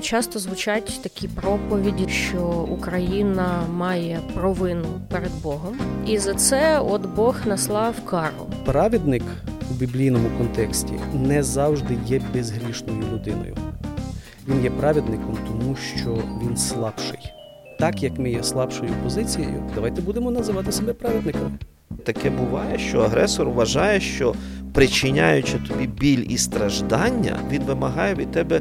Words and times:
часто 0.00 0.38
звучать 0.38 1.00
такі 1.02 1.28
проповіді, 1.28 2.08
що 2.08 2.66
Україна 2.70 3.62
має 3.72 4.20
провину 4.34 4.88
перед 5.08 5.32
Богом, 5.42 5.78
і 6.06 6.18
за 6.18 6.34
це 6.34 6.80
от 6.80 7.06
Бог 7.06 7.36
наслав 7.46 7.94
кару. 8.04 8.46
Праведник 8.64 9.22
у 9.70 9.74
біблійному 9.74 10.28
контексті 10.38 10.92
не 11.14 11.42
завжди 11.42 11.98
є 12.06 12.20
безгрішною 12.34 13.02
людиною. 13.12 13.56
Він 14.48 14.64
є 14.64 14.70
праведником, 14.70 15.38
тому 15.46 15.76
що 15.76 16.18
він 16.42 16.56
слабший. 16.56 17.32
Так 17.78 18.02
як 18.02 18.18
ми 18.18 18.30
є 18.30 18.42
слабшою 18.42 18.90
позицією, 19.04 19.70
давайте 19.74 20.02
будемо 20.02 20.30
називати 20.30 20.72
себе 20.72 20.92
праведниками. 20.92 21.58
Таке 22.04 22.30
буває, 22.30 22.78
що 22.78 23.00
агресор 23.00 23.48
вважає, 23.48 24.00
що 24.00 24.34
причиняючи 24.72 25.58
тобі 25.68 25.86
біль 25.86 26.24
і 26.28 26.38
страждання, 26.38 27.36
він 27.50 27.62
вимагає 27.62 28.14
від 28.14 28.30
тебе 28.30 28.60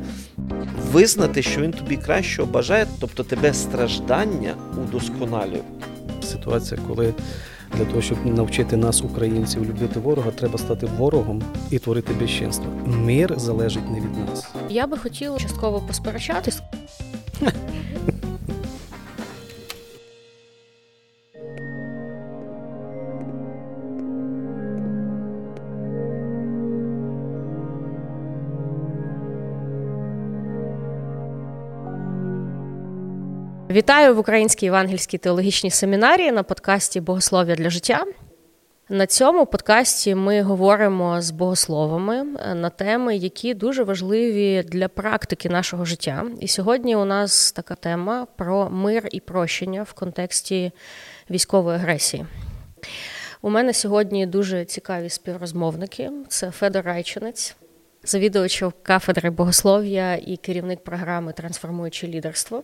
визнати, 0.91 1.41
що 1.41 1.61
він 1.61 1.71
тобі 1.71 1.97
кращого 1.97 2.51
бажає, 2.51 2.87
тобто 2.99 3.23
тебе 3.23 3.53
страждання 3.53 4.55
удосконалює. 4.83 5.61
Ситуація, 6.21 6.81
коли 6.87 7.13
для 7.77 7.85
того, 7.85 8.01
щоб 8.01 8.25
навчити 8.25 8.77
нас, 8.77 9.01
українців, 9.01 9.65
любити 9.65 9.99
ворога, 9.99 10.31
треба 10.31 10.57
стати 10.57 10.85
ворогом 10.97 11.43
і 11.71 11.79
творити 11.79 12.13
безчинство. 12.13 12.65
Мир 12.85 13.33
залежить 13.37 13.91
не 13.91 13.99
від 13.99 14.17
нас. 14.29 14.47
Я 14.69 14.87
би 14.87 14.97
хотіла 14.97 15.39
частково 15.39 15.79
посперечатись. 15.79 16.61
Вітаю 33.71 34.15
в 34.15 34.19
Українській 34.19 34.65
євангельській 34.65 35.17
теологічній 35.17 35.71
семінарії 35.71 36.31
на 36.31 36.43
подкасті 36.43 37.01
Богослов'я 37.01 37.55
для 37.55 37.69
життя. 37.69 38.05
На 38.89 39.07
цьому 39.07 39.45
подкасті 39.45 40.15
ми 40.15 40.41
говоримо 40.41 41.21
з 41.21 41.31
богословами 41.31 42.23
на 42.55 42.69
теми, 42.69 43.15
які 43.15 43.53
дуже 43.53 43.83
важливі 43.83 44.63
для 44.63 44.87
практики 44.87 45.49
нашого 45.49 45.85
життя. 45.85 46.25
І 46.39 46.47
сьогодні 46.47 46.95
у 46.95 47.05
нас 47.05 47.51
така 47.51 47.75
тема 47.75 48.27
про 48.37 48.69
мир 48.69 49.07
і 49.11 49.19
прощення 49.19 49.83
в 49.83 49.93
контексті 49.93 50.71
військової 51.29 51.77
агресії. 51.77 52.25
У 53.41 53.49
мене 53.49 53.73
сьогодні 53.73 54.25
дуже 54.25 54.65
цікаві 54.65 55.09
співрозмовники. 55.09 56.11
Це 56.27 56.51
Федор 56.51 56.85
Райчинець, 56.85 57.55
завідувач 58.03 58.63
кафедри 58.83 59.29
богослов'я 59.29 60.15
і 60.15 60.37
керівник 60.37 60.83
програми 60.83 61.33
Трансформуюче 61.33 62.07
лідерство. 62.07 62.63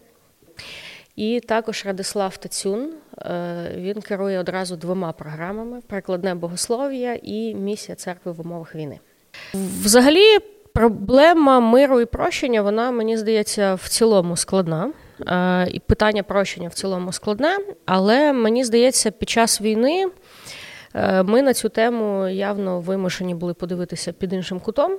І 1.15 1.39
також 1.39 1.85
Радислав 1.85 2.37
Тацюн. 2.37 2.93
Е, 3.17 3.71
він 3.77 4.01
керує 4.01 4.39
одразу 4.39 4.75
двома 4.75 5.11
програмами: 5.11 5.81
прикладне 5.87 6.35
богослов'я 6.35 7.19
і 7.23 7.55
місія 7.55 7.95
церкви 7.95 8.31
в 8.31 8.41
умовах 8.41 8.75
війни. 8.75 8.99
Взагалі, 9.53 10.37
проблема 10.73 11.59
миру 11.59 12.01
і 12.01 12.05
прощення, 12.05 12.61
вона, 12.61 12.91
мені 12.91 13.17
здається, 13.17 13.73
в 13.73 13.89
цілому 13.89 14.37
складна. 14.37 14.91
Е, 15.27 15.67
і 15.71 15.79
питання 15.79 16.23
прощення 16.23 16.67
в 16.67 16.73
цілому 16.73 17.11
складне, 17.11 17.57
але 17.85 18.33
мені 18.33 18.63
здається, 18.63 19.11
під 19.11 19.29
час 19.29 19.61
війни 19.61 20.07
е, 20.93 21.23
ми 21.23 21.41
на 21.41 21.53
цю 21.53 21.69
тему 21.69 22.27
явно 22.27 22.79
вимушені 22.79 23.35
були 23.35 23.53
подивитися 23.53 24.13
під 24.13 24.33
іншим 24.33 24.59
кутом. 24.59 24.97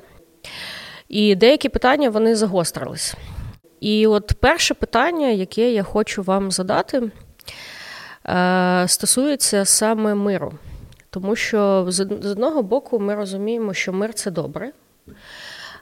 І 1.08 1.34
деякі 1.34 1.68
питання 1.68 2.10
вони 2.10 2.36
загострились. 2.36 3.16
І 3.80 4.06
от 4.06 4.32
перше 4.40 4.74
питання, 4.74 5.28
яке 5.28 5.72
я 5.72 5.82
хочу 5.82 6.22
вам 6.22 6.50
задати, 6.50 7.10
е, 8.26 8.84
стосується 8.88 9.64
саме 9.64 10.14
миру. 10.14 10.52
Тому 11.10 11.36
що 11.36 11.86
з 11.88 12.00
одного 12.00 12.62
боку 12.62 12.98
ми 12.98 13.14
розуміємо, 13.14 13.74
що 13.74 13.92
мир 13.92 14.14
це 14.14 14.30
добре, 14.30 14.72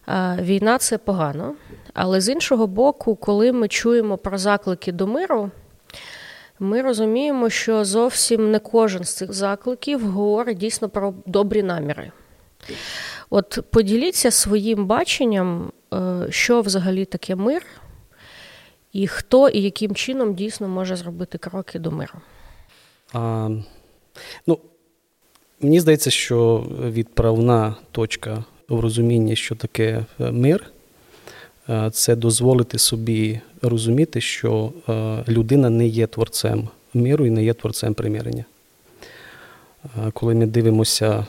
е, 0.09 0.39
війна 0.41 0.79
це 0.79 0.99
погано. 0.99 1.55
Але 1.95 2.21
з 2.21 2.29
іншого 2.29 2.67
боку, 2.67 3.17
коли 3.17 3.53
ми 3.53 3.69
чуємо 3.69 4.17
про 4.17 4.39
заклики 4.39 4.93
до 4.93 5.07
миру, 5.07 5.51
ми 6.59 6.83
розуміємо, 6.83 7.51
що 7.51 7.85
зовсім 7.85 8.51
не 8.51 8.59
кожен 8.59 9.05
з 9.05 9.15
цих 9.15 9.33
закликів 9.33 10.11
говорить 10.11 10.59
дійсно 10.59 10.89
про 10.89 11.15
добрі 11.27 11.63
наміри. 11.63 12.13
От 13.31 13.59
поділіться 13.71 14.31
своїм 14.31 14.87
баченням, 14.87 15.73
е, 15.95 16.27
що 16.31 16.61
взагалі 16.61 17.05
таке 17.05 17.37
мир, 17.37 17.63
і 18.94 19.06
хто 19.06 19.49
і 19.49 19.62
яким 19.62 19.94
чином 19.94 20.34
дійсно 20.34 20.69
може 20.69 20.97
зробити 20.97 21.38
кроки 21.38 21.78
до 21.78 21.91
миру? 21.91 22.15
А, 23.12 23.50
Ну, 24.47 24.59
Мені 25.60 25.81
здається, 25.81 26.10
що 26.10 26.66
відправна 26.91 27.75
точка 27.93 28.44
в 28.69 28.81
розумінні, 28.81 29.37
що 29.37 29.55
таке 29.55 30.05
е, 30.21 30.31
мир, 30.31 30.65
е, 31.69 31.91
це 31.93 32.16
дозволити 32.16 32.78
собі 32.78 33.41
розуміти, 33.62 34.21
що 34.21 34.72
е, 34.88 35.25
людина 35.28 35.71
не 35.71 35.87
є 35.87 36.06
творцем 36.06 36.69
миру 36.94 37.26
і 37.26 37.31
не 37.31 37.44
є 37.44 37.55
творцем 37.55 37.94
примирення. 37.94 38.44
Коли 40.12 40.34
ми 40.34 40.47
дивимося 40.47 41.26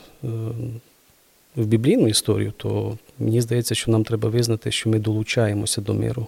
в 1.56 1.66
біблійну 1.66 2.08
історію, 2.08 2.52
то 2.56 2.98
мені 3.18 3.40
здається, 3.40 3.74
що 3.74 3.90
нам 3.90 4.04
треба 4.04 4.28
визнати, 4.28 4.70
що 4.70 4.90
ми 4.90 4.98
долучаємося 4.98 5.80
до 5.80 5.94
миру 5.94 6.26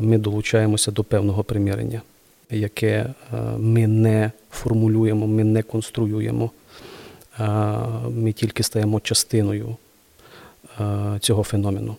ми 0.00 0.18
долучаємося 0.18 0.90
до 0.90 1.04
певного 1.04 1.44
примирення, 1.44 2.02
яке 2.50 2.88
е, 2.88 3.14
ми 3.58 3.86
не 3.86 4.32
формулюємо, 4.50 5.26
ми 5.26 5.44
не 5.44 5.62
конструюємо, 5.62 6.50
ми 8.10 8.32
тільки 8.32 8.62
стаємо 8.62 9.00
частиною 9.00 9.76
е, 10.80 11.18
цього 11.20 11.42
феномену. 11.42 11.96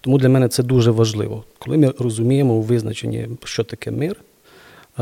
Тому 0.00 0.18
для 0.18 0.28
мене 0.28 0.48
це 0.48 0.62
дуже 0.62 0.90
важливо. 0.90 1.44
Коли 1.58 1.76
ми 1.76 1.94
розуміємо 1.98 2.54
у 2.54 2.62
визначенні, 2.62 3.28
що 3.44 3.64
таке 3.64 3.90
мир, 3.90 4.16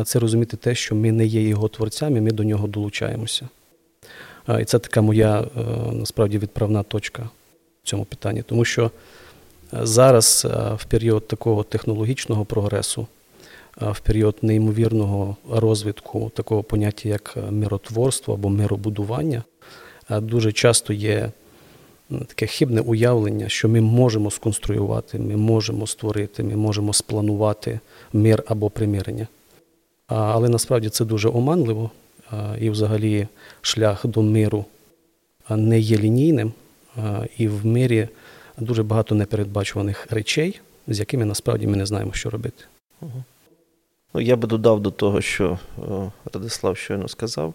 це 0.04 0.18
розуміти 0.18 0.56
те, 0.56 0.74
що 0.74 0.94
ми 0.94 1.12
не 1.12 1.26
є 1.26 1.42
його 1.42 1.68
творцями, 1.68 2.20
ми 2.20 2.30
до 2.30 2.44
нього 2.44 2.66
долучаємося. 2.66 3.48
І 4.60 4.64
це 4.64 4.78
така 4.78 5.00
моя 5.00 5.40
е, 5.40 5.46
насправді 5.92 6.38
відправна 6.38 6.82
точка 6.82 7.28
в 7.84 7.88
цьому 7.88 8.04
питанні. 8.04 8.42
Тому 8.42 8.64
що 8.64 8.90
Зараз 9.72 10.46
е, 10.50 10.74
в 10.74 10.84
період 10.84 11.28
такого 11.28 11.62
технологічного 11.62 12.44
прогресу, 12.44 13.06
е, 13.82 13.90
в 13.90 14.00
період 14.00 14.36
неймовірного 14.42 15.36
розвитку 15.50 16.30
такого 16.34 16.62
поняття, 16.62 17.08
як 17.08 17.36
миротворство 17.50 18.34
або 18.34 18.48
миробудування, 18.48 19.42
е, 20.10 20.20
дуже 20.20 20.52
часто 20.52 20.92
є 20.92 21.30
таке 22.26 22.46
хибне 22.46 22.80
уявлення, 22.80 23.48
що 23.48 23.68
ми 23.68 23.80
можемо 23.80 24.30
сконструювати, 24.30 25.18
ми 25.18 25.36
можемо 25.36 25.86
створити, 25.86 26.42
ми 26.42 26.56
можемо 26.56 26.92
спланувати 26.92 27.80
мир 28.12 28.44
або 28.46 28.70
примирення. 28.70 29.26
Але 30.06 30.48
насправді 30.48 30.88
це 30.88 31.04
дуже 31.04 31.28
оманливо, 31.28 31.90
і 32.60 32.70
взагалі 32.70 33.26
шлях 33.60 34.06
до 34.06 34.22
миру 34.22 34.64
не 35.50 35.78
є 35.78 35.98
лінійним, 35.98 36.52
і 37.38 37.48
в 37.48 37.66
мирі 37.66 38.08
дуже 38.60 38.82
багато 38.82 39.14
непередбачуваних 39.14 40.06
речей, 40.10 40.60
з 40.88 40.98
якими 40.98 41.24
насправді 41.24 41.66
ми 41.66 41.76
не 41.76 41.86
знаємо, 41.86 42.12
що 42.12 42.30
робити. 42.30 42.64
Ну, 44.14 44.20
Я 44.20 44.36
би 44.36 44.48
додав 44.48 44.80
до 44.80 44.90
того, 44.90 45.20
що 45.20 45.58
Радислав 46.32 46.76
щойно 46.76 47.08
сказав. 47.08 47.54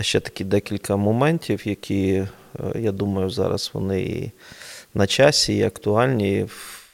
Ще 0.00 0.20
такі 0.20 0.44
декілька 0.44 0.96
моментів, 0.96 1.68
які, 1.68 2.12
е, 2.12 2.26
я 2.80 2.92
думаю, 2.92 3.30
зараз 3.30 3.70
вони 3.74 4.02
і 4.02 4.30
на 4.94 5.06
часі, 5.06 5.56
і 5.56 5.62
актуальні 5.62 6.42
в 6.42 6.88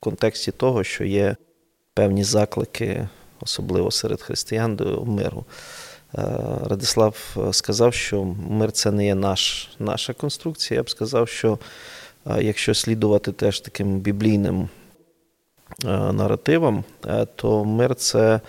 контексті 0.00 0.52
того, 0.52 0.84
що 0.84 1.04
є 1.04 1.36
певні 1.94 2.24
заклики, 2.24 3.08
особливо 3.40 3.90
серед 3.90 4.22
християн, 4.22 4.76
до 4.76 5.04
миру. 5.04 5.44
Е, 6.18 6.22
Радислав 6.64 7.36
сказав, 7.52 7.94
що 7.94 8.24
мир 8.48 8.72
це 8.72 8.90
не 8.90 9.06
є 9.06 9.14
наш, 9.14 9.70
наша 9.78 10.12
конструкція. 10.12 10.78
Я 10.78 10.82
б 10.82 10.90
сказав, 10.90 11.28
що 11.28 11.58
якщо 12.40 12.74
слідувати 12.74 13.32
теж 13.32 13.60
таким 13.60 14.00
біблійним 14.00 14.68
наративам, 16.12 16.84
е, 17.06 17.26
то 17.36 17.64
мир 17.64 17.94
це 17.94 18.40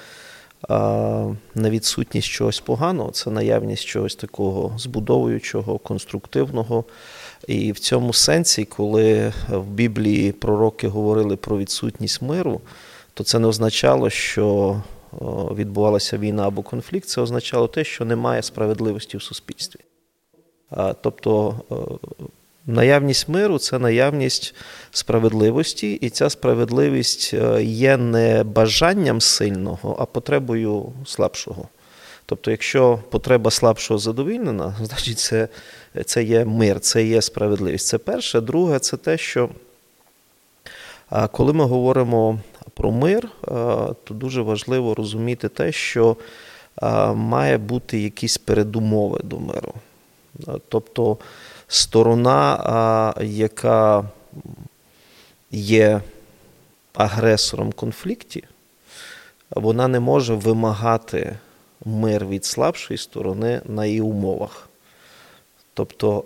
не 1.56 1.70
відсутність 1.70 2.28
чогось 2.28 2.60
поганого, 2.60 3.12
це 3.12 3.31
наявність 3.31 3.86
чогось 3.86 4.16
такого 4.16 4.78
збудовуючого, 4.78 5.78
конструктивного. 5.78 6.84
І 7.48 7.72
в 7.72 7.80
цьому 7.80 8.14
сенсі, 8.14 8.66
коли 8.66 9.34
в 9.50 9.68
Біблії 9.68 10.31
пророки 10.31 10.88
говорили 10.88 11.36
про 11.36 11.58
відсутність 11.58 12.22
миру, 12.22 12.62
то 13.14 13.24
це 13.24 13.40
не 13.40 13.48
означало, 13.48 14.10
що 14.10 14.81
відбувалася 15.56 16.18
війна 16.18 16.48
або 16.48 16.62
конфлікт, 16.62 17.08
це 17.08 17.22
означало 17.22 17.68
те, 17.68 17.84
що 17.84 18.06
немає 18.06 18.42
справедливості 18.44 19.18
в 19.18 19.22
суспільстві. 19.22 19.80
Тобто 21.02 21.56
Наявність 22.65 23.30
миру 23.30 23.60
це 23.60 23.80
наявність 23.80 24.56
справедливості, 24.92 25.94
і 25.94 26.10
ця 26.10 26.30
справедливість 26.30 27.33
е, 27.33 27.63
є 27.63 27.98
не 27.98 28.44
бажанням 28.44 29.21
сильного, 29.21 29.95
а 30.00 30.06
потребою 30.06 30.94
слабшого. 31.06 31.68
Тобто, 32.25 32.51
якщо 32.51 33.00
потреба 33.10 33.51
слабшого 33.51 33.98
задовільнена, 33.98 34.75
значить 34.81 35.19
це 35.19 35.48
це 36.06 36.24
є 36.24 36.45
мир, 36.45 36.80
це 36.80 37.04
є 37.04 37.21
справедливість. 37.21 37.88
Це 37.88 37.98
перше. 37.98 38.42
Друге, 38.42 38.80
це 38.80 38.98
те, 38.98 39.18
що 39.18 39.50
коли 41.31 41.54
ми 41.54 41.63
говоримо 41.63 42.39
про 42.74 42.92
мир, 42.92 43.30
то 44.04 44.13
дуже 44.13 44.42
важливо 44.42 44.95
розуміти 44.95 45.50
те, 45.50 45.71
що 45.71 46.18
має 47.13 47.57
бути 47.57 48.00
якісь 48.00 48.38
передумови 48.38 49.19
до 49.24 49.39
миру. 49.39 49.74
Тобто 50.69 51.18
сторона, 51.68 53.13
яка 53.21 54.06
є 55.51 56.01
агресором 56.94 57.71
конфлікті, 57.71 58.44
вона 59.50 59.88
не 59.88 60.00
може 60.00 60.33
вимагати 60.33 61.38
мир 61.86 62.25
від 62.25 62.45
слабшої 62.45 62.98
сторони 62.98 63.62
на 63.65 63.86
її 63.86 64.01
умовах. 64.01 64.69
Тобто 65.74 66.24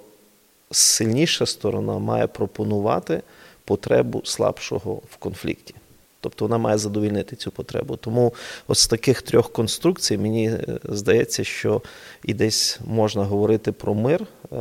сильніша 0.72 1.46
сторона 1.46 2.00
має 2.00 2.28
пропонувати 2.28 3.22
потребу 3.66 4.22
слабшого 4.26 5.02
в 5.10 5.18
конфлікті. 5.18 5.76
Тобто 6.22 6.46
вона 6.46 6.58
має 6.58 6.78
задовільнити 6.78 7.36
цю 7.36 7.52
потребу. 7.52 7.96
Тому 7.96 8.34
ось 8.68 8.80
з 8.80 8.88
таких 8.88 9.22
трьох 9.22 9.52
конструкцій 9.52 10.18
мені 10.18 10.50
е, 10.50 10.80
здається, 10.84 11.44
що 11.44 11.82
і 12.24 12.34
десь 12.34 12.80
можна 12.86 13.24
говорити 13.24 13.72
про 13.72 13.94
мир, 13.94 14.22
е, 14.22 14.58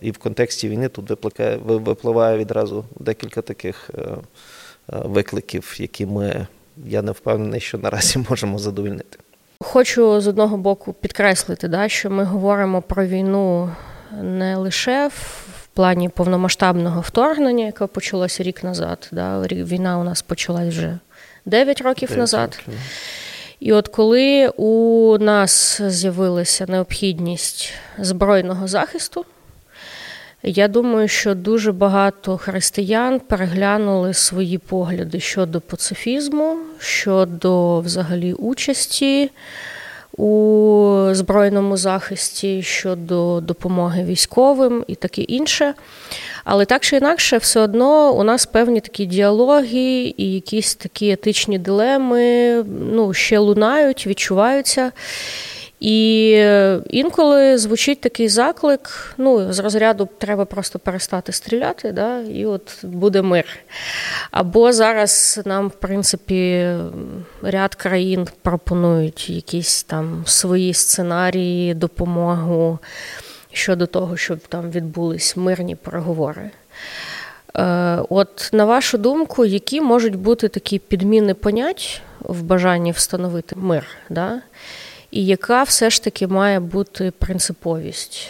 і 0.00 0.10
в 0.10 0.18
контексті 0.18 0.68
війни 0.68 0.88
тут 0.88 1.24
випливає 1.64 2.38
відразу 2.38 2.84
декілька 3.00 3.42
таких 3.42 3.90
е, 3.98 4.08
викликів, 4.88 5.76
які 5.78 6.06
ми, 6.06 6.46
я 6.86 7.02
не 7.02 7.12
впевнений, 7.12 7.60
що 7.60 7.78
наразі 7.78 8.18
можемо 8.30 8.58
задовільнити. 8.58 9.18
Хочу 9.60 10.20
з 10.20 10.26
одного 10.26 10.56
боку 10.56 10.92
підкреслити, 10.92 11.68
да, 11.68 11.88
що 11.88 12.10
ми 12.10 12.24
говоримо 12.24 12.82
про 12.82 13.06
війну 13.06 13.70
не 14.22 14.56
лише 14.56 15.08
в 15.08 15.47
плані 15.78 16.08
повномасштабного 16.08 17.00
вторгнення, 17.00 17.66
яке 17.66 17.86
почалося 17.86 18.42
рік 18.42 18.64
назад. 18.64 19.08
Да, 19.12 19.40
Війна 19.40 19.98
у 19.98 20.04
нас 20.04 20.22
почалась 20.22 20.68
вже 20.68 20.98
9 21.44 21.80
років 21.80 22.08
9 22.08 22.18
назад. 22.18 22.58
Років. 22.66 22.80
І 23.60 23.72
от 23.72 23.88
коли 23.88 24.48
у 24.48 25.18
нас 25.18 25.82
з'явилася 25.86 26.66
необхідність 26.68 27.72
збройного 27.98 28.68
захисту, 28.68 29.24
я 30.42 30.68
думаю, 30.68 31.08
що 31.08 31.34
дуже 31.34 31.72
багато 31.72 32.36
християн 32.36 33.20
переглянули 33.20 34.14
свої 34.14 34.58
погляди 34.58 35.20
щодо 35.20 35.60
пацифізму, 35.60 36.58
щодо 36.78 37.80
взагалі 37.80 38.32
участі 38.32 39.30
у 40.18 41.14
збройному 41.14 41.76
захисті 41.76 42.62
щодо 42.62 43.40
допомоги 43.40 44.04
військовим 44.04 44.84
і 44.86 44.94
таке 44.94 45.22
інше. 45.22 45.74
Але 46.44 46.64
так 46.64 46.82
чи 46.82 46.96
інакше, 46.96 47.38
все 47.38 47.60
одно 47.60 48.12
у 48.12 48.22
нас 48.22 48.46
певні 48.46 48.80
такі 48.80 49.06
діалоги 49.06 50.14
і 50.16 50.32
якісь 50.34 50.74
такі 50.74 51.10
етичні 51.10 51.58
дилеми 51.58 52.64
ну, 52.92 53.14
ще 53.14 53.38
лунають, 53.38 54.06
відчуваються. 54.06 54.92
І 55.80 56.30
інколи 56.90 57.58
звучить 57.58 58.00
такий 58.00 58.28
заклик: 58.28 59.14
ну, 59.18 59.52
з 59.52 59.58
розряду 59.58 60.08
треба 60.18 60.44
просто 60.44 60.78
перестати 60.78 61.32
стріляти, 61.32 61.92
да, 61.92 62.20
і 62.20 62.46
от 62.46 62.84
буде 62.84 63.22
мир. 63.22 63.44
Або 64.30 64.72
зараз 64.72 65.40
нам, 65.44 65.68
в 65.68 65.72
принципі, 65.74 66.72
ряд 67.42 67.74
країн 67.74 68.28
пропонують 68.42 69.30
якісь 69.30 69.82
там 69.82 70.22
свої 70.26 70.74
сценарії, 70.74 71.74
допомогу 71.74 72.78
щодо 73.52 73.86
того, 73.86 74.16
щоб 74.16 74.38
там 74.38 74.70
відбулись 74.70 75.36
мирні 75.36 75.76
переговори. 75.76 76.50
Е, 77.56 77.98
от, 78.08 78.50
на 78.52 78.64
вашу 78.64 78.98
думку, 78.98 79.44
які 79.44 79.80
можуть 79.80 80.16
бути 80.16 80.48
такі 80.48 80.78
підміни 80.78 81.34
понять 81.34 82.02
в 82.20 82.42
бажанні 82.42 82.92
встановити 82.92 83.56
мир? 83.56 83.86
Да? 84.10 84.40
І 85.10 85.26
яка 85.26 85.62
все 85.62 85.90
ж 85.90 86.04
таки 86.04 86.26
має 86.26 86.60
бути 86.60 87.10
принциповість 87.10 88.28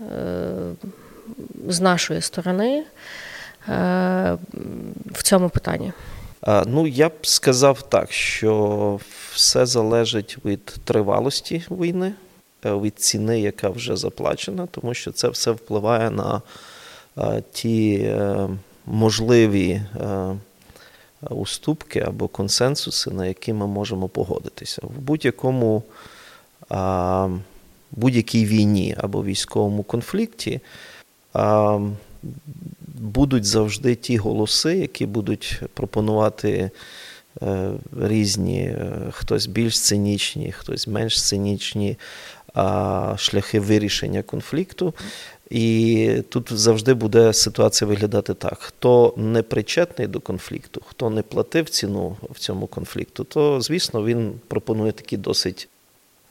е, 0.00 0.52
з 1.68 1.80
нашої 1.80 2.20
сторони 2.20 2.84
е, 3.68 4.36
в 5.12 5.22
цьому 5.22 5.48
питанні? 5.48 5.92
Ну, 6.66 6.86
я 6.86 7.08
б 7.08 7.12
сказав 7.22 7.82
так, 7.82 8.12
що 8.12 9.00
все 9.32 9.66
залежить 9.66 10.36
від 10.44 10.64
тривалості 10.64 11.64
війни, 11.70 12.12
е, 12.64 12.74
від 12.74 12.98
ціни, 12.98 13.40
яка 13.40 13.68
вже 13.68 13.96
заплачена, 13.96 14.66
тому 14.70 14.94
що 14.94 15.12
це 15.12 15.28
все 15.28 15.50
впливає 15.50 16.10
на 16.10 16.42
ті 17.52 18.10
можливі 18.86 19.82
уступки 21.30 22.00
або 22.00 22.28
консенсуси, 22.28 23.10
на 23.10 23.26
які 23.26 23.52
ми 23.52 23.66
можемо 23.66 24.08
погодитися. 24.08 24.82
В 24.84 25.00
будь-якому 25.00 25.82
будь-якій 27.92 28.46
війні 28.46 28.94
або 28.98 29.24
військовому 29.24 29.82
конфлікті 29.82 30.60
будуть 32.94 33.44
завжди 33.44 33.94
ті 33.94 34.16
голоси, 34.16 34.78
які 34.78 35.06
будуть 35.06 35.60
пропонувати 35.74 36.70
е, 37.42 37.70
різні, 38.00 38.60
е, 38.60 38.92
хтось 39.10 39.46
більш 39.46 39.80
цинічні, 39.80 40.52
хтось 40.52 40.88
менш 40.88 41.22
цинічні 41.22 41.96
шляхи 43.16 43.60
вирішення 43.60 44.22
конфлікту. 44.22 44.94
І 45.52 46.08
тут 46.28 46.52
завжди 46.52 46.94
буде 46.94 47.32
ситуація 47.32 47.88
виглядати 47.88 48.34
так: 48.34 48.58
хто 48.58 49.14
не 49.16 49.42
причетний 49.42 50.06
до 50.06 50.20
конфлікту, 50.20 50.82
хто 50.86 51.10
не 51.10 51.22
платив 51.22 51.70
ціну 51.70 52.16
в 52.30 52.38
цьому 52.38 52.66
конфлікту, 52.66 53.24
то 53.24 53.60
звісно 53.60 54.04
він 54.04 54.32
пропонує 54.48 54.92
такі 54.92 55.16
досить 55.16 55.68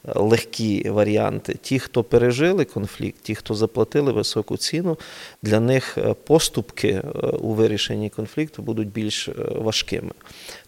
легкі 0.04 0.90
варіанти. 0.90 1.58
Ті, 1.62 1.80
хто 1.80 2.04
пережили 2.04 2.66
конфлікт, 2.66 3.18
ті, 3.22 3.36
хто 3.36 3.56
заплатили 3.56 4.12
високу 4.12 4.58
ціну, 4.58 4.98
для 5.42 5.60
них 5.60 5.98
е, 5.98 6.16
поступки 6.24 6.88
е, 6.88 7.02
у 7.28 7.54
вирішенні 7.54 8.10
конфлікту 8.10 8.62
будуть 8.62 8.88
більш 8.88 9.28
е, 9.28 9.34
важкими. 9.56 10.12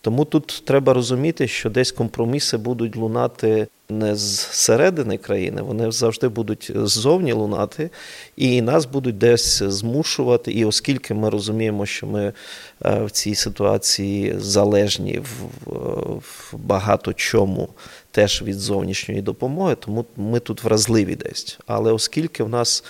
Тому 0.01 0.25
тут 0.25 0.63
треба 0.65 0.94
розуміти, 0.94 1.47
що 1.47 1.69
десь 1.69 1.92
компроміси 1.92 2.57
будуть 2.57 2.95
лунати 2.95 3.68
не 3.90 4.16
з 4.16 4.40
середини 4.40 5.18
країни, 5.18 5.61
вони 5.61 5.92
завжди 5.92 6.28
будуть 6.28 6.71
ззовні 6.75 7.33
лунати, 7.33 7.90
і 8.35 8.61
нас 8.61 8.85
будуть 8.85 9.18
десь 9.18 9.63
змушувати. 9.63 10.52
І 10.52 10.66
оскільки 10.66 11.13
ми 11.13 11.30
розуміємо, 11.30 11.85
що 11.85 12.07
ми 12.07 12.33
в 12.81 13.09
цій 13.11 13.35
ситуації 13.35 14.35
залежні 14.40 15.21
в 15.66 16.54
багато 16.54 17.13
чому 17.13 17.69
теж 18.11 18.42
від 18.42 18.59
зовнішньої 18.59 19.21
допомоги, 19.21 19.75
тому 19.75 20.06
ми 20.18 20.40
тут 20.40 20.63
вразливі 20.63 21.16
десь. 21.16 21.59
Але 21.66 21.92
оскільки 21.92 22.44
в 22.44 22.49
нас 22.49 22.83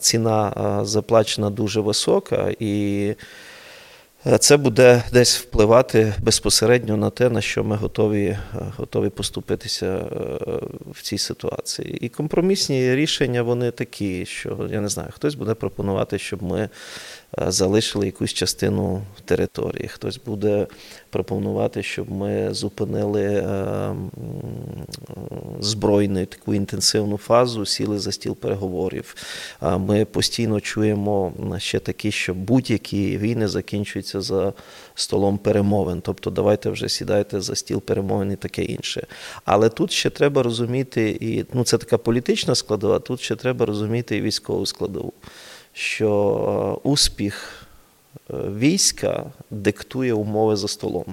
ціна 0.00 0.80
заплачена 0.84 1.50
дуже 1.50 1.80
висока 1.80 2.54
і 2.58 3.14
Е, 3.14 3.16
це 4.40 4.56
буде 4.56 5.02
десь 5.12 5.38
впливати 5.38 6.14
безпосередньо 6.18 6.96
на 6.96 7.10
те, 7.10 7.30
на 7.30 7.40
що 7.40 7.64
ми 7.64 7.76
готові 7.76 8.24
е, 8.24 8.38
готові 8.76 9.08
поступитися 9.08 9.86
е, 9.86 10.04
в 10.90 11.02
цій 11.02 11.18
ситуації. 11.18 11.98
І 12.00 12.08
компромісні 12.08 12.94
рішення 12.94 13.42
вони 13.42 13.70
такі, 13.70 14.26
що 14.26 14.68
я 14.70 14.80
не 14.80 14.88
знаю, 14.88 15.08
хтось 15.12 15.34
буде 15.34 15.54
пропонувати, 15.54 16.18
щоб 16.18 16.42
ми 16.42 16.68
залишили 17.38 18.06
якусь 18.06 18.32
частину 18.32 19.02
території, 19.24 19.88
хтось 19.88 20.20
буде 20.26 20.66
пропонувати, 21.10 21.82
щоб 21.82 22.10
ми 22.10 22.54
зупинили 22.54 23.48
збройну 25.60 26.26
таку 26.26 26.54
інтенсивну 26.54 27.16
фазу, 27.16 27.66
сіли 27.66 27.98
за 27.98 28.12
стіл 28.12 28.36
переговорів. 28.36 29.16
Ми 29.78 30.04
постійно 30.04 30.60
чуємо 30.60 31.32
ще 31.58 31.78
такі, 31.78 32.10
що 32.12 32.34
будь-які 32.34 33.18
війни 33.18 33.48
закінчуються 33.48 34.20
за 34.20 34.52
столом 34.94 35.38
перемовин. 35.38 36.00
Тобто, 36.00 36.30
давайте 36.30 36.70
вже 36.70 36.88
сідайте 36.88 37.40
за 37.40 37.54
стіл 37.54 37.80
перемовин 37.80 38.32
і 38.32 38.36
таке 38.36 38.62
інше. 38.62 39.06
Але 39.44 39.68
тут 39.68 39.92
ще 39.92 40.10
треба 40.10 40.42
розуміти, 40.42 41.18
і 41.20 41.44
ну 41.54 41.64
це 41.64 41.78
така 41.78 41.98
політична 41.98 42.54
складова, 42.54 42.98
тут 42.98 43.20
ще 43.20 43.36
треба 43.36 43.66
розуміти 43.66 44.16
і 44.16 44.20
військову 44.20 44.66
складову, 44.66 45.12
що 45.74 46.80
успіх. 46.82 47.64
Е, 48.30 48.34
війська 48.58 49.24
диктує 49.50 50.14
умови 50.14 50.56
за 50.56 50.68
столом. 50.68 51.04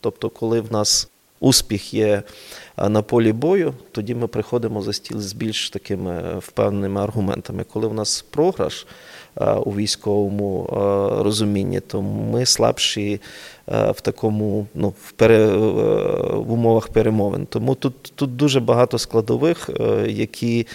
Тобто, 0.00 0.30
коли 0.30 0.60
в 0.60 0.72
нас 0.72 1.08
успіх 1.40 1.94
є 1.94 2.22
на 2.88 3.02
полі 3.02 3.32
бою, 3.32 3.74
тоді 3.92 4.14
ми 4.14 4.26
приходимо 4.26 4.82
за 4.82 4.92
стіл 4.92 5.20
з 5.20 5.32
більш 5.32 5.70
такими 5.70 6.38
впевненими 6.38 7.00
аргументами. 7.00 7.64
Коли 7.72 7.86
в 7.86 7.94
нас 7.94 8.24
програш, 8.30 8.86
у 9.64 9.70
військовому 9.70 10.66
розумінні, 11.22 11.80
то 11.80 12.02
ми 12.02 12.46
слабші 12.46 13.20
в 13.66 14.00
такому 14.02 14.66
ну, 14.74 14.94
в, 15.04 15.12
пере, 15.12 15.46
в 16.34 16.52
умовах 16.52 16.88
перемовин. 16.88 17.46
Тому 17.46 17.74
тут, 17.74 17.94
тут 18.14 18.36
дуже 18.36 18.60
багато 18.60 18.98
складових, 18.98 19.70
які. 20.06 20.66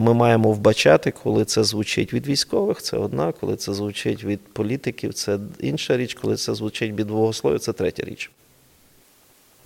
Ми 0.00 0.14
маємо 0.14 0.52
вбачати, 0.52 1.10
коли 1.10 1.44
це 1.44 1.64
звучить 1.64 2.12
від 2.12 2.26
військових, 2.26 2.82
це 2.82 2.96
одна, 2.96 3.32
коли 3.32 3.56
це 3.56 3.74
звучить 3.74 4.24
від 4.24 4.40
політиків, 4.54 5.14
це 5.14 5.38
інша 5.60 5.96
річ, 5.96 6.14
коли 6.14 6.36
це 6.36 6.54
звучить 6.54 6.92
від 6.92 7.08
богословів, 7.08 7.60
це 7.60 7.72
третя 7.72 8.02
річ. 8.02 8.30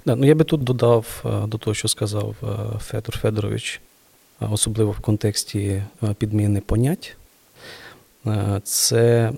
Ну 0.05 0.25
Я 0.25 0.35
би 0.35 0.45
тут 0.45 0.65
додав 0.65 1.25
до 1.49 1.59
того, 1.59 1.75
що 1.75 1.88
сказав 1.88 2.35
Федор 2.81 3.19
Федорович, 3.19 3.81
особливо 4.41 4.91
в 4.91 5.00
контексті 5.00 5.83
підміни 6.19 6.61
понять. 6.61 7.17
Це 8.62 9.33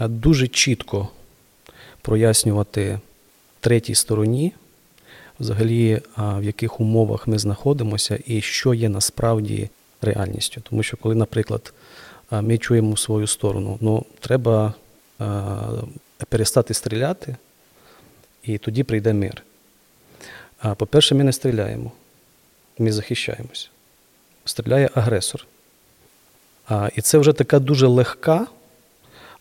дуже 0.00 0.48
чітко 0.48 1.08
прояснювати 2.02 2.98
третій 3.60 3.94
стороні, 3.94 4.52
взагалі, 5.40 6.00
в 6.16 6.42
яких 6.42 6.80
умовах 6.80 7.28
ми 7.28 7.38
знаходимося 7.38 8.18
і 8.26 8.40
що 8.40 8.74
є 8.74 8.88
насправді 8.88 9.68
реальністю. 10.02 10.60
Тому 10.60 10.82
що, 10.82 10.96
коли, 10.96 11.14
наприклад, 11.14 11.72
ми 12.30 12.58
чуємо 12.58 12.96
свою 12.96 13.26
сторону, 13.26 13.78
ну, 13.80 14.04
треба 14.20 14.74
перестати 16.28 16.74
стріляти, 16.74 17.36
і 18.42 18.58
тоді 18.58 18.82
прийде 18.82 19.12
мир. 19.12 19.42
По-перше, 20.76 21.14
ми 21.14 21.24
не 21.24 21.32
стріляємо, 21.32 21.92
ми 22.78 22.92
захищаємося. 22.92 23.68
Стріляє 24.44 24.90
агресор. 24.94 25.46
І 26.96 27.00
це 27.00 27.18
вже 27.18 27.32
така 27.32 27.58
дуже 27.58 27.86
легка, 27.86 28.46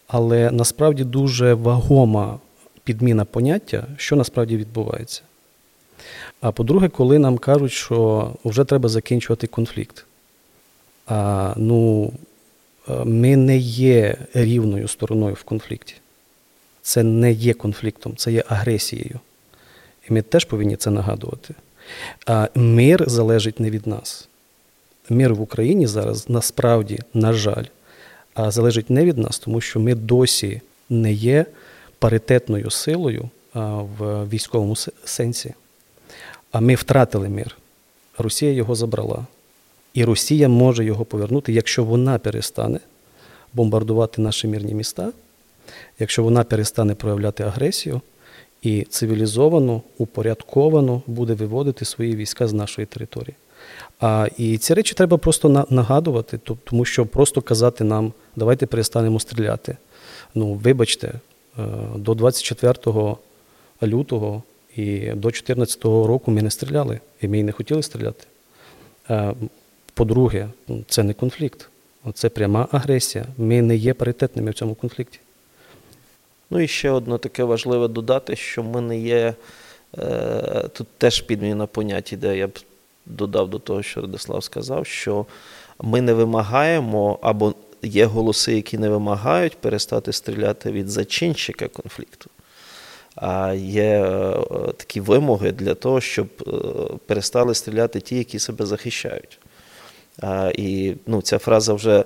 але 0.07 0.51
насправді 0.51 1.03
дуже 1.03 1.53
вагома 1.53 2.39
підміна 2.83 3.25
поняття, 3.25 3.87
що 3.97 4.15
насправді 4.15 4.57
відбувається. 4.57 5.21
А 6.41 6.51
по-друге, 6.51 6.89
коли 6.89 7.19
нам 7.19 7.37
кажуть, 7.37 7.71
що 7.71 8.31
вже 8.45 8.63
треба 8.63 8.89
закінчувати 8.89 9.47
конфлікт. 9.47 10.05
Ну, 11.55 12.11
Ми 13.03 13.35
не 13.35 13.57
є 13.57 14.17
рівною 14.33 14.87
стороною 14.87 15.33
в 15.33 15.43
конфлікті. 15.43 15.95
Це 16.81 17.03
не 17.03 17.31
є 17.31 17.53
конфліктом, 17.53 18.15
це 18.15 18.31
є 18.31 18.43
агресією. 18.47 19.19
І 20.09 20.13
ми 20.13 20.21
теж 20.21 20.45
повинні 20.45 20.75
це 20.75 20.91
нагадувати. 20.91 21.53
А 22.25 22.49
мир 22.55 23.09
залежить 23.09 23.59
не 23.59 23.69
від 23.69 23.87
нас. 23.87 24.27
Мир 25.09 25.33
в 25.33 25.41
Україні 25.41 25.87
зараз 25.87 26.29
насправді, 26.29 26.99
на 27.13 27.33
жаль, 27.33 27.65
залежить 28.37 28.89
не 28.89 29.05
від 29.05 29.17
нас, 29.17 29.39
тому 29.39 29.61
що 29.61 29.79
ми 29.79 29.95
досі 29.95 30.61
не 30.89 31.13
є 31.13 31.45
паритетною 31.99 32.69
силою 32.69 33.29
в 33.97 34.27
військовому 34.29 34.75
сенсі. 35.05 35.53
А 36.51 36.59
ми 36.59 36.75
втратили 36.75 37.29
мир. 37.29 37.57
Росія 38.17 38.51
його 38.51 38.75
забрала. 38.75 39.25
І 39.93 40.03
Росія 40.03 40.49
може 40.49 40.85
його 40.85 41.05
повернути, 41.05 41.53
якщо 41.53 41.83
вона 41.83 42.19
перестане 42.19 42.79
бомбардувати 43.53 44.21
наші 44.21 44.47
мирні 44.47 44.73
міста, 44.73 45.11
якщо 45.99 46.23
вона 46.23 46.43
перестане 46.43 46.95
проявляти 46.95 47.43
агресію 47.43 48.01
і 48.61 48.81
цивілізовано, 48.81 49.81
упорядковано 49.97 51.01
буде 51.07 51.33
виводити 51.33 51.85
свої 51.85 52.15
війська 52.15 52.47
з 52.47 52.53
нашої 52.53 52.85
території. 52.85 53.35
А, 53.99 54.27
І 54.37 54.57
ці 54.57 54.73
речі 54.73 54.93
треба 54.93 55.17
просто 55.17 55.65
нагадувати, 55.69 56.39
тому 56.63 56.85
що 56.85 57.05
просто 57.05 57.41
казати 57.41 57.83
нам, 57.83 58.13
давайте 58.35 58.65
перестанемо 58.65 59.19
стріляти. 59.19 59.77
Ну, 60.35 60.53
вибачте, 60.53 61.07
е, 61.07 61.63
до 61.95 62.13
24 62.13 63.17
лютого 63.83 64.43
і 64.75 64.99
до 64.99 65.15
2014 65.15 66.07
року 66.07 66.31
ми 66.31 66.41
не 66.41 66.51
стріляли, 66.51 66.99
і 67.21 67.27
ми 67.27 67.39
і 67.39 67.43
не 67.43 67.51
хотіли 67.51 67.83
стріляти. 67.83 68.25
По-друге, 70.01 70.47
ну, 70.67 70.83
це 70.87 71.03
не 71.03 71.13
конфлікт, 71.13 71.69
це 72.13 72.29
пряма 72.29 72.67
агресія. 72.71 73.25
Ми 73.37 73.61
не 73.61 73.75
є 73.75 73.93
паритетними 73.93 74.51
в 74.51 74.53
цьому 74.53 74.75
конфлікті. 74.75 75.19
Ну 76.49 76.59
і 76.59 76.67
ще 76.67 76.91
одне 76.91 77.17
таке 77.17 77.43
важливе 77.43 77.87
додати, 77.87 78.35
що 78.35 78.63
ми 78.63 78.81
не 78.81 78.99
є. 78.99 79.33
Е, 79.97 80.69
тут 80.73 80.87
теж 80.97 81.21
підміна 81.21 81.65
понять 81.67 82.13
іде, 82.13 82.37
я 82.37 82.47
б 82.47 82.59
додав 83.05 83.49
до 83.49 83.59
того, 83.59 83.83
що 83.83 84.01
Радислав 84.01 84.43
сказав, 84.43 84.85
що 84.85 85.25
ми 85.79 86.01
не 86.01 86.13
вимагаємо, 86.13 87.19
або 87.21 87.53
є 87.81 88.05
голоси, 88.05 88.55
які 88.55 88.77
не 88.77 88.89
вимагають 88.89 89.57
перестати 89.57 90.13
стріляти 90.13 90.71
від 90.71 90.89
зачинщика 90.89 91.67
конфлікту. 91.67 92.29
А 93.15 93.53
є 93.53 94.05
е, 94.05 94.41
такі 94.77 95.01
вимоги 95.01 95.51
для 95.51 95.73
того, 95.73 96.01
щоб 96.01 96.27
е, 96.47 96.51
перестали 97.05 97.55
стріляти 97.55 97.99
ті, 97.99 98.15
які 98.15 98.39
себе 98.39 98.65
захищають. 98.65 99.39
І 100.55 100.93
ну, 101.07 101.21
ця 101.21 101.37
фраза 101.37 101.73
вже 101.73 102.03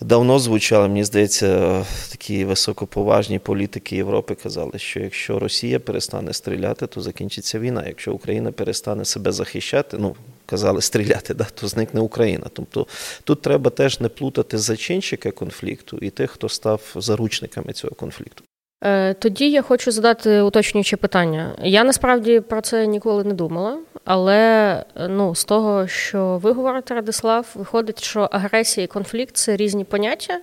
давно 0.00 0.38
звучала, 0.38 0.88
мені 0.88 1.04
здається, 1.04 1.84
такі 2.10 2.44
високоповажні 2.44 3.38
політики 3.38 3.96
Європи 3.96 4.34
казали, 4.34 4.78
що 4.78 5.00
якщо 5.00 5.38
Росія 5.38 5.80
перестане 5.80 6.32
стріляти, 6.32 6.86
то 6.86 7.00
закінчиться 7.00 7.58
війна. 7.58 7.84
Якщо 7.86 8.12
Україна 8.12 8.52
перестане 8.52 9.04
себе 9.04 9.32
захищати, 9.32 9.98
ну 9.98 10.16
казали 10.46 10.82
стріляти, 10.82 11.34
да, 11.34 11.46
то 11.54 11.68
зникне 11.68 12.00
Україна. 12.00 12.46
Тобто 12.52 12.86
тут 13.24 13.42
треба 13.42 13.70
теж 13.70 14.00
не 14.00 14.08
плутати 14.08 14.58
зачинщика 14.58 15.30
конфлікту 15.30 15.98
і 15.98 16.10
тих, 16.10 16.30
хто 16.30 16.48
став 16.48 16.94
заручниками 16.96 17.72
цього 17.72 17.94
конфлікту. 17.94 18.44
Е, 18.84 19.14
тоді 19.14 19.50
я 19.50 19.62
хочу 19.62 19.90
задати 19.90 20.40
уточнююче 20.40 20.96
питання. 20.96 21.54
Я 21.62 21.84
насправді 21.84 22.40
про 22.40 22.60
це 22.60 22.86
ніколи 22.86 23.24
не 23.24 23.34
думала, 23.34 23.78
але 24.04 24.84
ну, 25.08 25.34
з 25.34 25.44
того, 25.44 25.86
що 25.86 26.38
ви 26.42 26.52
говорите, 26.52 26.94
Радислав, 26.94 27.46
виходить, 27.54 28.04
що 28.04 28.20
агресія 28.20 28.84
і 28.84 28.88
конфлікт 28.88 29.36
це 29.36 29.56
різні 29.56 29.84
поняття. 29.84 30.40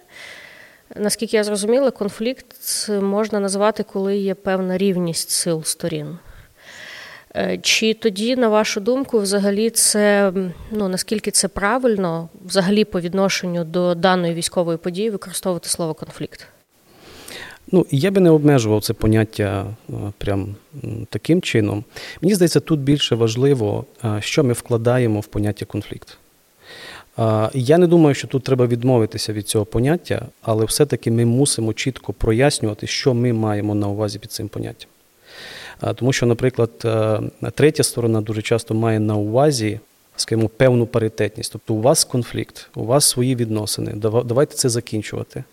Наскільки 0.95 1.37
я 1.37 1.43
зрозуміла, 1.43 1.91
конфлікт 1.91 2.45
можна 2.89 3.39
назвати, 3.39 3.83
коли 3.83 4.17
є 4.17 4.33
певна 4.33 4.77
рівність 4.77 5.29
сил 5.29 5.63
сторін. 5.63 6.17
Е, 7.35 7.57
чи 7.57 7.93
тоді, 7.93 8.35
на 8.35 8.49
вашу 8.49 8.79
думку, 8.79 9.19
взагалі 9.19 9.69
це 9.69 10.33
ну 10.71 10.87
наскільки 10.87 11.31
це 11.31 11.47
правильно, 11.47 12.29
взагалі 12.45 12.85
по 12.85 13.01
відношенню 13.01 13.63
до 13.63 13.95
даної 13.95 14.33
військової 14.33 14.77
події 14.77 15.09
використовувати 15.09 15.69
слово 15.69 15.93
конфлікт? 15.93 16.47
Ну, 17.71 17.85
я 17.91 18.11
би 18.11 18.21
не 18.21 18.29
обмежував 18.29 18.83
це 18.83 18.93
поняття 18.93 19.65
е, 19.89 19.93
прям 20.17 20.55
таким 21.09 21.41
чином. 21.41 21.83
Мені 22.21 22.35
здається, 22.35 22.59
тут 22.59 22.79
більше 22.79 23.15
важливо, 23.15 23.85
е, 24.03 24.17
що 24.19 24.43
ми 24.43 24.53
вкладаємо 24.53 25.19
в 25.19 25.27
поняття 25.27 25.65
конфлікт. 25.65 26.17
Я 27.53 27.77
не 27.77 27.87
думаю, 27.87 28.15
що 28.15 28.27
тут 28.27 28.43
треба 28.43 28.67
відмовитися 28.67 29.33
від 29.33 29.47
цього 29.47 29.65
поняття, 29.65 30.25
але 30.41 30.65
все-таки 30.65 31.11
ми 31.11 31.25
мусимо 31.25 31.73
чітко 31.73 32.13
прояснювати, 32.13 32.87
що 32.87 33.13
ми 33.13 33.33
маємо 33.33 33.75
на 33.75 33.87
увазі 33.87 34.19
під 34.19 34.31
цим 34.31 34.47
поняттям. 34.47 34.89
Тому 35.95 36.13
що, 36.13 36.25
наприклад, 36.25 36.69
е, 36.85 37.21
третя 37.55 37.83
сторона 37.83 38.21
дуже 38.21 38.41
часто 38.41 38.73
має 38.73 38.99
на 38.99 39.15
увазі, 39.15 39.79
скажімо, 40.15 40.49
певну 40.49 40.85
паритетність. 40.85 41.51
Тобто 41.51 41.73
у 41.73 41.81
вас 41.81 42.03
конфлікт, 42.03 42.69
у 42.75 42.85
вас 42.85 43.05
свої 43.05 43.35
відносини, 43.35 43.93
давайте 44.25 44.55
це 44.55 44.69
закінчувати. 44.69 45.43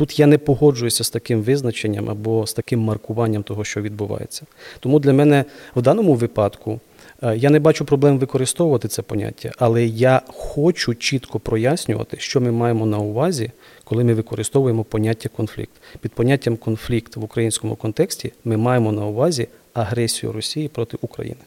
Тут 0.00 0.18
я 0.18 0.26
не 0.26 0.38
погоджуюся 0.38 1.04
з 1.04 1.10
таким 1.10 1.42
визначенням 1.42 2.10
або 2.10 2.46
з 2.46 2.52
таким 2.52 2.80
маркуванням 2.80 3.42
того, 3.42 3.64
що 3.64 3.80
відбувається. 3.80 4.46
Тому 4.80 4.98
для 4.98 5.12
мене 5.12 5.44
в 5.76 5.82
даному 5.82 6.14
випадку 6.14 6.80
е, 7.22 7.36
я 7.36 7.50
не 7.50 7.60
бачу 7.60 7.84
проблем 7.84 8.18
використовувати 8.18 8.88
це 8.88 9.02
поняття, 9.02 9.52
але 9.58 9.84
я 9.84 10.22
хочу 10.26 10.94
чітко 10.94 11.40
прояснювати, 11.40 12.16
що 12.20 12.40
ми 12.40 12.50
маємо 12.50 12.86
на 12.86 12.98
увазі, 12.98 13.50
коли 13.84 14.04
ми 14.04 14.14
використовуємо 14.14 14.84
поняття 14.84 15.28
конфлікт. 15.28 15.72
Під 16.00 16.12
поняттям 16.12 16.56
конфлікт 16.56 17.16
в 17.16 17.24
українському 17.24 17.76
контексті 17.76 18.32
ми 18.44 18.56
маємо 18.56 18.92
на 18.92 19.06
увазі 19.06 19.48
агресію 19.74 20.32
Росії 20.32 20.68
проти 20.68 20.98
України. 21.00 21.40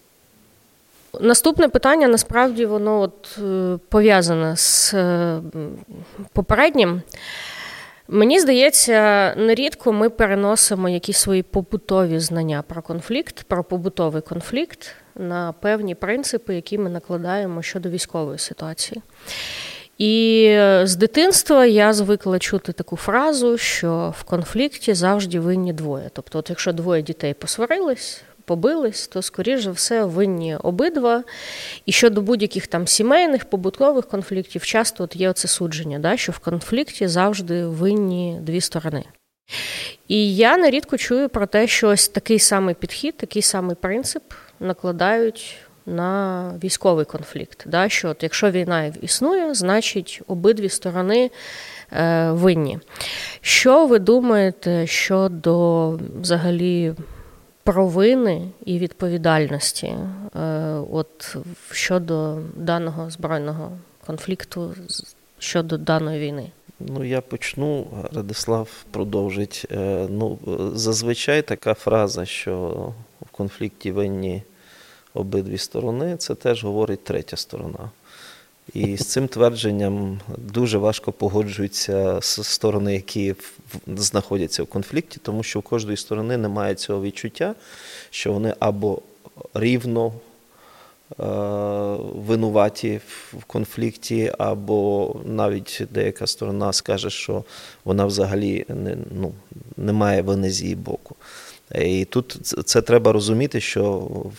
Наступне 1.21 1.69
питання 1.69 2.07
насправді 2.07 2.65
воно 2.65 2.99
от 2.99 3.39
е, 3.43 3.77
пов'язане 3.89 4.57
з 4.57 4.93
е, 4.93 5.39
попереднім. 6.33 7.01
Мені 8.07 8.39
здається, 8.39 9.33
нерідко 9.37 9.93
ми 9.93 10.09
переносимо 10.09 10.89
якісь 10.89 11.17
свої 11.17 11.43
побутові 11.43 12.19
знання 12.19 12.63
про 12.67 12.81
конфлікт, 12.81 13.43
про 13.43 13.63
побутовий 13.63 14.21
конфлікт 14.21 14.95
на 15.15 15.53
певні 15.61 15.95
принципи, 15.95 16.55
які 16.55 16.77
ми 16.77 16.89
накладаємо 16.89 17.61
щодо 17.61 17.89
військової 17.89 18.39
ситуації. 18.39 19.01
І 19.97 20.45
з 20.83 20.95
дитинства 20.95 21.65
я 21.65 21.93
звикла 21.93 22.39
чути 22.39 22.71
таку 22.71 22.95
фразу, 22.95 23.57
що 23.57 24.13
в 24.19 24.23
конфлікті 24.23 24.93
завжди 24.93 25.39
винні 25.39 25.73
двоє. 25.73 26.09
Тобто, 26.13 26.39
от 26.39 26.49
якщо 26.49 26.73
двоє 26.73 27.01
дітей 27.01 27.33
посварились, 27.33 28.21
побились, 28.45 29.07
то, 29.07 29.21
скоріш 29.21 29.63
за 29.63 29.71
все, 29.71 30.05
винні 30.05 30.55
обидва. 30.55 31.23
І 31.85 31.91
щодо 31.91 32.21
будь-яких 32.21 32.67
там 32.67 32.87
сімейних, 32.87 33.45
побутових 33.45 34.07
конфліктів, 34.07 34.65
часто 34.65 35.03
от 35.03 35.15
є 35.15 35.29
оце 35.29 35.47
судження, 35.47 35.99
да, 35.99 36.17
що 36.17 36.31
в 36.31 36.39
конфлікті 36.39 37.07
завжди 37.07 37.65
винні 37.65 38.39
дві 38.41 38.61
сторони. 38.61 39.03
І 40.07 40.35
я 40.35 40.57
нерідко 40.57 40.97
чую 40.97 41.29
про 41.29 41.47
те, 41.47 41.67
що 41.67 41.87
ось 41.87 42.07
такий 42.07 42.39
самий 42.39 42.75
підхід, 42.75 43.17
такий 43.17 43.41
самий 43.41 43.75
принцип 43.75 44.23
накладають 44.59 45.57
на 45.85 46.53
військовий 46.63 47.05
конфлікт. 47.05 47.63
Да, 47.65 47.89
Що 47.89 48.09
от 48.09 48.23
якщо 48.23 48.51
війна 48.51 48.93
існує, 49.01 49.53
значить 49.53 50.21
обидві 50.27 50.69
сторони 50.69 51.31
е, 51.91 52.31
винні. 52.31 52.79
Що 53.41 53.85
ви 53.85 53.99
думаєте 53.99 54.87
щодо 54.87 55.89
взагалі 56.21 56.93
провини 57.63 58.49
і 58.65 58.79
відповідальності 58.79 59.87
е, 59.87 59.99
от 60.91 61.35
щодо 61.71 62.39
даного 62.55 63.09
збройного 63.09 63.71
конфлікту, 64.05 64.75
щодо 65.39 65.77
даної 65.77 66.19
війни? 66.19 66.51
Ну, 66.79 67.03
я 67.03 67.21
почну, 67.21 67.87
Радислав 68.13 68.85
продовжить. 68.91 69.65
Е, 69.71 70.07
ну, 70.09 70.39
Зазвичай 70.75 71.41
така 71.41 71.73
фраза, 71.73 72.25
що 72.25 72.69
в 73.21 73.29
конфлікті 73.31 73.91
винні 73.91 74.43
обидві 75.13 75.57
сторони, 75.57 76.17
це 76.17 76.35
теж 76.35 76.63
говорить 76.63 77.03
третя 77.03 77.37
сторона. 77.37 77.89
І 78.73 78.97
з 78.97 79.05
цим 79.07 79.27
твердженням 79.27 80.19
дуже 80.37 80.77
важко 80.77 81.11
погоджуються 81.11 82.19
з 82.21 82.43
сторони, 82.43 82.93
які 82.93 83.35
знаходяться 83.87 84.63
в 84.63 84.67
конфлікті, 84.67 85.19
тому 85.23 85.43
що 85.43 85.59
у 85.59 85.61
кожної 85.61 85.97
сторони 85.97 86.37
немає 86.37 86.75
цього 86.75 87.01
відчуття, 87.01 87.55
що 88.09 88.33
вони 88.33 88.53
або 88.59 89.01
рівно 89.53 90.07
е, 90.07 91.23
винуваті 92.15 93.01
в 93.39 93.43
конфлікті, 93.43 94.33
або 94.37 95.15
навіть 95.25 95.81
деяка 95.91 96.27
сторона 96.27 96.73
скаже, 96.73 97.09
що 97.09 97.43
вона 97.85 98.05
взагалі 98.05 98.65
не, 98.69 98.97
ну, 99.11 99.33
не 99.77 99.93
має 99.93 100.21
вини 100.21 100.51
з 100.51 100.61
її 100.61 100.75
боку. 100.75 101.15
І 101.81 102.05
тут 102.05 102.39
це 102.65 102.81
треба 102.81 103.11
розуміти, 103.11 103.61
що 103.61 103.83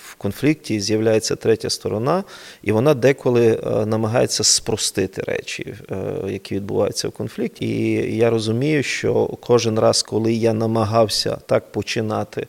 в 0.04 0.14
конфлікті 0.14 0.80
з'являється 0.80 1.36
третя 1.36 1.70
сторона, 1.70 2.24
і 2.62 2.72
вона 2.72 2.94
деколи 2.94 3.60
е, 3.66 3.86
намагається 3.86 4.44
спростити 4.44 5.22
речі, 5.22 5.74
е, 5.90 5.96
які 6.28 6.54
відбуваються 6.54 7.08
в 7.08 7.12
конфлікті. 7.12 7.66
І 7.66 8.16
я 8.16 8.30
розумію, 8.30 8.82
що 8.82 9.26
кожен 9.26 9.78
раз, 9.78 10.02
коли 10.02 10.32
я 10.32 10.52
намагався 10.52 11.38
так 11.46 11.72
починати 11.72 12.46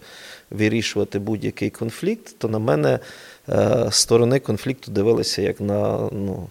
вирішувати 0.51 1.19
будь-який 1.19 1.69
конфлікт, 1.69 2.35
то 2.37 2.47
на 2.47 2.59
мене 2.59 2.99
е, 3.49 3.87
сторони 3.91 4.39
конфлікту 4.39 4.91
дивилися 4.91 5.41
як 5.41 5.61
на 5.61 6.09
ну, 6.11 6.47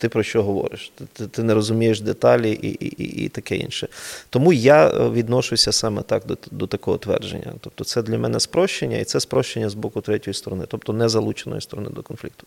ти 0.00 0.08
про 0.08 0.22
що 0.22 0.42
говориш? 0.42 0.92
Ти 1.12 1.26
ти 1.26 1.42
не 1.42 1.54
розумієш 1.54 2.00
деталі 2.00 2.52
і 2.52 2.68
і, 2.84 3.24
і 3.24 3.28
таке 3.28 3.56
інше. 3.56 3.88
Тому 4.30 4.52
я 4.52 4.88
е, 4.88 5.10
відношуся 5.10 5.72
саме 5.72 6.02
так 6.02 6.26
до 6.26 6.36
до 6.50 6.66
такого 6.66 6.98
твердження. 6.98 7.52
Тобто, 7.60 7.84
це 7.84 8.02
для 8.02 8.18
мене 8.18 8.40
спрощення, 8.40 8.98
і 8.98 9.04
це 9.04 9.20
спрощення 9.20 9.68
з 9.68 9.74
боку 9.74 10.00
третьої 10.00 10.34
сторони, 10.34 10.64
тобто 10.68 10.92
не 10.92 11.08
залученої 11.08 11.60
сторони 11.60 11.90
до 11.90 12.02
конфлікту. 12.02 12.46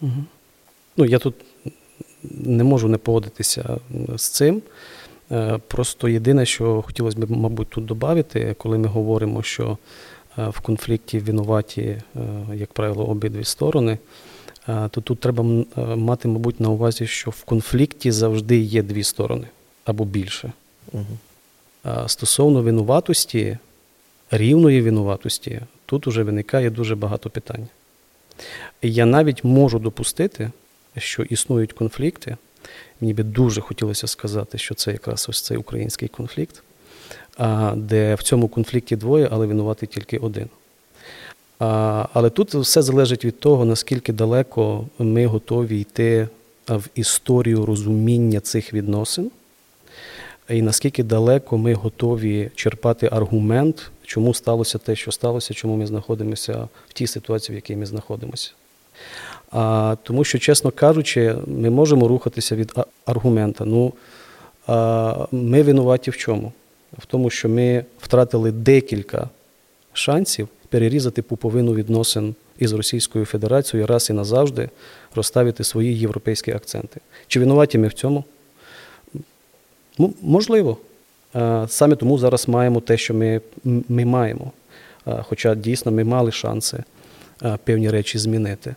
Угу. 0.00 0.24
Ну, 0.96 1.04
я 1.04 1.18
тут 1.18 1.34
не 2.22 2.64
можу 2.64 2.88
не 2.88 2.98
погодитися 2.98 3.78
з 4.16 4.28
цим. 4.28 4.62
Е, 5.30 5.60
просто 5.68 6.08
єдине, 6.08 6.46
що 6.46 6.82
хотілося 6.82 7.18
б, 7.18 7.30
мабуть, 7.30 7.68
тут 7.68 7.84
додати, 7.84 8.54
коли 8.58 8.78
ми 8.78 8.88
говоримо, 8.88 9.42
що 9.42 9.78
е, 10.38 10.48
в 10.48 10.60
конфлікті 10.60 11.18
винуваті, 11.18 12.02
як 12.54 12.72
правило, 12.72 13.04
обидві 13.04 13.44
сторони 13.44 13.98
то 14.66 15.00
тут 15.00 15.20
треба 15.20 15.44
е, 15.44 15.80
мати, 15.96 16.28
мабуть, 16.28 16.60
на 16.60 16.68
увазі, 16.68 17.06
що 17.06 17.30
в 17.30 17.44
конфлікті 17.44 18.10
завжди 18.10 18.58
є 18.58 18.82
дві 18.82 19.04
сторони 19.04 19.46
або 19.84 20.04
більше. 20.04 20.52
Угу. 20.92 21.04
Стосовно 22.06 22.62
винуватості, 22.62 23.58
рівної 24.30 24.82
винуватості, 24.82 25.60
тут 25.86 26.06
уже 26.06 26.22
виникає 26.22 26.70
дуже 26.70 26.94
багато 26.94 27.30
питань. 27.30 27.66
Я 28.82 29.06
навіть 29.06 29.44
можу 29.44 29.78
допустити, 29.78 30.50
що 30.96 31.22
існують 31.22 31.72
конфлікти. 31.72 32.36
Мені 33.00 33.14
би 33.14 33.22
дуже 33.22 33.60
хотілося 33.60 34.06
сказати, 34.06 34.58
що 34.58 34.74
це 34.74 34.92
якраз 34.92 35.26
ось 35.28 35.42
цей 35.42 35.56
український 35.56 36.08
конфлікт, 36.08 36.62
де 37.74 38.14
в 38.14 38.22
цьому 38.22 38.48
конфлікті 38.48 38.96
двоє, 38.96 39.28
але 39.32 39.46
винуватий 39.46 39.88
тільки 39.88 40.18
один. 40.18 40.48
Але 42.12 42.30
тут 42.30 42.54
все 42.54 42.82
залежить 42.82 43.24
від 43.24 43.40
того, 43.40 43.64
наскільки 43.64 44.12
далеко 44.12 44.84
ми 44.98 45.26
готові 45.26 45.80
йти 45.80 46.28
в 46.68 46.88
історію 46.94 47.66
розуміння 47.66 48.40
цих 48.40 48.72
відносин, 48.74 49.30
і 50.48 50.62
наскільки 50.62 51.02
далеко 51.02 51.58
ми 51.58 51.74
готові 51.74 52.50
черпати 52.54 53.08
аргумент, 53.12 53.90
чому 54.02 54.34
сталося 54.34 54.78
те, 54.78 54.96
що 54.96 55.12
сталося, 55.12 55.54
чому 55.54 55.76
ми 55.76 55.86
знаходимося 55.86 56.68
в 56.88 56.92
тій 56.92 57.06
ситуації, 57.06 57.54
в 57.54 57.56
якій 57.56 57.76
ми 57.76 57.86
знаходимося. 57.86 58.50
А, 59.50 59.96
Тому 60.02 60.24
що, 60.24 60.38
чесно 60.38 60.70
кажучи, 60.70 61.34
ми 61.46 61.70
можемо 61.70 62.08
рухатися 62.08 62.56
від 62.56 62.72
аргумента. 63.06 63.64
Ну, 63.64 63.92
а, 64.66 65.26
Ми 65.32 65.62
винуваті 65.62 66.10
в 66.10 66.16
чому? 66.16 66.52
В 66.98 67.06
тому, 67.06 67.30
що 67.30 67.48
ми 67.48 67.84
втратили 67.98 68.52
декілька 68.52 69.28
шансів 69.94 70.48
перерізати 70.68 71.22
пуповину 71.22 71.74
відносин 71.74 72.34
із 72.58 72.72
Російською 72.72 73.24
Федерацією 73.24 73.86
раз 73.86 74.10
і 74.10 74.12
назавжди 74.12 74.68
розставити 75.14 75.64
свої 75.64 75.98
європейські 75.98 76.50
акценти. 76.50 77.00
Чи 77.26 77.40
винуваті 77.40 77.78
ми 77.78 77.88
в 77.88 77.92
цьому? 77.92 78.24
Можливо. 80.22 80.78
Саме 81.66 81.96
тому 81.96 82.18
зараз 82.18 82.48
маємо 82.48 82.80
те, 82.80 82.96
що 82.96 83.14
ми, 83.14 83.40
ми 83.64 84.04
маємо. 84.04 84.52
Хоча 85.04 85.54
дійсно 85.54 85.92
ми 85.92 86.04
мали 86.04 86.32
шанси 86.32 86.84
певні 87.64 87.90
речі 87.90 88.18
змінити. 88.18 88.74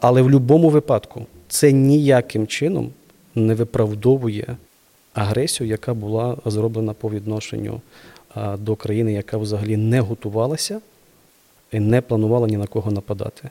Але 0.00 0.22
в 0.22 0.24
будь-якому 0.24 0.70
випадку 0.70 1.26
це 1.48 1.72
ніяким 1.72 2.46
чином 2.46 2.90
не 3.34 3.54
виправдовує 3.54 4.56
агресію, 5.14 5.68
яка 5.68 5.94
була 5.94 6.36
зроблена 6.46 6.92
по 6.92 7.10
відношенню 7.10 7.80
до 8.58 8.76
країни, 8.76 9.12
яка 9.12 9.36
взагалі 9.36 9.76
не 9.76 10.00
готувалася 10.00 10.80
і 11.72 11.80
не 11.80 12.00
планувала 12.00 12.48
ні 12.48 12.56
на 12.56 12.66
кого 12.66 12.90
нападати. 12.90 13.50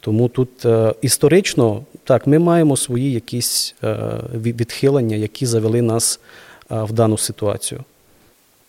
Тому 0.00 0.28
тут 0.28 0.64
е, 0.64 0.94
історично 1.02 1.82
так, 2.04 2.26
ми 2.26 2.38
маємо 2.38 2.76
свої 2.76 3.12
якісь 3.12 3.74
е, 3.84 3.96
відхилення, 4.34 5.16
які 5.16 5.46
завели 5.46 5.82
нас 5.82 6.20
е, 6.70 6.82
в 6.82 6.92
дану 6.92 7.18
ситуацію. 7.18 7.80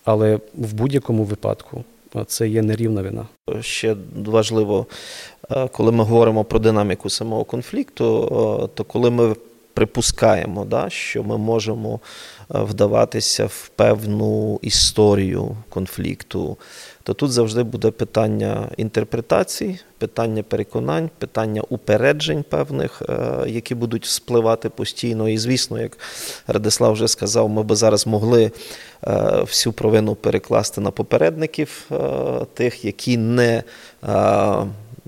Але 0.05 0.39
в 0.53 0.73
будь-якому 0.73 1.23
випадку 1.23 1.83
це 2.27 2.47
є 2.47 2.61
нерівна 2.61 3.01
вина. 3.01 3.27
Ще 3.61 3.95
важливо, 4.25 4.85
коли 5.71 5.91
ми 5.91 6.03
говоримо 6.03 6.43
про 6.43 6.59
динаміку 6.59 7.09
самого 7.09 7.43
конфлікту, 7.43 8.29
то 8.75 8.83
коли 8.83 9.09
ми 9.09 9.35
припускаємо, 9.75 10.65
да, 10.65 10.89
що 10.89 11.23
ми 11.23 11.37
можемо 11.37 11.93
е, 11.95 11.99
вдаватися 12.49 13.45
в 13.45 13.71
певну 13.75 14.59
історію 14.61 15.57
конфлікту, 15.69 16.57
то 17.03 17.13
тут 17.13 17.31
завжди 17.31 17.63
буде 17.63 17.91
питання 17.91 18.69
інтерпретацій, 18.77 19.79
питання 19.97 20.43
переконань, 20.43 21.09
питання 21.17 21.61
упереджень 21.69 22.43
певних, 22.43 23.01
е, 23.09 23.49
які 23.49 23.75
будуть 23.75 24.05
спливати 24.05 24.69
постійно. 24.69 25.29
І, 25.29 25.37
звісно, 25.37 25.81
як 25.81 25.97
Радислав 26.47 26.93
вже 26.93 27.07
сказав, 27.07 27.49
ми 27.49 27.63
би 27.63 27.75
зараз 27.75 28.07
могли 28.07 28.43
е, 28.43 28.51
всю 29.41 29.73
провину 29.73 30.15
перекласти 30.15 30.81
на 30.81 30.91
попередників 30.91 31.89
тих, 32.53 32.85
які 32.85 33.17
не 33.17 33.63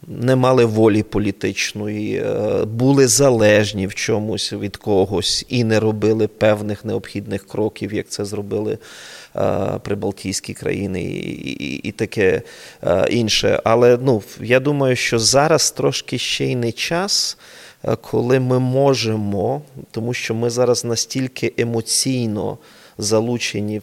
не 0.08 0.36
мали 0.36 0.66
волі 0.66 1.04
політичної, 1.04 2.16
е, 2.16 2.66
були 2.66 3.08
залежні 3.08 3.88
в 3.88 3.96
чомусь 3.96 4.54
від 4.54 4.78
когось 4.78 5.46
і 5.50 5.64
не 5.64 5.80
робили 5.80 6.28
певних 6.28 6.86
необхідних 6.86 7.48
кроків, 7.48 7.94
як 7.94 8.08
це 8.10 8.26
зробили 8.26 8.78
е, 9.36 9.40
прибалтійські 9.84 10.54
країни 10.54 11.04
і, 11.04 11.10
і, 11.10 11.76
і 11.76 11.92
таке 11.92 12.42
е, 12.84 13.08
інше. 13.10 13.62
Але 13.64 13.98
ну, 14.02 14.24
я 14.42 14.60
думаю, 14.60 14.96
що 14.96 15.20
зараз 15.20 15.72
трошки 15.72 16.18
ще 16.18 16.46
й 16.46 16.56
не 16.56 16.72
час. 16.72 17.38
Коли 18.02 18.40
ми 18.40 18.60
можемо, 18.60 19.62
тому 19.92 20.14
що 20.14 20.36
ми 20.36 20.50
зараз 20.50 20.86
настільки 20.86 21.54
емоційно 21.58 22.58
залучені 22.98 23.82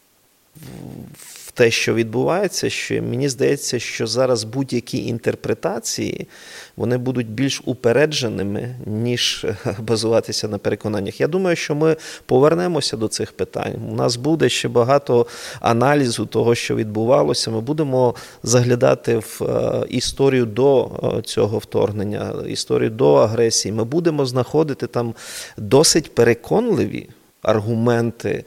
в 0.56 1.33
те, 1.54 1.70
що 1.70 1.94
відбувається, 1.94 2.70
що 2.70 3.02
мені 3.02 3.28
здається, 3.28 3.78
що 3.78 4.06
зараз 4.06 4.44
будь-які 4.44 5.06
інтерпретації 5.06 6.28
вони 6.76 6.98
будуть 6.98 7.30
більш 7.30 7.62
упередженими, 7.64 8.76
ніж 8.86 9.46
базуватися 9.78 10.48
на 10.48 10.58
переконаннях. 10.58 11.20
Я 11.20 11.28
думаю, 11.28 11.56
що 11.56 11.74
ми 11.74 11.96
повернемося 12.26 12.96
до 12.96 13.08
цих 13.08 13.32
питань. 13.32 13.74
У 13.90 13.94
нас 13.94 14.16
буде 14.16 14.48
ще 14.48 14.68
багато 14.68 15.26
аналізу 15.60 16.26
того, 16.26 16.54
що 16.54 16.76
відбувалося. 16.76 17.50
Ми 17.50 17.60
будемо 17.60 18.14
заглядати 18.42 19.16
в 19.16 19.42
е, 19.42 19.86
історію 19.88 20.46
до 20.46 20.90
е, 21.18 21.22
цього 21.22 21.58
вторгнення, 21.58 22.34
історію 22.48 22.90
до 22.90 23.14
агресії. 23.14 23.72
Ми 23.72 23.84
будемо 23.84 24.26
знаходити 24.26 24.86
там 24.86 25.14
досить 25.56 26.14
переконливі 26.14 27.08
аргументи. 27.42 28.44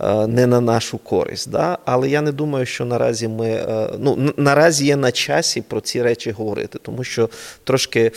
Е, 0.00 0.26
не 0.26 0.46
на 0.46 0.60
нашу 0.60 0.98
користь. 0.98 1.50
Да? 1.50 1.78
Але 1.84 2.08
я 2.08 2.20
не 2.20 2.32
думаю, 2.32 2.66
що 2.66 2.84
наразі 2.84 3.28
ми 3.28 3.48
е, 3.48 3.88
ну 3.98 4.32
наразі 4.36 4.86
є 4.86 4.96
на 4.96 5.12
часі 5.12 5.62
про 5.62 5.80
ці 5.80 6.02
речі 6.02 6.30
говорити, 6.30 6.78
тому 6.82 7.04
що 7.04 7.28
трошки 7.64 8.12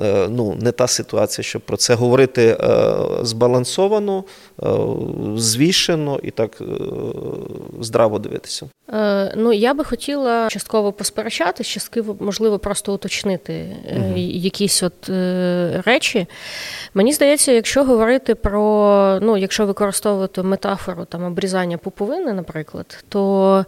е, 0.00 0.28
ну, 0.30 0.56
не 0.60 0.72
та 0.72 0.86
ситуація, 0.86 1.44
щоб 1.44 1.62
про 1.62 1.76
це 1.76 1.94
говорити 1.94 2.56
збалансовано, 3.22 4.24
звішено 5.36 6.20
і 6.22 6.30
так 6.30 6.62
здраво 7.80 8.18
дивитися. 8.18 8.66
Ну 9.36 9.52
я 9.52 9.74
би 9.74 9.84
хотіла 9.84 10.48
частково 10.50 10.92
посперечати, 10.92 11.64
частково 11.64 12.16
можливо 12.20 12.58
просто 12.58 12.94
уточнити 12.94 13.76
угу. 13.96 14.16
якісь 14.16 14.82
от 14.82 15.08
речі. 15.86 16.26
Мені 16.94 17.12
здається, 17.12 17.52
якщо 17.52 17.84
говорити 17.84 18.34
про 18.34 19.18
ну, 19.22 19.36
якщо 19.36 19.66
використовувати 19.66 20.42
метафору 20.42 21.04
там 21.04 21.23
обрізання 21.24 21.78
пуповини, 21.78 22.32
наприклад, 22.32 23.04
то 23.08 23.66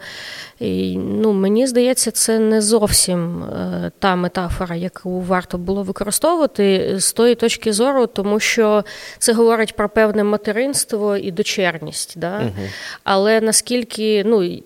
ну, 0.97 1.33
мені 1.33 1.67
здається, 1.67 2.11
це 2.11 2.39
не 2.39 2.63
зовсім 2.63 3.43
е, 3.43 3.91
та 3.99 4.17
метафора, 4.17 4.77
яку 4.77 5.21
варто 5.21 5.59
було 5.59 5.83
використовувати 5.83 6.95
з 6.99 7.13
тої 7.13 7.35
точки 7.35 7.73
зору, 7.73 8.07
тому 8.07 8.41
що 8.41 8.85
це 9.19 9.33
говорить 9.33 9.77
про 9.77 9.89
певне 9.89 10.25
материнство 10.25 11.17
і 11.17 11.31
дочерність. 11.31 12.19
Да? 12.19 12.39
Угу. 12.39 12.69
Але 13.05 13.41
наскільки, 13.41 14.25
ну 14.27 14.59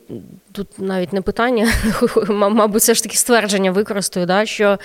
тут 0.52 0.68
навіть 0.78 1.12
не 1.12 1.22
питання, 1.22 1.72
мабуть, 2.28 2.82
це 2.82 2.94
ж 2.94 3.02
таки 3.02 3.16
ствердження 3.16 3.70
використаю, 3.70 4.26
да, 4.26 4.46
що. 4.46 4.78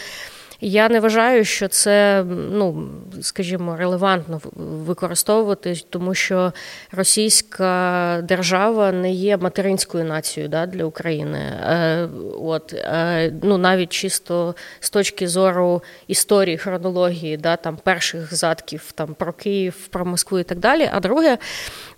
Я 0.61 0.89
не 0.89 0.99
вважаю, 0.99 1.45
що 1.45 1.67
це, 1.67 2.23
ну 2.27 2.89
скажімо, 3.21 3.75
релевантно 3.77 4.41
використовувати, 4.55 5.75
тому 5.89 6.13
що 6.13 6.53
російська 6.91 8.21
держава 8.23 8.91
не 8.91 9.11
є 9.11 9.37
материнською 9.37 10.05
нацією 10.05 10.49
да, 10.49 10.65
для 10.65 10.85
України. 10.85 11.39
Е, 11.39 12.07
от 12.41 12.73
е, 12.73 13.33
ну 13.43 13.57
навіть 13.57 13.89
чисто 13.89 14.55
з 14.79 14.89
точки 14.89 15.27
зору 15.27 15.83
історії, 16.07 16.57
хронології, 16.57 17.37
да, 17.37 17.55
там 17.55 17.77
перших 17.83 18.35
задків 18.35 18.91
там 18.95 19.13
про 19.13 19.33
Київ, 19.33 19.87
про 19.89 20.05
Москву 20.05 20.39
і 20.39 20.43
так 20.43 20.59
далі. 20.59 20.89
А 20.93 20.99
друге, 20.99 21.37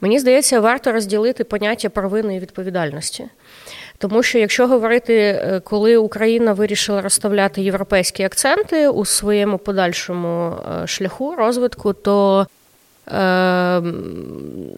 мені 0.01 0.19
здається, 0.19 0.59
варто 0.59 0.91
розділити 0.91 1.43
поняття 1.43 1.89
провини 1.89 2.35
і 2.35 2.39
відповідальності. 2.39 3.25
Тому 3.97 4.23
що, 4.23 4.39
якщо 4.39 4.67
говорити, 4.67 5.13
е, 5.13 5.61
коли 5.63 5.97
Україна 5.97 6.53
вирішила 6.53 7.01
розставляти 7.01 7.61
європейські 7.61 8.23
акценти 8.23 8.87
у 8.87 9.05
своєму 9.05 9.57
подальшому 9.57 10.53
е, 10.83 10.87
шляху 10.87 11.35
розвитку, 11.35 11.93
то 11.93 12.47
е, 13.07 13.81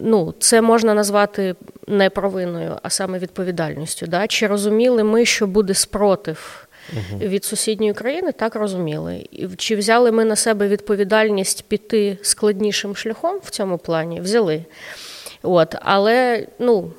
ну, 0.02 0.34
це 0.38 0.60
можна 0.60 0.94
назвати 0.94 1.54
не 1.86 2.10
провиною, 2.10 2.76
а 2.82 2.90
саме 2.90 3.18
відповідальністю. 3.18 4.06
Да? 4.06 4.26
Чи 4.26 4.46
розуміли 4.46 5.04
ми, 5.04 5.24
що 5.24 5.46
буде 5.46 5.74
спротив? 5.74 6.66
Від 7.20 7.44
сусідньої 7.44 7.92
країни 7.92 8.32
так 8.32 8.54
розуміли. 8.54 9.26
Чи 9.56 9.76
взяли 9.76 10.12
ми 10.12 10.24
на 10.24 10.36
себе 10.36 10.68
відповідальність 10.68 11.64
піти 11.68 12.18
складнішим 12.22 12.96
шляхом 12.96 13.40
в 13.44 13.50
цьому 13.50 13.78
плані? 13.78 14.20
Взяли. 14.20 14.64
От, 15.42 15.74
Але 15.82 16.46
ну, 16.58 16.92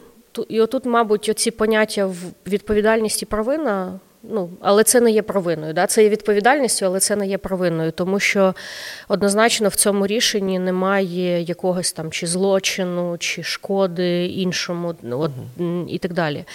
і 0.49 0.61
отут, 0.61 0.85
мабуть, 0.85 1.29
оці 1.29 1.51
поняття 1.51 2.05
в 2.05 2.15
відповідальність 2.47 3.21
і 3.21 3.25
провина. 3.25 3.99
Ну, 4.23 4.49
але 4.61 4.83
це 4.83 5.01
не 5.01 5.11
є 5.11 5.21
провиною. 5.21 5.73
Да? 5.73 5.87
Це 5.87 6.03
є 6.03 6.09
відповідальністю, 6.09 6.85
але 6.85 6.99
це 6.99 7.15
не 7.15 7.27
є 7.27 7.37
провиною, 7.37 7.91
тому 7.91 8.19
що 8.19 8.55
однозначно 9.07 9.69
в 9.69 9.75
цьому 9.75 10.07
рішенні 10.07 10.59
немає 10.59 11.41
якогось 11.41 11.93
там 11.93 12.11
чи 12.11 12.27
злочину, 12.27 13.17
чи 13.19 13.43
шкоди 13.43 14.25
іншому, 14.25 14.95
ну, 15.01 15.19
от, 15.19 15.31
і 15.89 15.97
так 15.97 16.13
далі. 16.13 16.45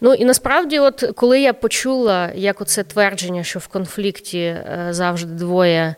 Ну 0.00 0.14
і 0.14 0.24
насправді, 0.24 0.78
от 0.78 1.04
коли 1.14 1.40
я 1.40 1.52
почула, 1.52 2.32
як 2.34 2.60
оце 2.60 2.82
твердження, 2.82 3.44
що 3.44 3.58
в 3.58 3.66
конфлікті 3.66 4.38
е, 4.38 4.86
завжди 4.90 5.32
двоє 5.32 5.94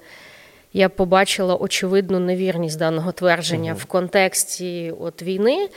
я 0.73 0.89
побачила 0.89 1.57
очевидну 1.57 2.19
невірність 2.19 2.79
даного 2.79 3.13
твердження 3.13 3.75
uh 3.75 3.77
в 3.77 3.85
контексті 3.85 4.95
от 5.01 5.23
війни, 5.23 5.69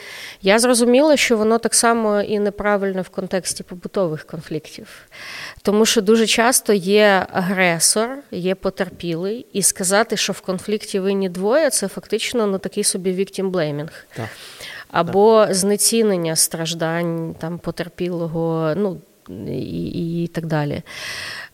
я 0.42 0.60
зрозуміла, 0.60 1.18
що 1.18 1.38
воно 1.38 1.58
так 1.58 1.74
само 1.74 2.22
і 2.22 2.40
неправильне 2.40 3.02
в 3.02 3.10
контексті 3.10 3.64
побутових 3.64 4.24
конфліктів. 4.24 4.88
Тому 5.62 5.86
що 5.86 6.02
дуже 6.02 6.28
часто 6.28 6.74
є 6.74 7.28
агресор, 7.34 8.10
є 8.32 8.56
потерпілий, 8.56 9.46
і 9.54 9.62
сказати, 9.62 10.18
що 10.18 10.34
в 10.34 10.42
конфлікті 10.42 11.00
винні 11.00 11.30
двоє, 11.30 11.70
це 11.70 11.88
фактично 11.88 12.48
ну, 12.48 12.58
такий 12.58 12.84
собі 12.84 13.12
victim 13.12 13.52
blaming. 13.52 13.90
Так. 14.16 14.30
Або 14.92 15.46
так. 15.46 15.56
знецінення 15.56 16.36
страждань 16.36 17.36
там 17.40 17.60
потерпілого, 17.60 18.74
ну 18.78 19.02
і, 19.48 20.24
і 20.24 20.28
так 20.28 20.46
далі. 20.46 20.82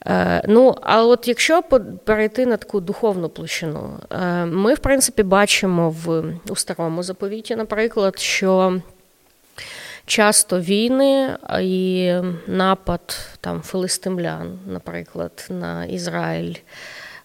Е, 0.07 0.41
ну, 0.47 0.75
а 0.81 1.03
от 1.03 1.27
якщо 1.27 1.61
перейти 2.05 2.45
на 2.45 2.57
таку 2.57 2.79
духовну 2.79 3.29
площину, 3.29 3.99
е, 4.11 4.45
ми, 4.45 4.73
в 4.73 4.79
принципі, 4.79 5.23
бачимо 5.23 5.89
в 5.89 6.33
у 6.49 6.55
старому 6.55 7.03
заповіті, 7.03 7.55
наприклад, 7.55 8.19
що 8.19 8.81
часто 10.05 10.59
війни 10.59 11.37
і 11.61 12.13
напад 12.47 13.19
там 13.41 13.61
филистимлян, 13.61 14.59
наприклад, 14.67 15.47
на 15.49 15.85
Ізраїль. 15.85 16.55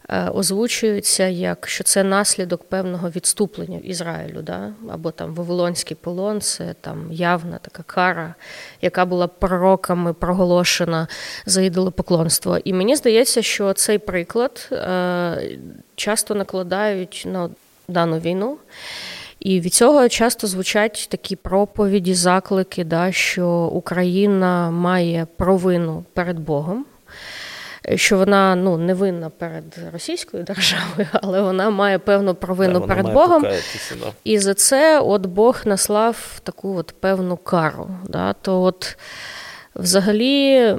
Е, 0.09 0.29
озвучуються 0.29 1.27
як 1.27 1.69
що 1.69 1.85
це 1.85 2.05
наслідок 2.05 2.65
певного 2.65 3.11
відступлення 3.11 3.79
Ізраїлю, 3.79 4.43
да? 4.43 4.73
або 4.91 5.11
там 5.11 5.35
Вавилонський 5.35 5.97
полон, 6.01 6.41
це 6.41 6.75
там 6.81 7.13
явна 7.13 7.59
така 7.59 7.83
кара, 7.83 8.35
яка 8.83 9.05
була 9.05 9.27
пророками 9.27 10.13
проголошена 10.13 11.09
за 11.47 11.63
ідолопоклонство. 11.63 12.59
І 12.65 12.73
мені 12.73 12.97
здається, 12.97 13.43
що 13.43 13.73
цей 13.73 13.99
приклад 13.99 14.69
е, 14.73 15.59
часто 15.95 16.35
накладають 16.35 17.23
на 17.27 17.51
дану 17.89 18.19
війну. 18.19 18.59
І 19.41 19.61
від 19.61 19.75
цього 19.75 20.09
часто 20.09 20.47
звучать 20.47 21.07
такі 21.11 21.37
проповіді, 21.37 22.15
заклики, 22.15 22.85
да, 22.85 23.13
що 23.13 23.49
Україна 23.73 24.71
має 24.71 25.27
провину 25.37 26.05
перед 26.13 26.39
Богом 26.39 26.87
що 27.95 28.19
вона 28.19 28.55
ну 28.55 28.79
не 28.79 28.95
винна 28.95 29.31
перед 29.31 29.79
російською 29.93 30.43
державою, 30.43 31.09
але 31.13 31.43
вона 31.43 31.71
має 31.71 31.99
певну 31.99 32.35
провину 32.35 32.81
да, 32.81 32.87
перед 32.87 33.13
Богом. 33.13 33.43
Да. 33.43 33.57
І 34.25 34.39
за 34.39 34.55
це 34.55 35.01
от 35.01 35.27
Бог 35.27 35.61
наслав 35.65 36.41
таку 36.43 36.77
от 36.77 36.95
певну 37.01 37.37
кару. 37.37 37.91
Да? 38.09 38.33
То 38.33 38.63
от 38.63 38.97
взагалі, 39.77 40.75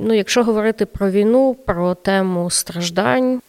ну, 0.00 0.14
якщо 0.14 0.44
говорити 0.44 0.86
про 0.86 1.10
війну, 1.10 1.56
про 1.66 1.94
тему 1.94 2.50
страждань, 2.50 3.40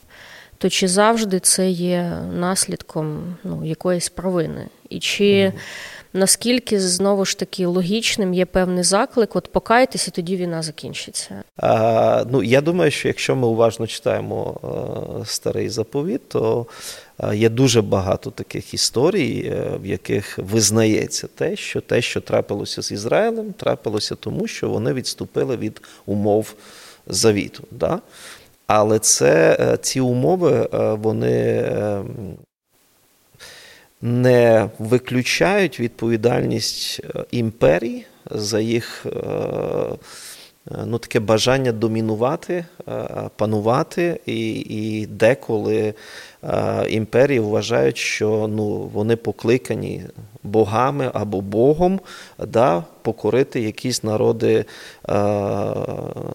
то 0.57 0.69
чи 0.69 0.87
завжди 0.87 1.39
це 1.39 1.69
є 1.69 2.11
наслідком 2.33 3.35
ну, 3.43 3.65
якоїсь 3.65 4.09
провини? 4.09 4.67
І 4.89 4.99
чи 4.99 5.53
наскільки 6.15 6.79
знову 6.79 7.25
ж 7.25 7.39
таки 7.39 7.65
логічним 7.65 8.33
є 8.33 8.45
певний 8.45 8.83
заклик, 8.83 9.35
от 9.35 9.51
покайтеся, 9.51 10.11
тоді 10.11 10.35
війна 10.35 10.61
закінчиться. 10.61 11.43
А, 11.57 12.25
Ну 12.31 12.43
я 12.43 12.61
думаю, 12.61 12.91
що 12.91 13.07
якщо 13.07 13.35
ми 13.35 13.47
уважно 13.47 13.87
читаємо 13.87 14.59
а, 15.21 15.25
старий 15.25 15.69
заповіт, 15.69 16.29
то 16.29 16.65
Є 17.33 17.49
дуже 17.49 17.81
багато 17.81 18.31
таких 18.31 18.73
історій, 18.73 19.53
е, 19.55 19.77
в 19.81 19.85
яких 19.85 20.37
визнається 20.37 21.27
те, 21.35 21.55
що 21.55 21.81
те, 21.81 22.01
що 22.01 22.21
трапилося 22.21 22.81
з 22.81 22.91
Ізраїлем, 22.91 23.53
трапилося 23.53 24.15
тому, 24.15 24.47
що 24.47 24.69
вони 24.69 24.93
відступили 24.93 25.57
від 25.57 25.81
умов 26.05 26.53
завіту. 27.07 27.63
Да? 27.71 27.99
Але 28.67 28.99
це 28.99 29.57
е, 29.59 29.77
ці 29.77 29.99
умови 29.99 30.69
е, 30.73 30.93
вони 30.93 31.71
не 34.05 34.69
виключають 34.79 35.79
відповідальність 35.79 37.01
е, 37.03 37.25
імперій 37.31 38.05
за 38.31 38.59
їх 38.59 39.05
е, 39.05 39.09
ну, 40.85 40.97
таке 40.97 41.19
бажання 41.19 41.71
домінувати, 41.71 42.65
панувати, 43.35 44.19
і 44.25 44.51
і 44.59 45.05
деколи 45.05 45.93
імперії 46.89 47.39
вважають, 47.39 47.97
що 47.97 48.49
ну, 48.53 48.65
вони 48.93 49.15
покликані 49.15 50.03
богами 50.43 51.11
або 51.13 51.41
Богом 51.41 51.99
да, 52.47 52.83
покорити 53.01 53.61
якісь 53.61 54.03
народи 54.03 54.65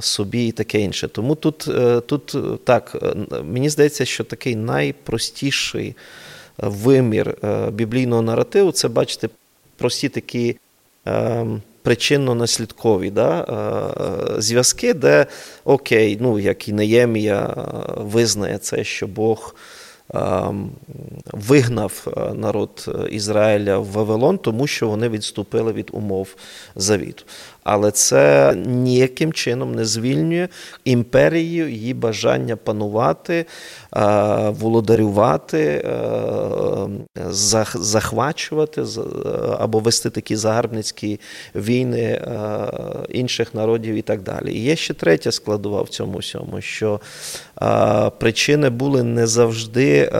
собі 0.00 0.46
і 0.46 0.52
таке 0.52 0.80
інше. 0.80 1.08
Тому 1.08 1.34
тут, 1.34 1.68
е, 1.68 2.00
тут 2.00 2.36
так, 2.64 2.96
мені 3.44 3.70
здається, 3.70 4.04
що 4.04 4.24
такий 4.24 4.56
найпростіший 4.56 5.96
вимір 6.62 7.36
е, 7.44 7.70
біблійного 7.70 8.22
наративу 8.22 8.72
це 8.72 8.88
бачите 8.88 9.28
прості 9.76 10.08
такі. 10.08 10.56
Ем, 11.04 11.62
причинно-наслідкові 11.84 13.10
да, 13.10 13.40
е, 13.40 14.40
зв'язки, 14.40 14.94
де 14.94 15.26
окей, 15.64 16.18
ну 16.20 16.38
як 16.38 16.68
і 16.68 16.72
Неємія 16.72 17.54
визнає 17.96 18.58
це, 18.58 18.84
що 18.84 19.06
Бог 19.06 19.54
вигнав 21.32 22.06
е, 22.06 22.34
народ 22.34 22.96
Ізраїля 23.10 23.78
в 23.78 23.86
Вавилон, 23.86 24.38
тому 24.38 24.66
що 24.66 24.88
вони 24.88 25.08
відступили 25.08 25.72
від 25.72 25.88
умов 25.92 26.34
завіту 26.76 27.24
але 27.64 27.90
це 27.90 28.54
ніяким 28.66 29.32
чином 29.32 29.74
не 29.74 29.84
звільнює 29.84 30.48
імперію 30.84 31.70
її 31.70 31.94
бажання 31.94 32.56
панувати, 32.56 33.34
е, 33.34 33.46
володарювати, 34.48 35.58
е, 35.58 37.30
захвачувати 37.74 38.84
або 39.58 39.78
вести 39.78 40.10
такі 40.10 40.36
загарбницькі 40.36 41.20
війни 41.54 42.00
е, 42.00 42.20
інших 43.08 43.54
народів 43.54 43.94
і 43.94 44.02
так 44.02 44.22
далі. 44.22 44.54
І 44.54 44.62
є 44.62 44.76
ще 44.76 44.94
третя 44.94 45.32
складова 45.32 45.82
в 45.82 45.88
цьому 45.88 46.18
всьому, 46.18 46.60
що 46.60 47.00
причини 48.18 48.70
були 48.70 49.02
не 49.02 49.26
завжди 49.26 50.12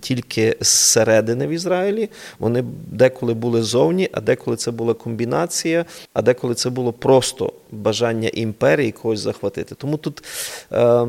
тільки 0.00 0.56
зсередини 0.60 1.46
в 1.46 1.50
Ізраїлі, 1.50 2.10
вони 2.38 2.64
деколи 2.90 3.34
були 3.34 3.62
зовні, 3.62 4.08
а 4.12 4.20
деколи 4.20 4.56
це 4.56 4.70
була 4.70 4.94
комбінація, 4.94 5.84
а 6.14 6.22
деколи 6.22 6.49
це 6.54 6.70
було 6.70 6.92
просто 6.92 7.52
бажання 7.70 8.28
імперії 8.28 8.92
когось 8.92 9.20
захватити. 9.20 9.74
Тому 9.74 9.96
тут 9.96 10.24
е, 10.72 11.06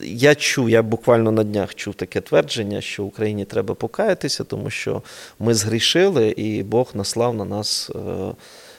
я 0.00 0.34
чув, 0.34 0.70
я 0.70 0.82
буквально 0.82 1.32
на 1.32 1.44
днях 1.44 1.74
чув 1.74 1.94
таке 1.94 2.20
твердження, 2.20 2.80
що 2.80 3.04
Україні 3.04 3.44
треба 3.44 3.74
покаятися, 3.74 4.44
тому 4.44 4.70
що 4.70 5.02
ми 5.38 5.54
згрішили, 5.54 6.28
і 6.28 6.62
Бог 6.62 6.90
наслав 6.94 7.34
на 7.34 7.44
нас 7.44 7.90
е, 7.90 7.98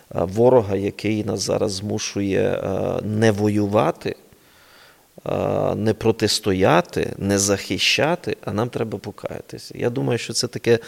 ворога, 0.09 0.75
який 0.75 1.23
нас 1.23 1.41
зараз 1.41 1.71
змушує 1.71 2.41
е, 2.41 3.01
не 3.03 3.31
воювати. 3.31 4.15
Е, 5.25 5.75
не 5.75 5.93
протистояти, 5.93 7.13
не 7.17 7.39
захищати, 7.39 8.37
а 8.45 8.53
нам 8.53 8.69
треба 8.69 8.97
покаятися. 8.97 9.73
Я 9.77 9.89
думаю, 9.89 10.19
що 10.19 10.33
це 10.33 10.47
таке 10.47 10.79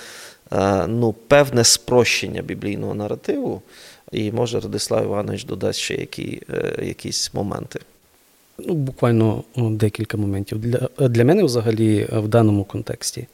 е, 0.53 0.87
ну, 0.87 1.13
певне 1.13 1.63
спрощення 1.63 2.41
біблійного 2.41 2.95
наративу, 2.95 3.61
і 4.11 4.31
може 4.31 4.59
Радислав 4.59 5.03
Іванович 5.03 5.43
додасть 5.43 5.79
ще 5.79 5.95
які, 5.95 6.41
е, 6.49 6.85
якісь 6.85 7.33
моменти. 7.33 7.79
Ну, 8.57 8.73
Буквально 8.73 9.43
декілька 9.55 10.17
моментів. 10.17 10.59
Для, 10.59 11.07
для 11.07 11.25
мене 11.25 11.43
взагалі 11.43 12.07
в 12.11 12.27
даному 12.27 12.63
контексті 12.63 13.27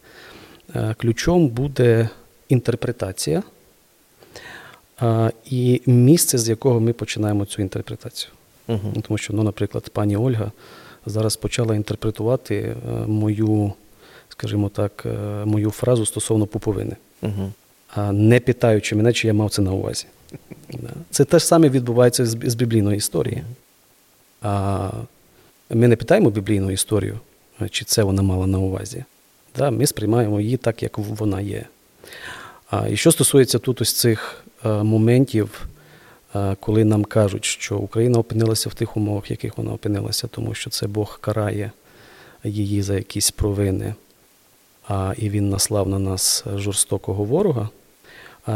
ключом 0.97 1.47
буде 1.47 2.09
інтерпретація 2.49 3.43
і 5.45 5.81
місце, 5.85 6.37
з 6.37 6.49
якого 6.49 6.79
ми 6.79 6.93
починаємо 6.93 7.45
цю 7.45 7.61
інтерпретацію. 7.61 8.31
Угу. 8.67 8.93
Тому 9.07 9.17
що, 9.17 9.33
ну, 9.33 9.43
наприклад, 9.43 9.89
пані 9.89 10.17
Ольга 10.17 10.51
зараз 11.05 11.35
почала 11.35 11.75
інтерпретувати 11.75 12.55
е, 12.55 12.75
мою, 13.07 13.73
скажімо 14.29 14.69
так, 14.69 15.03
е, 15.05 15.45
мою 15.45 15.71
фразу 15.71 16.05
стосовно 16.05 16.45
пуповини, 16.45 16.95
угу. 17.21 17.51
не 18.11 18.39
питаючи 18.39 18.95
мене, 18.95 19.13
чи 19.13 19.27
я 19.27 19.33
мав 19.33 19.49
це 19.49 19.61
на 19.61 19.71
увазі. 19.71 20.05
Це 21.11 21.25
те 21.25 21.39
ж 21.39 21.45
саме 21.45 21.69
відбувається 21.69 22.25
з 22.25 22.55
біблійної 22.55 22.97
історії. 22.97 23.43
А 24.41 24.89
Ми 25.69 25.87
не 25.87 25.95
питаємо 25.95 26.29
біблійну 26.29 26.71
історію, 26.71 27.19
чи 27.71 27.85
це 27.85 28.03
вона 28.03 28.21
мала 28.21 28.47
на 28.47 28.59
увазі. 28.59 29.03
Ми 29.71 29.87
сприймаємо 29.87 30.41
її 30.41 30.57
так, 30.57 30.83
як 30.83 30.97
вона 30.97 31.41
є. 31.41 31.65
І 32.89 32.97
що 32.97 33.11
стосується 33.11 33.59
тут 33.59 33.81
ось 33.81 33.93
цих 33.93 34.43
е, 34.65 34.69
моментів 34.69 35.67
коли 36.59 36.85
нам 36.85 37.03
кажуть, 37.03 37.45
що 37.45 37.77
Україна 37.77 38.19
опинилася 38.19 38.69
в 38.69 38.73
тих 38.73 38.97
умовах, 38.97 39.29
в 39.29 39.31
яких 39.31 39.57
вона 39.57 39.73
опинилася, 39.73 40.27
тому 40.27 40.53
що 40.53 40.69
це 40.69 40.87
Бог 40.87 41.19
карає 41.19 41.71
її 42.43 42.81
за 42.81 42.95
якісь 42.95 43.31
провини, 43.31 43.95
а 44.87 45.13
і 45.17 45.29
він 45.29 45.49
наслав 45.49 45.89
на 45.89 45.99
нас 45.99 46.43
жорстокого 46.55 47.23
ворога, 47.23 47.69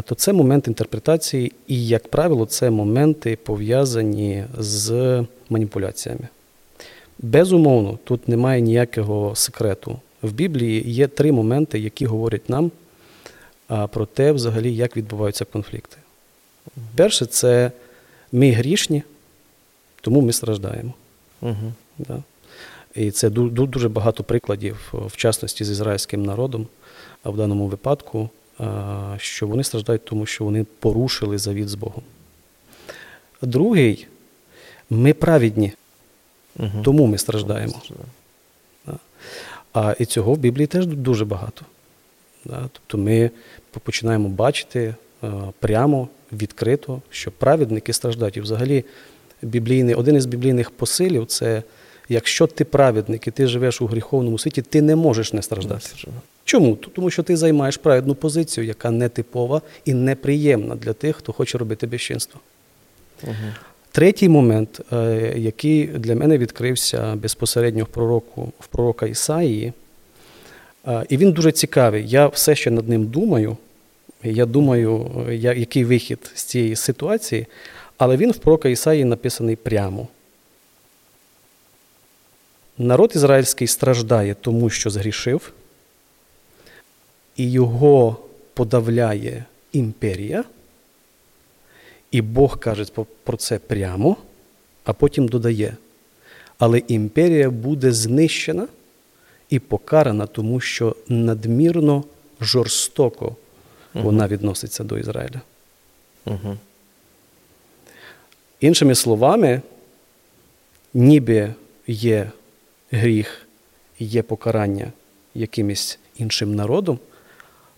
то 0.06 0.16
це 0.16 0.34
момент 0.34 0.68
інтерпретації, 0.68 1.52
і, 1.68 1.88
як 1.88 2.08
правило, 2.08 2.46
це 2.46 2.70
моменти 2.70 3.38
пов'язані 3.44 4.46
з 4.58 5.26
маніпуляціями. 5.50 6.28
Безумовно, 7.20 8.00
тут 8.04 8.28
немає 8.28 8.62
ніякого 8.62 9.36
секрету. 9.36 10.00
В 10.22 10.32
Біблії 10.32 10.92
є 10.92 11.08
три 11.08 11.32
моменти, 11.32 11.80
які 11.80 12.06
говорять 12.06 12.50
нам 12.50 12.72
про 13.68 14.06
те, 14.06 14.32
взагалі, 14.32 14.76
як 14.76 14.98
відбуваються 14.98 15.46
конфлікти. 15.46 15.98
Перше, 16.96 17.26
це 17.26 17.72
ми 18.32 18.52
грішні, 18.52 19.04
тому 20.02 20.22
ми 20.22 20.34
страждаємо. 20.34 20.94
Угу. 21.42 21.74
Да. 21.98 22.24
І 22.96 23.12
це 23.12 23.30
дуже 23.30 23.90
багато 23.90 24.24
прикладів, 24.24 24.94
в 24.94 25.16
частності 25.16 25.64
з 25.64 25.70
ізраїльським 25.70 26.26
народом, 26.26 26.68
а 27.24 27.30
в 27.30 27.38
даному 27.38 27.68
випадку, 27.68 28.30
що 29.18 29.48
вони 29.48 29.64
страждають, 29.64 30.06
тому 30.06 30.26
що 30.26 30.44
вони 30.44 30.66
порушили 30.80 31.38
завіт 31.38 31.70
з 31.70 31.76
Богом. 31.76 32.04
Другий, 33.42 34.08
ми 34.90 35.14
праведні, 35.14 35.74
угу. 36.60 36.82
тому 36.84 37.06
ми 37.06 37.18
страждаємо. 37.18 37.82
А 39.74 39.96
і 40.00 40.06
цього 40.06 40.34
в 40.34 40.38
Біблії 40.38 40.68
теж 40.68 40.86
дуже 40.86 41.26
багато. 41.26 41.66
Тобто 42.44 42.98
ми 42.98 43.32
починаємо 43.84 44.30
бачити 44.30 44.96
прямо 45.60 46.08
відкрито, 46.32 47.02
що 47.10 47.32
праведники 47.32 47.94
страждають. 47.94 48.38
І 48.38 48.42
взагалі 48.42 48.86
біблійний, 49.42 49.96
один 49.96 50.16
із 50.16 50.26
біблійних 50.26 50.72
посилів 50.72 51.26
це 51.26 51.64
якщо 52.10 52.48
ти 52.48 52.66
праведник 52.66 53.28
і 53.28 53.32
ти 53.32 53.48
живеш 53.48 53.82
у 53.82 53.86
гріховному 53.86 54.40
світі, 54.40 54.62
ти 54.62 54.82
не 54.82 54.96
можеш 54.96 55.34
не 55.34 55.42
страждати. 55.42 55.90
Чому? 56.46 56.76
Тому 56.76 57.10
що 57.10 57.24
ти 57.24 57.38
займаєш 57.38 57.78
праведну 57.78 58.16
позицію, 58.16 58.68
яка 58.68 58.92
не 58.92 59.10
типова 59.10 59.62
і 59.86 59.94
неприємна 59.94 60.76
для 60.76 60.94
тих, 60.94 61.16
хто 61.16 61.34
хоче 61.34 61.58
робити 61.58 61.88
безчинство. 61.88 62.40
Угу. 63.24 63.34
Третій 63.92 64.30
момент, 64.30 64.82
е, 64.94 65.34
який 65.38 65.88
для 65.88 66.16
мене 66.16 66.38
відкрився 66.38 67.16
безпосередньо 67.16 67.84
в 67.84 67.88
пророку, 67.88 68.52
в 68.60 68.68
пророка 68.68 69.06
Ісаїї, 69.06 69.74
е, 70.88 71.06
і 71.10 71.18
він 71.18 71.32
дуже 71.32 71.52
цікавий. 71.52 72.08
Я 72.08 72.28
все 72.28 72.56
ще 72.56 72.72
над 72.72 72.90
ним 72.90 73.06
думаю. 73.06 73.58
Я 74.24 74.46
думаю, 74.46 75.12
який 75.30 75.84
вихід 75.84 76.32
з 76.36 76.44
цієї 76.44 76.76
ситуації, 76.76 77.46
але 77.98 78.18
він 78.18 78.32
в 78.32 78.38
пророка 78.38 78.70
Ісаї 78.70 79.06
написаний 79.06 79.56
прямо. 79.56 80.08
Народ 82.82 83.12
ізраїльський 83.16 83.68
страждає 83.68 84.36
тому, 84.42 84.70
що 84.70 84.90
згрішив, 84.90 85.54
і 87.36 87.52
його 87.52 88.18
подавляє 88.54 89.46
імперія. 89.72 90.44
І 92.12 92.22
Бог 92.22 92.60
каже 92.60 92.86
про 93.24 93.38
це 93.38 93.60
прямо, 93.60 94.18
а 94.84 94.94
потім 94.94 95.28
додає. 95.28 95.78
Але 96.58 96.82
імперія 96.88 97.50
буде 97.50 97.92
знищена 97.92 98.68
і 99.50 99.60
покарана, 99.60 100.26
тому 100.26 100.60
що 100.60 100.96
надмірно 101.08 102.04
жорстоко 102.42 103.36
вона 103.94 104.28
відноситься 104.28 104.84
до 104.84 104.98
Ізраїля. 104.98 105.42
Угу. 106.26 106.58
Іншими 108.60 108.96
словами, 108.96 109.62
ніби 110.94 111.54
є 111.88 112.32
гріх, 112.92 113.48
є 114.00 114.22
покарання 114.22 114.92
якимось 115.34 116.00
іншим 116.18 116.56
народом, 116.56 117.00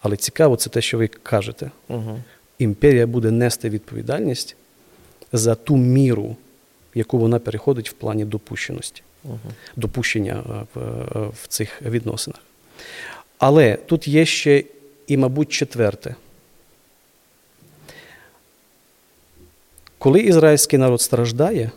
але 0.01 0.17
цікаво 0.17 0.55
це 0.55 0.69
те, 0.69 0.81
що 0.81 0.97
ви 0.97 1.07
кажете. 1.07 1.71
Угу. 1.87 2.19
Імперія 2.59 3.07
буде 3.07 3.31
нести 3.31 3.69
відповідальність 3.69 4.55
за 5.33 5.55
ту 5.55 5.77
міру, 5.77 6.35
яку 6.95 7.17
вона 7.17 7.39
переходить 7.39 7.89
в 7.89 7.93
плані 7.93 8.25
допущеності, 8.25 9.01
угу. 9.23 9.39
допущення 9.75 10.65
в, 10.75 10.79
в 11.43 11.47
цих 11.47 11.81
відносинах. 11.81 12.41
Але 13.37 13.75
тут 13.75 14.07
є 14.07 14.25
ще 14.25 14.63
і, 15.07 15.17
мабуть, 15.17 15.49
четверте. 15.49 16.15
Коли 19.97 20.19
ізраїльський 20.19 20.79
народ 20.79 21.01
страждає, 21.01 21.71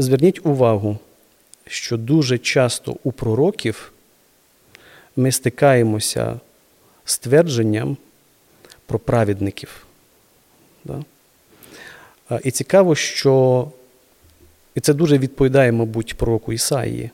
Зверніть 0.00 0.46
увагу, 0.46 0.98
що 1.66 1.96
дуже 1.96 2.38
часто 2.38 2.96
у 3.04 3.12
пророків 3.12 3.92
ми 5.16 5.32
стикаємося 5.32 6.40
з 7.04 7.18
твердженням 7.18 7.96
про 8.86 8.98
праведників. 8.98 9.86
І 12.44 12.50
цікаво, 12.50 12.94
що 12.94 13.68
і 14.74 14.80
це 14.80 14.94
дуже 14.94 15.18
відповідає, 15.18 15.72
мабуть, 15.72 16.16
пророку 16.16 16.52
Ісаїї. 16.52 17.10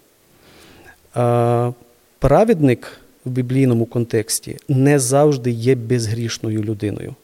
Праведник 2.19 3.01
в 3.25 3.31
біблійному 3.31 3.87
контексті 3.87 4.57
не 4.69 4.99
завжди 4.99 5.51
є 5.51 5.75
безгрішною 5.75 6.63
людиною. 6.63 7.15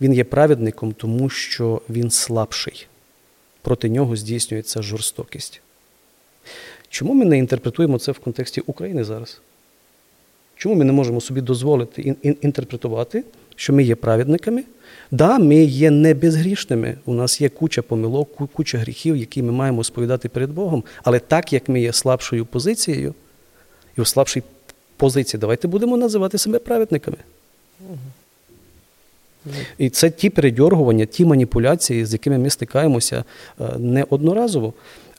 Він 0.00 0.14
є 0.14 0.24
праведником, 0.24 0.92
тому 0.92 1.28
що 1.28 1.82
він 1.88 2.10
слабший. 2.10 2.86
Проти 3.62 3.88
нього 3.88 4.16
здійснюється 4.16 4.82
жорстокість. 4.82 5.60
Чому 6.88 7.14
ми 7.14 7.24
не 7.24 7.38
інтерпретуємо 7.38 7.98
це 7.98 8.12
в 8.12 8.18
контексті 8.18 8.60
України 8.60 9.04
зараз? 9.04 9.40
Чому 10.56 10.74
ми 10.74 10.84
не 10.84 10.92
можемо 10.92 11.20
собі 11.20 11.40
дозволити 11.40 12.16
інтерпретувати, 12.22 13.24
що 13.56 13.72
ми 13.72 13.82
є 13.82 13.94
праведниками? 13.94 14.64
Да, 15.10 15.38
ми 15.38 15.56
є 15.56 15.90
не 15.90 16.14
безгрішними. 16.14 16.98
У 17.04 17.14
нас 17.14 17.40
є 17.40 17.48
куча 17.48 17.82
помилок, 17.82 18.52
куча 18.52 18.78
гріхів, 18.78 19.16
які 19.16 19.42
ми 19.42 19.52
маємо 19.52 19.84
сповідати 19.84 20.28
перед 20.28 20.50
Богом. 20.50 20.84
Але 21.02 21.18
так 21.18 21.52
як 21.52 21.68
ми 21.68 21.80
є 21.80 21.92
слабшою 21.92 22.46
позицією, 22.46 23.14
і 23.98 24.00
у 24.00 24.04
слабшій 24.04 24.42
позиції, 24.96 25.40
давайте 25.40 25.68
будемо 25.68 25.96
називати 25.96 26.38
себе 26.38 26.58
праведниками. 26.58 27.16
І 29.78 29.90
це 29.90 30.10
ті 30.10 30.30
передьоргування, 30.30 31.06
ті 31.06 31.24
маніпуляції, 31.24 32.04
з 32.06 32.12
якими 32.12 32.38
ми 32.38 32.50
стикаємося 32.50 33.24
е, 33.60 33.64
неодноразово. 33.78 34.72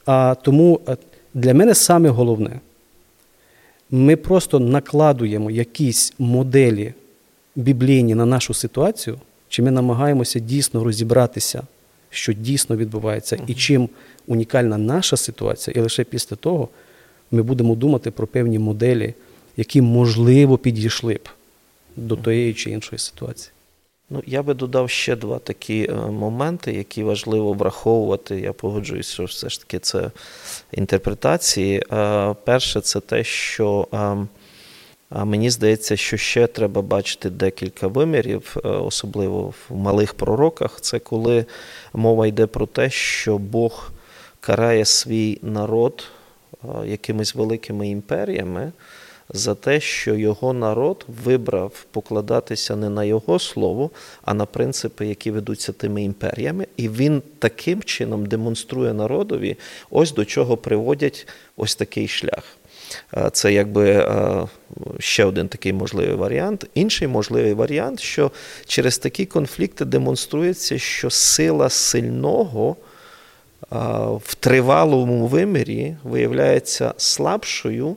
А 0.06 0.36
тому 0.44 0.82
е, 0.88 0.98
для 1.34 1.54
мене 1.54 1.76
саме 1.76 2.10
головне, 2.10 2.60
ми 3.92 4.16
просто 4.16 4.60
накладуємо 4.60 5.52
якісь 5.52 6.14
моделі 6.20 6.94
біблійні 7.56 8.16
на 8.16 8.26
нашу 8.26 8.54
ситуацію, 8.54 9.18
чи 9.50 9.62
ми 9.62 9.72
намагаємося 9.72 10.40
дійсно 10.40 10.84
розібратися, 10.84 11.64
що 12.10 12.34
дійсно 12.34 12.76
відбувається, 12.76 13.38
і 13.48 13.54
чим 13.54 13.90
унікальна 14.28 14.78
наша 14.78 15.18
ситуація, 15.18 15.74
і 15.78 15.80
лише 15.80 16.04
після 16.04 16.36
того 16.36 16.70
ми 17.32 17.42
будемо 17.42 17.76
думати 17.76 18.12
про 18.12 18.28
певні 18.28 18.60
моделі, 18.60 19.14
які 19.58 19.82
можливо 19.82 20.58
підійшли 20.58 21.14
б 21.14 21.30
до 21.96 22.18
тієї 22.18 22.54
чи 22.54 22.72
іншої 22.72 23.00
ситуації. 23.00 23.52
Ну, 24.14 24.22
я 24.26 24.44
би 24.44 24.54
додав 24.54 24.90
ще 24.90 25.16
два 25.16 25.40
такі 25.40 25.88
е, 25.90 25.94
моменти, 25.96 26.74
які 26.74 27.04
важливо 27.04 27.54
враховувати. 27.54 28.40
Я 28.40 28.54
погоджуюсь, 28.54 29.12
що 29.12 29.24
все 29.24 29.50
ж 29.50 29.60
таки 29.60 29.80
це 29.80 30.12
інтерпретації. 30.72 31.84
Е, 31.92 32.36
перше, 32.44 32.82
це 32.82 33.00
те, 33.00 33.24
що 33.24 33.88
е, 33.94 35.26
мені 35.26 35.50
здається, 35.50 35.98
що 35.98 36.18
ще 36.18 36.48
треба 36.48 36.82
бачити 36.82 37.30
декілька 37.30 37.88
вимірів, 37.88 38.56
особливо 38.64 39.54
в 39.70 39.76
малих 39.76 40.14
пророках. 40.14 40.82
Це 40.82 41.00
коли 41.00 41.46
мова 41.94 42.28
йде 42.28 42.46
про 42.46 42.66
те, 42.66 42.90
що 42.90 43.38
Бог 43.38 43.92
карає 44.40 44.86
свій 44.86 45.40
народ 45.42 46.04
якимись 46.86 47.36
великими 47.36 47.90
імперіями 47.90 48.72
за 49.34 49.56
те, 49.56 49.80
що 49.80 50.16
його 50.16 50.54
народ 50.54 51.06
вибрав 51.24 51.86
покладатися 51.92 52.76
не 52.76 52.90
на 52.90 53.04
його 53.04 53.40
слово, 53.40 53.90
а 54.22 54.34
на 54.34 54.46
принципи, 54.46 55.06
які 55.08 55.32
ведуться 55.32 55.72
тими 55.72 56.04
імперіями, 56.04 56.68
і 56.78 56.90
він 56.90 57.22
таким 57.40 57.84
чином 57.84 58.26
демонструє 58.26 58.94
народові, 58.94 59.58
ось 59.90 60.14
до 60.14 60.26
чого 60.26 60.58
приводять 60.58 61.28
ось 61.58 61.76
такий 61.76 62.08
шлях. 62.08 62.44
Це 63.32 63.54
якби 63.54 64.08
ще 65.00 65.26
один 65.26 65.48
такий 65.48 65.74
можливий 65.74 66.16
варіант. 66.16 66.66
Інший 66.74 67.08
можливий 67.08 67.54
варіант, 67.54 68.00
що 68.00 68.32
через 68.66 68.98
такі 68.98 69.26
конфлікти 69.26 69.86
демонструється, 69.86 70.78
що 70.78 71.10
сила 71.10 71.70
сильного 71.70 72.76
в 74.26 74.36
тривалому 74.40 75.28
вимірі 75.28 75.96
виявляється 76.04 76.94
слабшою 76.98 77.96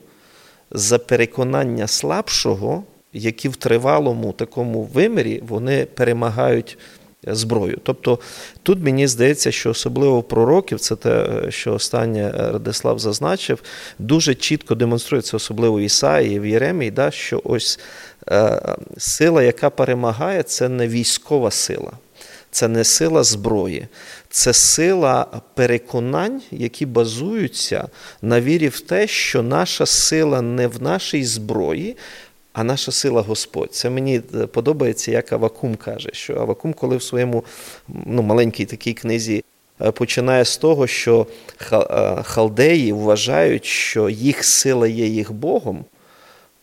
за 0.77 0.99
переконання 0.99 1.87
слабшого, 1.87 2.85
які 3.13 3.49
в 3.49 3.57
тривалому 3.57 4.33
такому 4.33 4.83
вимірі 4.83 5.43
вони 5.49 5.87
перемагають 5.95 6.79
зброю. 7.27 7.79
Тобто 7.83 8.19
тут 8.63 8.83
мені 8.83 9.07
здається, 9.07 9.53
що 9.53 9.71
особливо 9.71 10.23
пророків, 10.23 10.81
це 10.81 10.97
те, 10.97 11.43
що 11.49 11.75
останнє 11.75 12.31
Радислав 12.31 12.99
зазначив, 12.99 13.63
дуже 13.99 14.35
чітко 14.35 14.75
демонструється, 14.75 15.37
особливо 15.37 15.81
Ісаї, 15.81 16.41
в 16.41 16.47
Єремії, 16.47 16.91
да, 16.91 17.11
що 17.11 17.41
ось 17.45 17.81
е, 18.31 18.63
сила, 18.99 19.43
яка 19.43 19.71
перемагає, 19.71 20.43
це 20.43 20.69
не 20.69 20.89
військова 20.89 21.51
сила. 21.51 21.93
Це 22.51 22.69
не 22.69 22.85
сила 22.85 23.25
зброї, 23.25 23.89
це 24.31 24.53
сила 24.53 25.27
переконань, 25.55 26.43
які 26.51 26.87
базуються 26.87 27.89
на 28.23 28.41
вірі 28.41 28.69
в 28.69 28.81
те, 28.81 29.07
що 29.07 29.43
наша 29.43 29.87
сила 29.87 30.43
не 30.43 30.67
в 30.67 30.83
нашій 30.83 31.25
зброї, 31.25 31.97
а 32.53 32.65
наша 32.65 32.93
сила 32.93 33.23
Господь. 33.23 33.75
Це 33.75 33.91
мені 33.91 34.21
е, 34.35 34.47
подобається, 34.47 35.11
як 35.11 35.33
Авакум 35.33 35.77
каже, 35.77 36.09
що 36.13 36.35
Авакум, 36.35 36.73
коли 36.73 36.97
в 36.97 37.03
своєму 37.03 37.45
ну, 37.89 38.23
маленькій 38.23 38.65
такій 38.65 38.93
книзі 38.93 39.45
е, 39.81 39.91
починає 39.91 40.45
з 40.45 40.57
того, 40.57 40.87
що 40.87 41.27
е, 41.73 41.77
халдеї 42.23 42.93
вважають, 42.93 43.65
що 43.65 44.09
їх 44.09 44.45
сила 44.45 44.89
є 44.89 45.07
їх 45.07 45.33
Богом, 45.33 45.85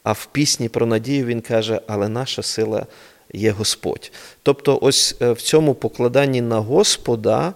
а 0.04 0.12
в 0.12 0.26
пісні 0.26 0.70
про 0.70 0.86
надію 0.86 1.26
він 1.26 1.42
каже, 1.42 1.82
але 1.88 2.10
наша 2.10 2.44
сила 2.44 2.86
є 3.34 3.52
Господь. 3.52 4.12
Тобто, 4.44 4.80
ось 4.82 5.16
в 5.20 5.36
цьому 5.42 5.74
покладанні 5.74 6.42
на 6.42 6.60
Господа 6.60 7.54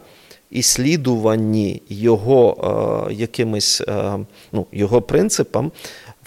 і 0.51 0.63
слідуванні 0.63 1.81
його 1.89 3.07
якимось 3.11 3.83
ну, 4.51 4.65
його 4.71 5.01
принципам 5.01 5.71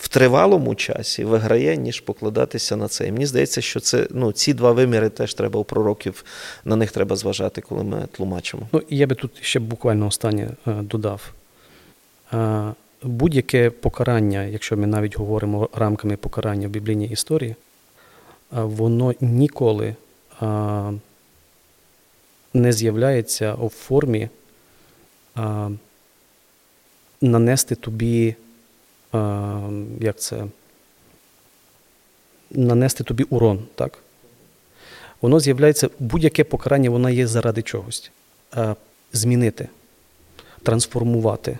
в 0.01 0.09
тривалому 0.09 0.75
часі 0.75 1.25
виграє, 1.25 1.77
ніж 1.77 2.01
покладатися 2.01 2.77
на 2.77 2.89
це. 2.89 3.07
І 3.07 3.13
мені 3.13 3.27
здається, 3.27 3.61
що 3.61 3.81
це 3.81 4.07
ну, 4.11 4.33
ці 4.33 4.55
два 4.55 4.73
виміри 4.73 5.09
теж 5.09 5.35
треба 5.35 5.61
у 5.61 5.65
пророків, 5.65 6.25
на 6.65 6.77
них 6.77 6.93
треба 6.93 7.17
зважати, 7.17 7.61
коли 7.61 7.85
ми 7.85 8.09
тлумачимо. 8.13 8.69
Ну, 8.73 8.83
Я 8.91 9.07
би 9.07 9.15
тут 9.15 9.31
ще 9.41 9.61
буквально 9.61 10.07
останнє 10.07 10.49
е, 10.67 10.73
додав. 10.73 11.33
Е, 12.33 12.73
будь-яке 13.03 13.71
покарання, 13.71 14.45
якщо 14.45 14.77
ми 14.77 14.87
навіть 14.87 15.19
говоримо 15.19 15.69
рамками 15.75 16.17
покарання 16.17 16.69
в 16.69 16.71
біблійній 16.71 17.07
історії, 17.07 17.51
е, 17.51 17.55
воно 18.51 19.15
ніколи 19.21 19.97
не 22.55 22.73
з'являється 22.73 23.55
у 23.55 23.69
формі 23.69 24.29
нанести 27.21 27.75
тобі 27.75 28.35
як 30.01 30.19
це, 30.19 30.45
нанести 32.51 33.05
тобі 33.05 33.23
урон. 33.23 33.63
так? 33.75 33.99
Воно 35.21 35.41
з'являється, 35.41 35.91
будь-яке 35.99 36.45
покарання, 36.45 36.91
воно 36.91 37.11
є 37.11 37.27
заради 37.27 37.63
чогось. 37.63 38.11
Змінити, 39.13 39.69
трансформувати, 40.63 41.59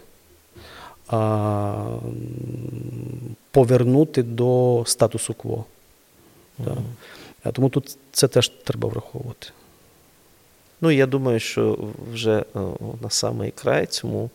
повернути 3.51 4.23
до 4.23 4.83
статусу 4.87 5.35
кво. 5.35 5.65
Mm-hmm. 6.65 7.53
Тому 7.53 7.69
тут 7.69 7.97
це 8.13 8.29
теж 8.29 8.49
треба 8.49 8.89
враховувати. 8.89 9.47
Ну, 10.81 10.91
я 10.91 11.07
думаю, 11.07 11.41
що 11.41 11.79
вже 12.13 12.45
на 13.03 13.11
самий 13.11 13.51
край 13.51 13.87
цьому 13.87 14.31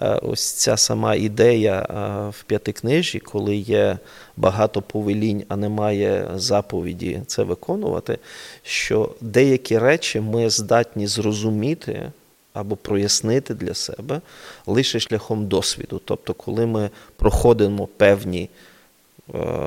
Е, 0.00 0.14
ось 0.22 0.52
ця 0.52 0.76
сама 0.76 1.14
ідея 1.14 1.86
е, 1.90 2.30
в 2.30 2.42
п'ятикнижі, 2.42 3.18
коли 3.18 3.56
є 3.56 3.98
багато 4.36 4.82
повелінь, 4.82 5.44
а 5.48 5.56
немає 5.56 6.30
заповіді 6.34 7.20
це 7.26 7.42
виконувати, 7.42 8.18
що 8.62 9.14
деякі 9.20 9.78
речі 9.78 10.20
ми 10.20 10.50
здатні 10.50 11.06
зрозуміти. 11.06 12.12
Або 12.52 12.76
прояснити 12.76 13.54
для 13.54 13.74
себе 13.74 14.20
лише 14.66 15.00
шляхом 15.00 15.46
досвіду. 15.46 16.00
Тобто, 16.04 16.34
коли 16.34 16.66
ми 16.66 16.90
проходимо 17.16 17.86
певні, 17.86 18.42
е, 18.42 18.48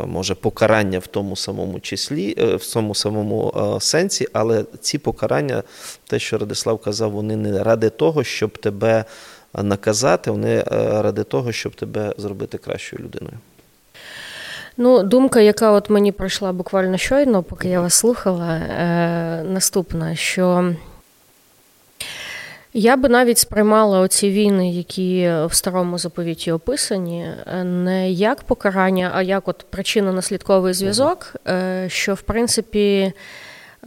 може, 0.05 0.35
покарання 0.35 0.99
в 0.99 1.07
тому 1.07 1.35
самому 1.35 1.79
числі, 1.79 2.33
в 2.33 2.73
тому 2.73 2.95
самому 2.95 3.53
сенсі, 3.79 4.27
але 4.33 4.65
ці 4.81 4.97
покарання, 4.97 5.63
те, 6.07 6.19
що 6.19 6.37
Радислав 6.37 6.77
казав, 6.77 7.11
вони 7.11 7.35
не 7.35 7.63
ради 7.63 7.89
того, 7.89 8.23
щоб 8.23 8.57
тебе 8.57 9.05
наказати, 9.63 10.31
вони 10.31 10.55
е, 10.55 10.63
ради 11.01 11.23
того, 11.23 11.51
щоб 11.51 11.75
тебе 11.75 12.13
зробити 12.17 12.57
кращою 12.57 13.03
людиною. 13.03 13.37
Ну, 14.77 15.03
думка, 15.03 15.39
яка 15.39 15.71
от 15.71 15.89
мені 15.89 16.11
пройшла 16.11 16.53
буквально 16.53 16.97
щойно, 16.97 17.43
поки 17.43 17.69
я 17.69 17.81
вас 17.81 17.93
слухала, 17.93 18.55
е, 18.55 19.43
наступна, 19.43 20.15
що 20.15 20.73
Я 22.73 22.97
би 22.97 23.09
навіть 23.09 23.37
сприймала 23.37 23.99
оці 23.99 24.29
війни, 24.29 24.71
які 24.71 25.29
в 25.45 25.49
старому 25.51 25.97
заповіті 25.97 26.51
описані, 26.51 27.27
не 27.63 28.11
як 28.11 28.43
покарання, 28.43 29.11
а 29.13 29.21
як 29.21 29.47
от 29.47 29.65
причинно-наслідковий 29.71 30.73
зв'язок, 30.73 31.35
е, 31.47 31.85
що 31.89 32.13
в 32.13 32.21
принципі. 32.21 33.13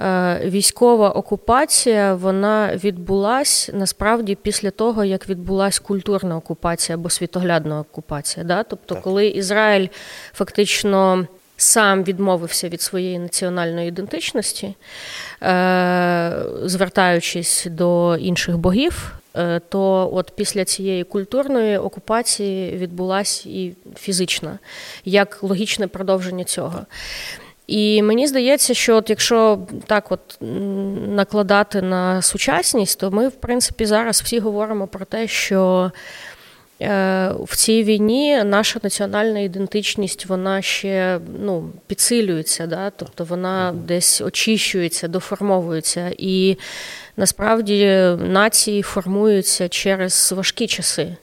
Е, 0.00 0.40
військова 0.44 1.10
окупація 1.10 2.14
вона 2.14 2.76
відбулась 2.76 3.70
насправді 3.72 4.34
після 4.34 4.70
того, 4.70 5.04
як 5.04 5.28
відбулась 5.28 5.78
культурна 5.78 6.36
окупація 6.36 6.98
або 6.98 7.10
світоглядна 7.10 7.80
окупація. 7.80 8.44
Да? 8.44 8.62
Тобто, 8.62 8.94
так. 8.94 9.04
коли 9.04 9.26
Ізраїль 9.26 9.88
фактично 10.32 11.26
сам 11.62 12.04
відмовився 12.04 12.68
від 12.68 12.82
своєї 12.82 13.18
національної 13.18 13.88
ідентичності, 13.88 14.74
е, 15.42 16.32
звертаючись 16.64 17.66
до 17.70 18.16
інших 18.16 18.58
богів. 18.58 19.12
Е, 19.36 19.61
то 19.68 20.11
от 20.12 20.32
після 20.36 20.64
цієї 20.64 21.04
культурної 21.04 21.78
окупації 21.78 22.76
відбулася 22.76 23.48
і 23.48 23.72
фізична, 23.96 24.58
як 25.04 25.42
логічне 25.42 25.86
продовження 25.86 26.44
цього. 26.44 26.86
І 27.66 28.02
мені 28.02 28.26
здається, 28.26 28.74
що 28.74 28.96
от 28.96 29.11
якщо 29.11 29.58
так 29.86 30.12
от 30.12 30.38
накладати 31.08 31.82
на 31.82 32.22
сучасність, 32.22 33.00
то 33.00 33.11
ми, 33.11 33.28
в 33.28 33.32
принципі, 33.32 33.86
зараз 33.86 34.22
всі 34.22 34.38
говоримо 34.38 34.86
про 34.86 35.04
те, 35.04 35.28
що 35.28 35.92
в 37.40 37.56
цій 37.56 37.82
війні 37.84 38.44
наша 38.44 38.80
національна 38.82 39.40
ідентичність 39.40 40.26
вона 40.26 40.62
ще 40.62 41.20
ну, 41.40 41.72
підсилюється, 41.86 42.66
да? 42.66 42.90
тобто 42.90 43.24
вона 43.24 43.74
десь 43.86 44.20
очищується, 44.20 45.08
доформовується. 45.08 46.12
І 46.18 46.56
насправді 47.16 47.86
нації 48.18 48.82
формуються 48.82 49.68
через 49.68 50.32
важкі 50.36 50.66
часи. 50.66 51.16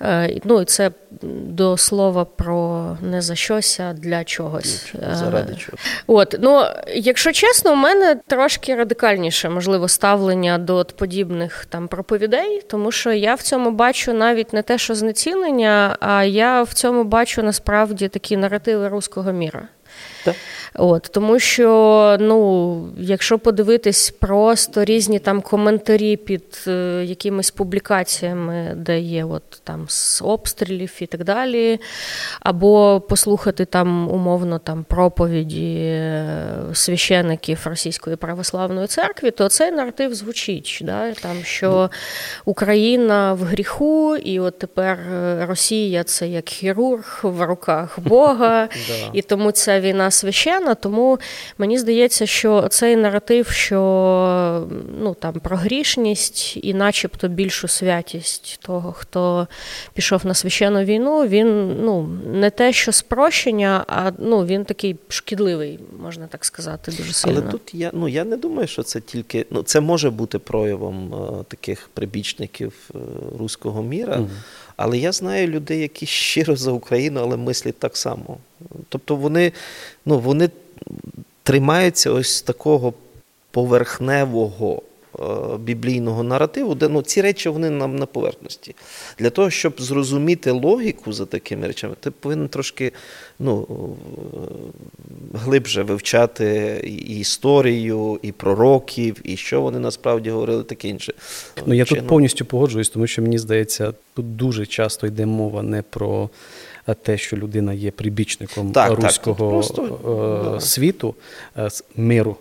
Е, 0.00 0.40
ну 0.44 0.60
і 0.60 0.64
це 0.64 0.90
до 1.22 1.76
слова 1.76 2.24
про 2.24 2.96
не 3.02 3.22
за 3.22 3.34
щось, 3.34 3.80
а 3.80 3.92
для 3.92 4.24
чогось. 4.24 4.92
Е, 4.94 5.14
заради 5.14 5.54
чого. 5.54 5.78
От, 6.06 6.36
ну, 6.40 6.64
якщо 6.94 7.32
чесно, 7.32 7.72
у 7.72 7.76
мене 7.76 8.16
трошки 8.26 8.74
радикальніше, 8.74 9.48
можливо, 9.48 9.88
ставлення 9.88 10.58
до 10.58 10.86
подібних 10.96 11.66
там 11.68 11.88
проповідей, 11.88 12.62
тому 12.68 12.92
що 12.92 13.12
я 13.12 13.34
в 13.34 13.42
цьому 13.42 13.70
бачу 13.70 14.12
навіть 14.12 14.52
не 14.52 14.62
те, 14.62 14.78
що 14.78 14.94
знецінення, 14.94 15.96
а 16.00 16.24
я 16.24 16.62
в 16.62 16.72
цьому 16.74 17.04
бачу 17.04 17.42
насправді 17.42 18.08
такі 18.08 18.36
наративи 18.36 18.88
руського 18.88 19.32
міра. 19.32 19.68
Так. 20.24 20.34
От, 20.80 21.02
Тому 21.12 21.38
що, 21.38 22.16
ну, 22.20 22.88
якщо 22.98 23.38
подивитись 23.38 24.10
просто 24.10 24.84
різні 24.84 25.18
там 25.18 25.40
коментарі 25.40 26.16
під 26.16 26.64
е, 26.66 27.04
якимись 27.04 27.50
публікаціями, 27.50 28.72
де 28.76 29.00
є 29.00 29.24
от 29.24 29.42
там 29.64 29.84
з 29.88 30.22
обстрілів 30.22 30.92
і 31.00 31.06
так 31.06 31.24
далі, 31.24 31.80
або 32.40 33.00
послухати 33.08 33.64
там 33.64 34.08
умовно 34.10 34.58
там 34.58 34.84
проповіді 34.84 35.74
е, 35.76 36.44
священиків 36.72 37.60
Російської 37.64 38.16
православної 38.16 38.86
церкви, 38.86 39.30
то 39.30 39.48
цей 39.48 39.72
наратив 39.72 40.14
звучить, 40.14 40.78
да? 40.82 41.12
там, 41.12 41.36
що 41.42 41.90
Україна 42.44 43.32
в 43.32 43.42
гріху, 43.42 44.16
і 44.16 44.40
от 44.40 44.58
тепер 44.58 44.98
е, 44.98 45.46
Росія 45.46 46.04
це 46.04 46.28
як 46.28 46.48
хірург 46.48 47.20
в 47.22 47.46
руках 47.46 47.98
Бога, 48.00 48.68
і 49.12 49.22
тому 49.22 49.50
ця 49.52 49.80
війна 49.80 50.10
священна, 50.68 50.74
тому 50.74 51.18
мені 51.58 51.78
здається, 51.78 52.26
що 52.26 52.68
цей 52.68 52.96
наратив, 52.96 53.48
що 53.48 54.68
ну 55.00 55.14
там 55.14 55.32
про 55.40 55.56
грішність 55.56 56.56
і, 56.62 56.74
начебто, 56.74 57.28
більшу 57.28 57.68
святість 57.68 58.58
того, 58.62 58.92
хто 58.92 59.48
пішов 59.94 60.26
на 60.26 60.34
священну 60.34 60.84
війну, 60.84 61.26
він 61.26 61.76
ну 61.84 62.08
не 62.26 62.50
те, 62.50 62.72
що 62.72 62.92
спрощення, 62.92 63.84
а 63.86 64.12
ну 64.18 64.44
він 64.44 64.64
такий 64.64 64.96
шкідливий, 65.08 65.78
можна 66.02 66.26
так 66.26 66.44
сказати, 66.44 66.92
дуже 66.92 67.12
сильно. 67.12 67.40
Але 67.42 67.50
тут 67.52 67.74
я 67.74 67.90
ну 67.92 68.08
я 68.08 68.24
не 68.24 68.36
думаю, 68.36 68.68
що 68.68 68.82
це 68.82 69.00
тільки 69.00 69.46
ну 69.50 69.62
це 69.62 69.80
може 69.80 70.10
бути 70.10 70.38
проявом 70.38 71.14
е, 71.14 71.44
таких 71.48 71.88
прибічників 71.94 72.72
е, 72.94 72.98
руського 73.38 73.82
міра. 73.82 74.16
Угу. 74.16 74.28
Але 74.78 74.98
я 74.98 75.12
знаю 75.12 75.48
людей, 75.48 75.80
які 75.80 76.06
щиро 76.06 76.56
за 76.56 76.70
Україну, 76.70 77.20
але 77.20 77.36
мислять 77.36 77.78
так 77.78 77.96
само. 77.96 78.36
Тобто 78.88 79.16
вони 79.16 79.52
ну, 80.06 80.18
вони 80.18 80.50
тримаються 81.42 82.10
ось 82.10 82.42
такого 82.42 82.94
поверхневого 83.50 84.82
біблійного 85.60 86.22
наративу, 86.22 86.74
де 86.74 86.88
ну, 86.88 87.02
ці 87.02 87.22
речі 87.22 87.48
вони 87.48 87.70
нам 87.70 87.96
на 87.96 88.06
поверхності. 88.06 88.74
Для 89.18 89.30
того, 89.30 89.50
щоб 89.50 89.74
зрозуміти 89.78 90.50
логіку 90.50 91.12
за 91.12 91.26
такими 91.26 91.66
речами, 91.66 91.94
ти 92.00 92.10
повинен 92.10 92.48
трошки 92.48 92.92
ну, 93.38 93.66
глибше 95.34 95.82
вивчати 95.82 96.80
і 96.84 97.18
історію, 97.18 98.20
і 98.22 98.32
пророків, 98.32 99.16
і 99.24 99.36
що 99.36 99.60
вони 99.60 99.78
насправді 99.78 100.30
говорили, 100.30 100.64
таке 100.64 100.88
інше. 100.88 101.12
Ну 101.66 101.74
я 101.74 101.84
тут 101.84 102.06
повністю 102.06 102.44
погоджуюсь, 102.44 102.88
тому 102.88 103.06
що 103.06 103.22
мені 103.22 103.38
здається, 103.38 103.92
тут 104.14 104.36
дуже 104.36 104.66
часто 104.66 105.06
йде 105.06 105.26
мова 105.26 105.62
не 105.62 105.82
про 105.82 106.30
те, 106.94 107.18
що 107.18 107.36
людина 107.36 107.72
є 107.72 107.90
прибічником 107.90 108.72
так, 108.72 108.90
руського 108.90 109.36
так, 109.36 109.50
просто, 109.50 110.54
е, 110.56 110.60
світу, 110.60 111.14
е, 111.56 111.68
миру. 111.96 112.36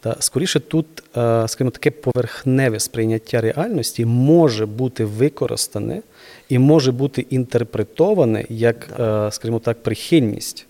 Та 0.00 0.16
скоріше 0.18 0.60
тут, 0.60 0.86
е, 1.16 1.48
скажімо, 1.48 1.70
таке 1.70 1.90
поверхневе 1.90 2.80
сприйняття 2.80 3.40
реальності 3.40 4.04
може 4.04 4.66
бути 4.66 5.04
використане 5.04 6.02
і 6.48 6.58
може 6.58 6.92
бути 6.92 7.26
інтерпретоване 7.30 8.44
як, 8.48 8.88
скажімо 9.30 9.58
так, 9.58 9.82
прихильність 9.82 10.67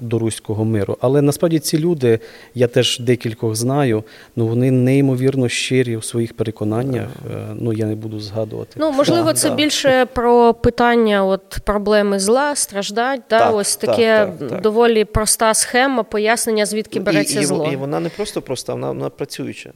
до 0.00 0.18
руського 0.18 0.64
миру. 0.64 0.96
Але 1.00 1.22
насправді 1.22 1.58
ці 1.58 1.78
люди, 1.78 2.20
я 2.54 2.66
теж 2.66 2.98
декількох 2.98 3.54
знаю, 3.54 4.04
ну 4.36 4.46
вони 4.46 4.70
неймовірно 4.70 5.48
щирі 5.48 5.96
в 5.96 6.04
своїх 6.04 6.34
переконаннях. 6.34 7.08
Е, 7.34 7.46
ну 7.54 7.72
я 7.72 7.86
не 7.86 7.94
буду 7.94 8.20
згадувати. 8.20 8.70
Ну 8.76 8.92
можливо, 8.92 9.32
це 9.32 9.48
да. 9.48 9.54
більше 9.54 10.06
про 10.06 10.54
питання 10.54 11.24
от 11.24 11.58
проблеми 11.64 12.18
зла, 12.18 12.56
страждань. 12.56 13.22
Да? 13.30 13.38
Так, 13.38 13.54
Ось 13.54 13.76
таке 13.76 14.32
так, 14.38 14.60
доволі 14.60 15.04
проста 15.04 15.54
схема 15.54 16.02
пояснення, 16.02 16.66
звідки 16.66 17.00
береться 17.00 17.40
і, 17.40 17.44
зло. 17.44 17.68
І, 17.70 17.72
і 17.72 17.76
вона 17.76 18.00
не 18.00 18.08
просто 18.08 18.42
проста, 18.42 18.72
вона, 18.72 18.88
вона 18.88 19.10
працююча. 19.10 19.70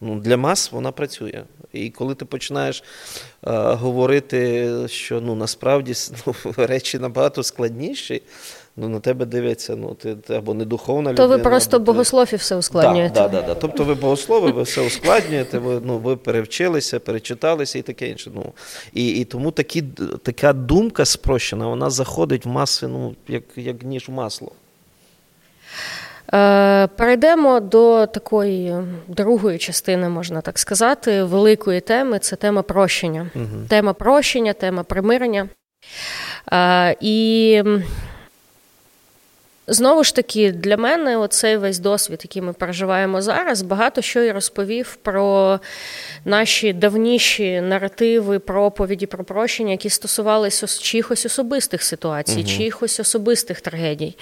Ну, 0.00 0.20
Для 0.20 0.36
мас 0.36 0.72
вона 0.72 0.92
працює. 0.92 1.42
І 1.72 1.90
коли 1.90 2.14
ти 2.14 2.24
починаєш 2.24 2.82
е, 2.82 3.50
говорити, 3.72 4.68
що 4.86 5.20
ну 5.20 5.34
насправді 5.34 5.92
ну, 6.26 6.34
речі 6.56 6.98
набагато 6.98 7.42
складніші, 7.42 8.22
ну 8.76 8.88
на 8.88 9.00
тебе 9.00 9.26
дивляться, 9.26 9.76
ну 9.76 9.94
ти, 9.94 10.14
ти 10.14 10.34
або 10.34 10.54
не 10.54 10.64
духовна 10.64 11.12
людина. 11.12 11.28
То 11.28 11.36
ви 11.36 11.42
просто 11.42 11.76
або 11.76 11.84
богослов 11.84 12.28
і 12.32 12.36
все 12.36 12.56
ускладнюєте. 12.56 13.14
Так, 13.14 13.30
да, 13.30 13.40
да, 13.40 13.46
да. 13.46 13.54
Тобто 13.54 13.84
ви 13.84 13.94
богослови, 13.94 14.50
ви 14.50 14.62
все 14.62 14.80
ускладнюєте, 14.80 15.58
ви 15.58 15.80
ну, 15.84 15.98
ви 15.98 16.16
перевчилися, 16.16 17.00
перечиталися 17.00 17.78
і 17.78 17.82
таке 17.82 18.08
інше. 18.08 18.30
Ну, 18.34 18.52
І 18.92 19.08
і 19.08 19.24
тому 19.24 19.50
такі, 19.50 19.82
така 20.22 20.52
думка 20.52 21.04
спрощена, 21.04 21.66
вона 21.66 21.90
заходить 21.90 22.46
в 22.46 22.48
маси, 22.48 22.88
ну, 22.88 23.14
як, 23.28 23.42
як 23.56 23.82
ніж 23.82 24.08
в 24.08 24.12
масло. 24.12 24.52
Е, 26.34 26.86
перейдемо 26.86 27.60
до 27.60 28.06
такої 28.06 28.76
другої 29.08 29.58
частини, 29.58 30.08
можна 30.08 30.40
так 30.40 30.58
сказати, 30.58 31.22
великої 31.22 31.80
теми 31.80 32.18
це 32.18 32.36
тема 32.36 32.62
прощення. 32.62 33.30
Угу. 33.34 33.66
Тема 33.68 33.92
прощення, 33.92 34.52
тема 34.52 34.82
примирення. 34.82 35.48
Е, 36.52 36.96
і 37.00 37.62
Знову 39.66 40.04
ж 40.04 40.14
таки, 40.14 40.52
для 40.52 40.76
мене 40.76 41.16
оцей 41.16 41.56
весь 41.56 41.78
досвід, 41.78 42.20
який 42.22 42.42
ми 42.42 42.52
переживаємо 42.52 43.22
зараз, 43.22 43.62
багато 43.62 44.02
що 44.02 44.22
і 44.22 44.32
розповів 44.32 44.98
про 45.02 45.60
наші 46.24 46.72
давніші 46.72 47.60
наративи, 47.60 48.38
проповіді, 48.38 49.06
про 49.06 49.24
прощення, 49.24 49.70
які 49.70 49.90
стосувалися 49.90 50.66
чихось 50.66 51.26
особистих 51.26 51.82
ситуацій, 51.82 52.38
угу. 52.38 52.48
чихось 52.48 53.00
особистих 53.00 53.60
трагедій. 53.60 54.16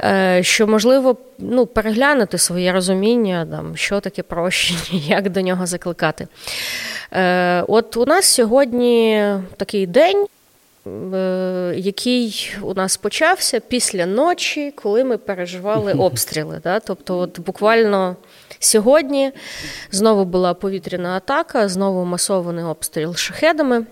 Е, 0.00 0.40
що 0.42 0.66
можливо 0.66 1.16
ну, 1.38 1.66
переглянути 1.66 2.38
своє 2.38 2.72
розуміння, 2.72 3.46
там, 3.50 3.76
що 3.76 4.00
таке 4.00 4.22
прощення, 4.22 4.80
як 5.06 5.30
до 5.30 5.40
нього 5.40 5.66
закликати. 5.66 6.28
Е, 7.12 7.64
от 7.68 7.96
у 7.96 8.06
нас 8.06 8.26
сьогодні 8.26 9.24
такий 9.56 9.86
день. 9.86 10.26
Е, 10.86 11.74
який 11.76 12.54
у 12.62 12.74
нас 12.74 12.96
почався 12.96 13.60
після 13.60 14.06
ночі, 14.06 14.72
коли 14.76 15.04
ми 15.04 15.18
переживали 15.18 15.92
обстріли. 15.98 16.60
Да? 16.64 16.80
Тобто, 16.80 17.18
от 17.18 17.40
буквально 17.40 18.16
сьогодні 18.58 19.32
знову 19.90 20.24
була 20.24 20.54
повітряна 20.54 21.16
атака, 21.16 21.68
знову 21.68 22.04
масований 22.04 22.64
обстріл 22.64 23.14
шахедами. 23.14 23.86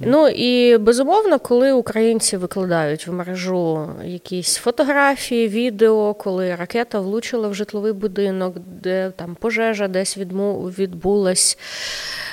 Ну 0.00 0.28
і 0.28 0.78
безумовно, 0.78 1.38
коли 1.38 1.72
українці 1.72 2.36
викладають 2.36 3.06
в 3.06 3.12
мережу 3.12 3.88
якісь 4.04 4.56
фотографії, 4.56 5.48
відео, 5.48 6.14
коли 6.14 6.54
ракета 6.54 7.00
влучила 7.00 7.48
в 7.48 7.54
житловий 7.54 7.92
будинок, 7.92 8.56
де 8.82 9.12
там 9.16 9.36
пожежа 9.40 9.88
десь 9.88 10.18
відбулась 10.18 11.58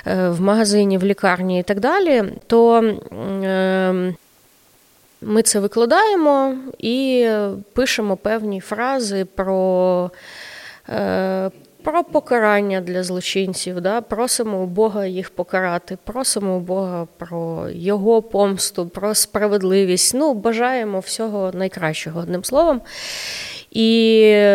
е, 0.07 0.29
в 0.29 0.41
магазині, 0.41 0.97
в 0.97 1.03
лікарні 1.03 1.59
і 1.59 1.63
так 1.63 1.79
далі, 1.79 2.23
то 2.47 2.77
ем, 2.77 4.15
ми 5.21 5.41
це 5.41 5.59
викладаємо 5.59 6.55
і 6.79 7.29
пишемо 7.73 8.17
певні 8.17 8.59
фрази 8.59 9.25
про. 9.25 10.11
Про 11.83 12.03
покарання 12.03 12.81
для 12.81 13.03
злочинців, 13.03 13.81
да? 13.81 14.01
просимо 14.01 14.63
у 14.63 14.65
Бога 14.65 15.05
їх 15.05 15.29
покарати, 15.29 15.97
просимо 16.03 16.57
у 16.57 16.59
Бога 16.59 17.07
про 17.17 17.69
його 17.69 18.21
помсту, 18.21 18.87
про 18.87 19.15
справедливість. 19.15 20.13
Ну, 20.13 20.33
бажаємо 20.33 20.99
всього 20.99 21.51
найкращого, 21.53 22.19
одним 22.19 22.43
словом. 22.43 22.81
І 23.71 24.45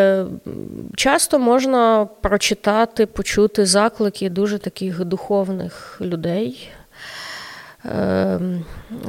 часто 0.96 1.38
можна 1.38 2.08
прочитати, 2.20 3.06
почути 3.06 3.66
заклики 3.66 4.30
дуже 4.30 4.58
таких 4.58 5.04
духовних 5.04 5.98
людей, 6.00 6.68
ем, 7.84 8.64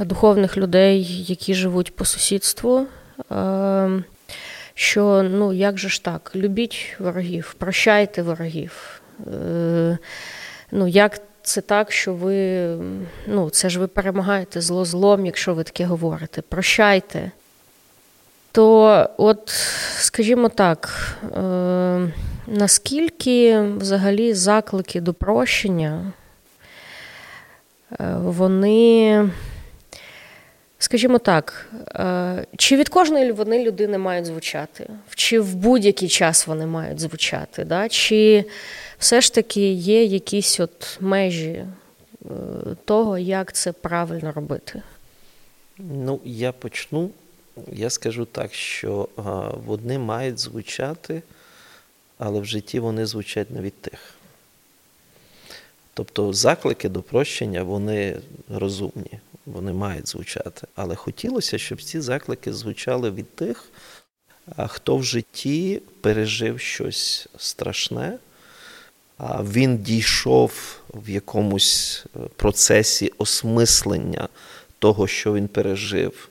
духовних 0.05 0.57
людей, 0.57 1.25
які 1.27 1.53
живуть 1.53 1.95
по 1.95 2.05
сусідству. 2.05 2.87
Що 4.79 5.23
ну 5.23 5.53
як 5.53 5.77
же 5.77 5.89
ж 5.89 6.03
так, 6.03 6.31
любіть 6.35 6.95
ворогів, 6.99 7.55
прощайте 7.57 8.21
ворогів. 8.21 9.01
Е, 9.33 9.97
ну 10.71 10.87
як 10.87 11.21
це 11.43 11.61
так, 11.61 11.91
що 11.91 12.13
ви 12.13 12.67
ну 13.27 13.49
це 13.49 13.69
ж 13.69 13.79
ви 13.79 13.87
перемагаєте 13.87 14.61
зло 14.61 14.85
злом, 14.85 15.25
якщо 15.25 15.53
ви 15.53 15.63
таке 15.63 15.85
говорите, 15.85 16.41
прощайте. 16.41 17.31
То, 18.51 19.09
от, 19.17 19.49
скажімо 19.97 20.49
так, 20.49 21.15
е, 21.23 22.11
наскільки 22.47 23.59
взагалі 23.59 24.33
заклики 24.33 25.01
до 25.01 25.13
прощення, 25.13 26.11
е, 27.99 28.15
вони 28.19 29.29
Скажімо 30.79 31.19
так, 31.19 31.69
е, 31.95 32.45
чи 32.57 32.77
від 32.77 32.89
кожної 32.89 33.31
вони 33.31 33.63
людини 33.63 33.97
мають 33.97 34.25
звучати, 34.25 34.89
чи 35.15 35.39
в 35.39 35.55
будь-який 35.55 36.09
час 36.09 36.47
вони 36.47 36.65
мають 36.65 36.99
звучати, 36.99 37.63
да? 37.63 37.89
чи 37.89 38.45
все 38.97 39.21
ж 39.21 39.33
таки 39.33 39.71
є 39.71 40.03
якісь 40.03 40.59
от 40.59 40.97
межі 41.01 41.47
е, 41.55 41.65
того, 42.85 43.17
як 43.17 43.53
це 43.53 43.71
правильно 43.71 44.31
робити? 44.31 44.81
Ну, 45.77 46.19
я 46.25 46.51
почну. 46.51 47.09
Я 47.71 47.89
скажу 47.89 48.25
так, 48.25 48.53
що 48.53 49.09
вони 49.65 49.99
мають 49.99 50.39
звучати, 50.39 51.21
але 52.17 52.39
в 52.39 52.45
житті 52.45 52.79
вони 52.79 53.05
звучать 53.05 53.51
не 53.51 53.61
від 53.61 53.81
тих. 53.81 53.99
Тобто 55.93 56.33
заклики 56.33 56.89
до 56.89 57.01
прощення, 57.01 57.63
вони 57.63 58.17
розумні 58.49 59.19
вони 59.47 59.73
мають 59.73 60.07
звучати. 60.07 60.67
Але 60.75 60.95
хотілося, 60.95 61.57
щоб 61.57 61.81
ці 61.81 61.99
заклики 62.01 62.53
звучали 62.53 63.11
від 63.11 63.35
тих, 63.35 63.63
хто 64.67 64.97
в 64.97 65.03
житті 65.03 65.81
пережив 66.01 66.59
щось 66.59 67.27
страшне, 67.37 68.17
а 69.17 69.43
він 69.43 69.77
дійшов 69.77 70.79
в 70.93 71.09
якомусь 71.09 72.05
е, 72.15 72.19
процесі 72.35 73.11
осмислення 73.17 74.27
того, 74.79 75.07
що 75.07 75.33
він 75.33 75.47
пережив, 75.47 76.29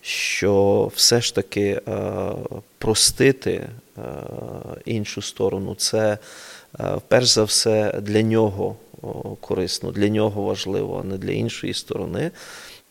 що 0.00 0.90
все 0.94 1.20
ж 1.20 1.34
таки 1.34 1.80
е, 1.88 2.30
простити 2.78 3.52
е, 3.52 3.68
іншу 4.84 5.22
сторону, 5.22 5.74
це 5.74 6.18
перш 7.08 7.26
за 7.26 7.44
все 7.44 8.00
для 8.00 8.22
нього 8.22 8.76
корисно, 9.40 9.90
для 9.90 10.08
нього 10.08 10.42
важливо, 10.42 11.00
а 11.04 11.06
не 11.06 11.18
для 11.18 11.32
іншої 11.32 11.74
сторони, 11.74 12.30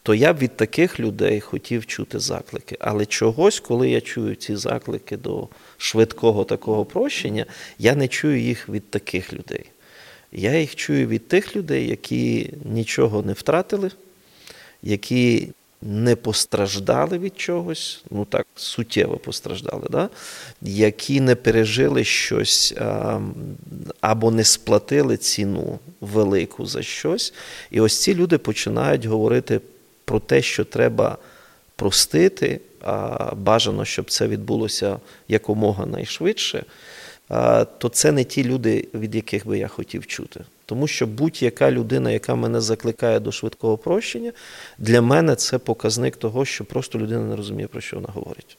то 0.04 0.16
я 0.16 0.34
б 0.34 0.38
від 0.38 0.58
таких 0.58 1.00
людей 1.00 1.40
хотів 1.40 1.86
чути 1.86 2.20
заклики. 2.20 2.78
Але 2.80 3.06
чогось, 3.06 3.60
коли 3.60 3.90
я 3.90 4.02
чую 4.02 4.36
ці 4.36 4.56
заклики 4.56 5.18
до 5.18 5.48
швидкого 5.78 6.44
такого 6.44 6.86
прощення, 6.86 7.46
я 7.80 7.96
не 7.96 8.08
чую 8.08 8.42
їх 8.42 8.70
від 8.70 8.90
таких 8.90 9.34
людей. 9.34 9.66
Я 10.32 10.60
їх 10.60 10.76
чую 10.76 11.08
від 11.08 11.28
тих 11.28 11.56
людей, 11.56 11.88
які 11.88 12.54
нічого 12.66 13.22
не 13.22 13.34
втратили, 13.34 13.92
які 14.84 15.50
не 15.86 16.16
постраждали 16.16 17.18
від 17.18 17.40
чогось, 17.40 18.04
ну 18.12 18.26
так, 18.26 18.48
суттєво 18.56 19.18
постраждали, 19.18 19.88
да? 19.90 20.10
які 20.62 21.22
не 21.22 21.36
пережили 21.36 22.04
щось 22.04 22.74
або 24.02 24.32
не 24.32 24.44
сплатили 24.44 25.18
ціну 25.18 25.80
велику 26.02 26.66
за 26.66 26.82
щось. 26.82 27.34
І 27.72 27.82
ось 27.82 28.02
ці 28.02 28.16
люди 28.16 28.38
починають 28.38 29.06
говорити 29.06 29.62
про 30.06 30.20
те, 30.20 30.42
що 30.42 30.66
треба 30.66 31.18
простити, 31.76 32.60
а 32.82 33.36
бажано, 33.36 33.86
щоб 33.86 34.12
це 34.12 34.28
відбулося 34.28 35.00
якомога 35.28 35.86
найшвидше. 35.86 36.66
То 37.78 37.90
це 37.92 38.12
не 38.12 38.24
ті 38.24 38.44
люди, 38.44 38.88
від 38.94 39.16
яких 39.16 39.48
би 39.48 39.58
я 39.58 39.68
хотів 39.68 40.08
чути. 40.08 40.42
Тому 40.66 40.88
що 40.88 41.08
будь-яка 41.08 41.72
людина, 41.72 42.12
яка 42.12 42.36
мене 42.36 42.62
закликає 42.62 43.20
до 43.20 43.32
швидкого 43.32 43.78
прощення, 43.78 44.32
для 44.78 45.02
мене 45.02 45.36
це 45.36 45.58
показник 45.58 46.16
того, 46.18 46.46
що 46.46 46.66
просто 46.66 47.00
людина 47.00 47.22
не 47.22 47.36
розуміє, 47.36 47.68
про 47.68 47.82
що 47.82 47.96
вона 47.96 48.10
говорить. 48.14 48.58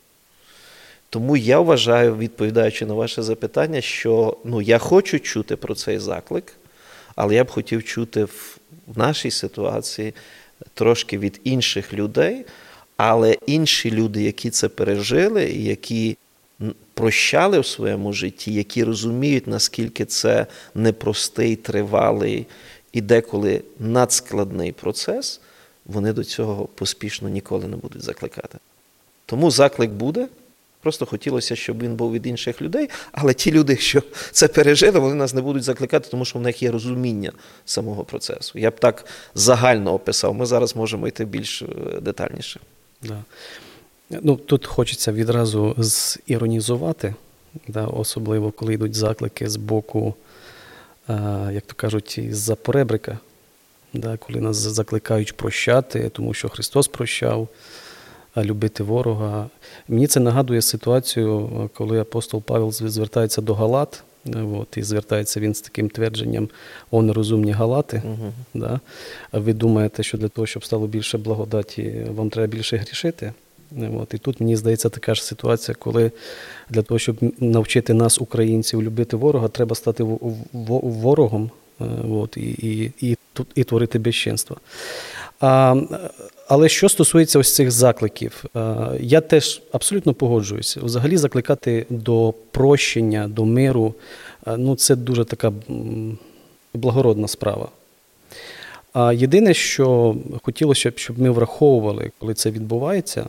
Тому 1.10 1.36
я 1.36 1.60
вважаю, 1.60 2.16
відповідаючи 2.16 2.86
на 2.86 2.94
ваше 2.94 3.22
запитання, 3.22 3.80
що 3.80 4.36
ну, 4.44 4.62
я 4.62 4.78
хочу 4.78 5.20
чути 5.20 5.56
про 5.56 5.74
цей 5.74 5.98
заклик, 5.98 6.52
але 7.16 7.34
я 7.34 7.44
б 7.44 7.50
хотів 7.50 7.84
чути 7.84 8.24
в 8.24 8.58
нашій 8.96 9.30
ситуації 9.30 10.14
трошки 10.74 11.18
від 11.18 11.40
інших 11.44 11.92
людей, 11.92 12.44
але 12.96 13.36
інші 13.46 13.90
люди, 13.90 14.22
які 14.22 14.50
це 14.50 14.68
пережили, 14.68 15.44
які 15.44 16.16
прощали 16.94 17.60
в 17.60 17.66
своєму 17.66 18.12
житті, 18.12 18.52
які 18.54 18.84
розуміють, 18.84 19.46
наскільки 19.46 20.04
це 20.04 20.46
непростий, 20.74 21.56
тривалий 21.56 22.46
і 22.92 23.00
деколи 23.00 23.62
надскладний 23.78 24.72
процес, 24.72 25.40
вони 25.86 26.12
до 26.12 26.24
цього 26.24 26.66
поспішно 26.66 27.28
ніколи 27.28 27.66
не 27.66 27.76
будуть 27.76 28.02
закликати. 28.02 28.58
Тому 29.26 29.50
заклик 29.50 29.90
буде. 29.90 30.28
Просто 30.80 31.06
хотілося, 31.06 31.56
щоб 31.56 31.82
він 31.82 31.96
був 31.96 32.12
від 32.12 32.26
інших 32.26 32.62
людей, 32.62 32.90
але 33.12 33.34
ті 33.34 33.52
люди, 33.52 33.76
що 33.76 34.02
це 34.32 34.48
пережили, 34.48 34.98
вони 34.98 35.14
нас 35.14 35.34
не 35.34 35.42
будуть 35.42 35.62
закликати, 35.62 36.08
тому 36.10 36.24
що 36.24 36.38
в 36.38 36.42
них 36.42 36.62
є 36.62 36.70
розуміння 36.70 37.32
самого 37.64 38.04
процесу. 38.04 38.58
Я 38.58 38.70
б 38.70 38.78
так 38.78 39.04
загально 39.34 39.92
описав. 39.92 40.34
Ми 40.34 40.46
зараз 40.46 40.76
можемо 40.76 41.08
йти 41.08 41.24
більш 41.24 41.62
е, 41.62 41.66
детальніше. 42.00 42.60
Да. 43.02 43.22
Ну, 44.10 44.36
Тут 44.36 44.66
хочеться 44.66 45.12
відразу 45.12 45.74
зіронізувати, 45.78 47.14
да, 47.68 47.86
особливо 47.86 48.50
коли 48.50 48.74
йдуть 48.74 48.94
заклики 48.94 49.48
з 49.48 49.56
боку, 49.56 50.14
а, 51.06 51.50
як 51.52 51.66
то 51.66 51.74
кажуть, 51.74 52.20
з-за 52.30 52.56
поребрика, 52.56 53.18
да, 53.92 54.16
коли 54.16 54.40
нас 54.40 54.56
закликають 54.56 55.36
прощати, 55.36 56.08
тому 56.08 56.34
що 56.34 56.48
Христос 56.48 56.88
прощав, 56.88 57.48
любити 58.36 58.82
ворога. 58.82 59.48
Мені 59.88 60.06
це 60.06 60.20
нагадує 60.20 60.62
ситуацію, 60.62 61.70
коли 61.74 62.00
апостол 62.00 62.42
Павел 62.42 62.72
звертається 62.72 63.40
до 63.42 63.54
Галат. 63.54 64.02
От, 64.34 64.76
І 64.76 64.82
звертається 64.82 65.40
він 65.40 65.54
з 65.54 65.60
таким 65.60 65.88
твердженням 65.88 66.48
о 66.90 67.02
нерозумні 67.02 67.52
галати. 67.52 68.02
Uh-huh. 68.06 68.30
Да? 68.54 68.80
А 69.32 69.38
ви 69.38 69.52
думаєте, 69.52 70.02
що 70.02 70.18
для 70.18 70.28
того, 70.28 70.46
щоб 70.46 70.64
стало 70.64 70.86
більше 70.86 71.18
благодаті, 71.18 72.06
вам 72.10 72.30
треба 72.30 72.46
більше 72.46 72.76
грішити? 72.76 73.32
От, 74.00 74.14
І 74.14 74.18
тут 74.18 74.40
мені 74.40 74.56
здається 74.56 74.88
така 74.88 75.14
ж 75.14 75.24
ситуація, 75.24 75.74
коли 75.78 76.10
для 76.70 76.82
того, 76.82 76.98
щоб 76.98 77.16
навчити 77.38 77.94
нас, 77.94 78.20
українців, 78.20 78.82
любити 78.82 79.16
ворога, 79.16 79.48
треба 79.48 79.76
стати 79.76 80.04
ворогом 80.52 81.50
е, 81.80 81.84
от, 82.10 82.36
і 82.36 82.40
і, 82.40 82.92
і, 83.00 83.16
і 83.54 83.64
творити 83.64 83.98
безчинство. 83.98 84.56
А, 85.40 85.76
Але 86.48 86.68
що 86.68 86.88
стосується 86.88 87.38
ось 87.38 87.54
цих 87.54 87.70
закликів, 87.70 88.44
я 89.00 89.20
теж 89.20 89.62
абсолютно 89.72 90.14
погоджуюся. 90.14 90.80
Взагалі 90.82 91.16
закликати 91.16 91.86
до 91.90 92.34
прощення, 92.50 93.28
до 93.28 93.44
миру 93.44 93.94
ну 94.56 94.76
це 94.76 94.96
дуже 94.96 95.24
така 95.24 95.52
благородна 96.74 97.28
справа. 97.28 97.68
А 98.92 99.12
єдине, 99.12 99.54
що 99.54 100.16
хотілося 100.42 100.90
б, 100.90 100.98
щоб 100.98 101.18
ми 101.18 101.30
враховували, 101.30 102.10
коли 102.18 102.34
це 102.34 102.50
відбувається. 102.50 103.26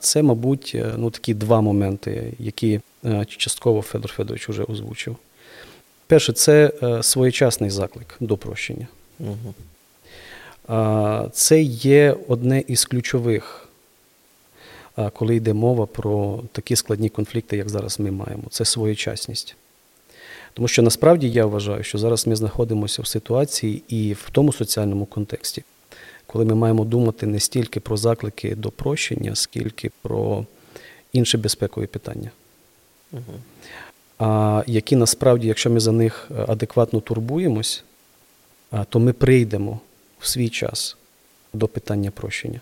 Це, 0.00 0.22
мабуть, 0.22 0.72
е, 0.74 0.94
ну, 0.96 1.10
такі 1.10 1.34
два 1.34 1.60
моменти, 1.60 2.32
які 2.38 2.80
е, 3.04 3.24
частково 3.24 3.82
Федор 3.82 4.10
Федорович 4.10 4.48
вже 4.48 4.62
озвучив. 4.62 5.16
Перше, 6.06 6.32
це 6.32 6.72
е, 6.82 7.02
своєчасний 7.02 7.70
заклик 7.70 8.16
до 8.20 8.36
прощення. 8.36 8.86
Угу. 9.20 9.54
Це 11.32 11.62
є 11.62 12.16
одне 12.28 12.64
із 12.68 12.84
ключових, 12.84 13.68
коли 15.12 15.36
йде 15.36 15.52
мова 15.52 15.86
про 15.86 16.40
такі 16.52 16.76
складні 16.76 17.08
конфлікти, 17.08 17.56
як 17.56 17.68
зараз 17.68 18.00
ми 18.00 18.10
маємо. 18.10 18.42
Це 18.50 18.64
своєчасність. 18.64 19.56
Тому 20.54 20.68
що 20.68 20.82
насправді 20.82 21.30
я 21.30 21.46
вважаю, 21.46 21.82
що 21.82 21.98
зараз 21.98 22.26
ми 22.26 22.36
знаходимося 22.36 23.02
в 23.02 23.06
ситуації 23.06 23.82
і 23.88 24.12
в 24.12 24.30
тому 24.32 24.52
соціальному 24.52 25.06
контексті, 25.06 25.64
коли 26.32 26.44
ми 26.44 26.54
маємо 26.54 26.84
думати 26.84 27.26
не 27.26 27.40
стільки 27.40 27.80
про 27.80 27.96
заклики 27.96 28.54
до 28.54 28.70
прощення, 28.70 29.34
скільки 29.34 29.90
про 30.02 30.46
інші 31.12 31.36
безпекові 31.36 31.86
питання. 31.86 32.30
Угу. 33.12 33.22
А 34.18 34.62
які 34.66 34.96
насправді, 34.96 35.48
якщо 35.48 35.70
ми 35.70 35.80
за 35.80 35.92
них 35.92 36.30
адекватно 36.46 37.00
турбуємось, 37.00 37.84
то 38.88 39.00
ми 39.00 39.12
прийдемо 39.12 39.80
в 40.18 40.26
свій 40.26 40.48
час 40.48 40.96
до 41.52 41.68
питання 41.68 42.10
прощення. 42.10 42.60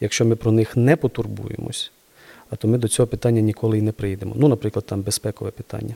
Якщо 0.00 0.24
ми 0.24 0.36
про 0.36 0.52
них 0.52 0.76
не 0.76 0.96
потурбуємось, 0.96 1.92
а 2.50 2.56
то 2.56 2.68
ми 2.68 2.78
до 2.78 2.88
цього 2.88 3.06
питання 3.06 3.40
ніколи 3.40 3.78
і 3.78 3.82
не 3.82 3.92
прийдемо. 3.92 4.34
Ну, 4.36 4.48
наприклад, 4.48 4.86
там 4.86 5.02
безпекове 5.02 5.50
питання. 5.50 5.94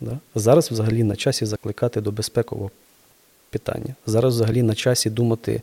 Да? 0.00 0.18
Зараз 0.34 0.70
взагалі 0.70 1.02
на 1.02 1.16
часі 1.16 1.46
закликати 1.46 2.00
до 2.00 2.12
безпекового 2.12 2.70
питання. 3.50 3.94
Зараз 4.06 4.34
взагалі 4.34 4.62
на 4.62 4.74
часі 4.74 5.10
думати, 5.10 5.62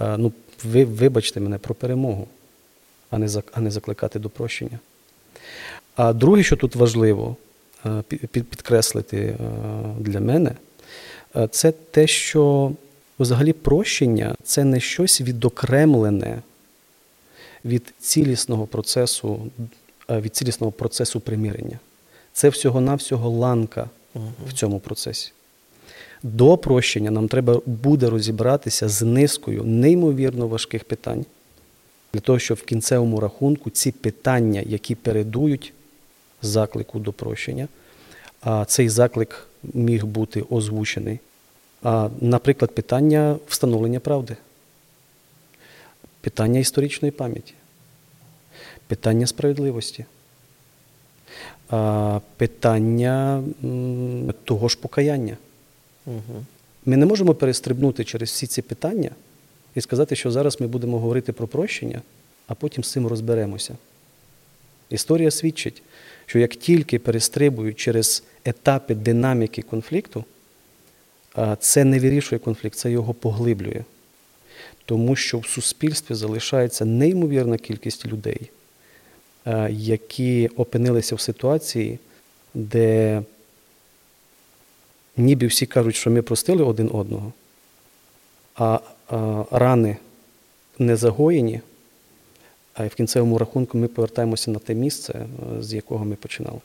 ну, 0.00 0.32
ви 0.64 0.84
вибачте 0.84 1.40
мене 1.40 1.58
про 1.58 1.74
перемогу, 1.74 2.28
а 3.10 3.18
не 3.18 3.28
а 3.52 3.60
не 3.60 3.70
закликати 3.70 4.18
до 4.18 4.30
прощення. 4.30 4.78
А 5.96 6.12
друге, 6.12 6.42
що 6.42 6.56
тут 6.56 6.76
важливо 6.76 7.36
підкреслити 8.30 9.36
для 9.98 10.20
мене, 10.20 10.52
це 11.50 11.72
те, 11.72 12.06
що 12.06 12.72
взагалі 13.18 13.52
прощення 13.52 14.34
це 14.44 14.64
не 14.64 14.80
щось 14.80 15.20
відокремлене 15.20 16.42
від 17.64 17.94
цілісного 17.98 18.66
процесу, 18.66 19.50
від 20.10 20.36
цілісного 20.36 20.72
процесу 20.72 21.20
примирення. 21.20 21.78
Це 22.32 22.48
всього-навсього 22.48 23.30
ланка 23.30 23.90
в 24.48 24.52
цьому 24.54 24.80
процесі. 24.80 25.32
До 26.34 26.56
прощення 26.56 27.10
нам 27.10 27.28
треба 27.28 27.60
буде 27.66 28.10
розібратися 28.10 28.88
з 28.88 29.02
низкою 29.02 29.64
неймовірно 29.64 30.48
важких 30.48 30.84
питань, 30.84 31.24
для 32.12 32.20
того, 32.20 32.38
щоб 32.38 32.58
в 32.58 32.62
кінцевому 32.62 33.20
рахунку 33.20 33.70
ці 33.70 33.92
питання, 33.92 34.62
які 34.66 34.94
передують 34.94 35.72
заклику 36.42 36.98
до 36.98 37.12
прощення, 37.12 37.68
а 38.40 38.64
цей 38.64 38.88
заклик 38.88 39.46
міг 39.62 40.04
бути 40.04 40.44
озвучений. 40.50 41.18
Наприклад, 42.20 42.74
питання 42.74 43.36
встановлення 43.48 44.00
правди, 44.00 44.36
питання 46.20 46.60
історичної 46.60 47.12
пам'яті, 47.12 47.54
питання 48.86 49.26
справедливості 49.26 50.04
питання 52.36 53.42
того 54.44 54.68
ж 54.68 54.78
покаяння. 54.78 55.36
Ми 56.84 56.96
не 56.96 57.06
можемо 57.06 57.34
перестрибнути 57.34 58.04
через 58.04 58.28
всі 58.30 58.46
ці 58.46 58.62
питання 58.62 59.10
і 59.74 59.80
сказати, 59.80 60.16
що 60.16 60.30
зараз 60.30 60.60
ми 60.60 60.66
будемо 60.66 60.98
говорити 60.98 61.32
про 61.32 61.46
прощення, 61.46 62.02
а 62.46 62.54
потім 62.54 62.84
з 62.84 62.92
цим 62.92 63.06
розберемося. 63.06 63.76
Історія 64.90 65.30
свідчить, 65.30 65.82
що 66.26 66.38
як 66.38 66.56
тільки 66.56 66.98
перестрибують 66.98 67.76
через 67.76 68.24
етапи 68.44 68.94
динаміки 68.94 69.62
конфлікту, 69.62 70.24
це 71.58 71.84
не 71.84 71.98
вирішує 71.98 72.38
конфлікт, 72.38 72.76
це 72.76 72.90
його 72.90 73.14
поглиблює. 73.14 73.84
Тому 74.84 75.16
що 75.16 75.38
в 75.38 75.46
суспільстві 75.46 76.14
залишається 76.14 76.84
неймовірна 76.84 77.58
кількість 77.58 78.06
людей, 78.06 78.50
які 79.70 80.50
опинилися 80.56 81.14
в 81.14 81.20
ситуації, 81.20 81.98
де 82.54 83.22
ніби 85.16 85.46
всі 85.46 85.66
кажуть, 85.66 85.96
що 85.96 86.10
ми 86.10 86.22
простили 86.22 86.64
один 86.64 86.90
одного, 86.92 87.32
а 88.54 88.78
рани 89.50 89.96
не 90.78 90.96
загоєні, 90.96 91.60
а 92.74 92.86
в 92.86 92.94
кінцевому 92.94 93.38
рахунку 93.38 93.78
ми 93.78 93.88
повертаємося 93.88 94.50
на 94.50 94.58
те 94.58 94.74
місце, 94.74 95.12
е, 95.12 95.62
з 95.62 95.74
якого 95.74 96.04
ми 96.04 96.14
починали. 96.14 96.60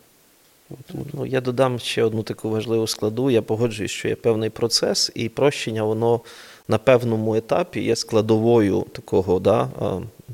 Ну, 1.14 1.26
Я 1.26 1.42
додам 1.42 1.80
ще 1.80 2.04
одну 2.04 2.24
таку 2.24 2.50
важливу 2.50 2.88
складу. 2.88 3.32
Я 3.32 3.42
погоджуюсь, 3.42 3.92
що 3.92 4.08
є 4.08 4.16
певний 4.16 4.50
процес, 4.50 5.12
і 5.16 5.30
прощення, 5.30 5.84
воно 5.84 6.22
на 6.68 6.78
певному 6.78 7.36
етапі 7.36 7.82
є 7.82 7.96
складовою 7.96 8.86
такого 8.94 9.40
да, 9.40 9.70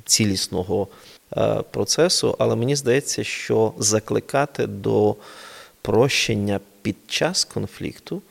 цілісного 0.05 0.87
Е, 1.35 1.63
процесу, 1.71 2.35
але 2.39 2.55
мені 2.55 2.75
здається, 2.75 3.23
що 3.23 3.73
закликати 3.77 4.67
до 4.67 5.15
прощення 5.81 6.59
під 6.87 6.95
час 7.07 7.45
конфлікту 7.45 8.21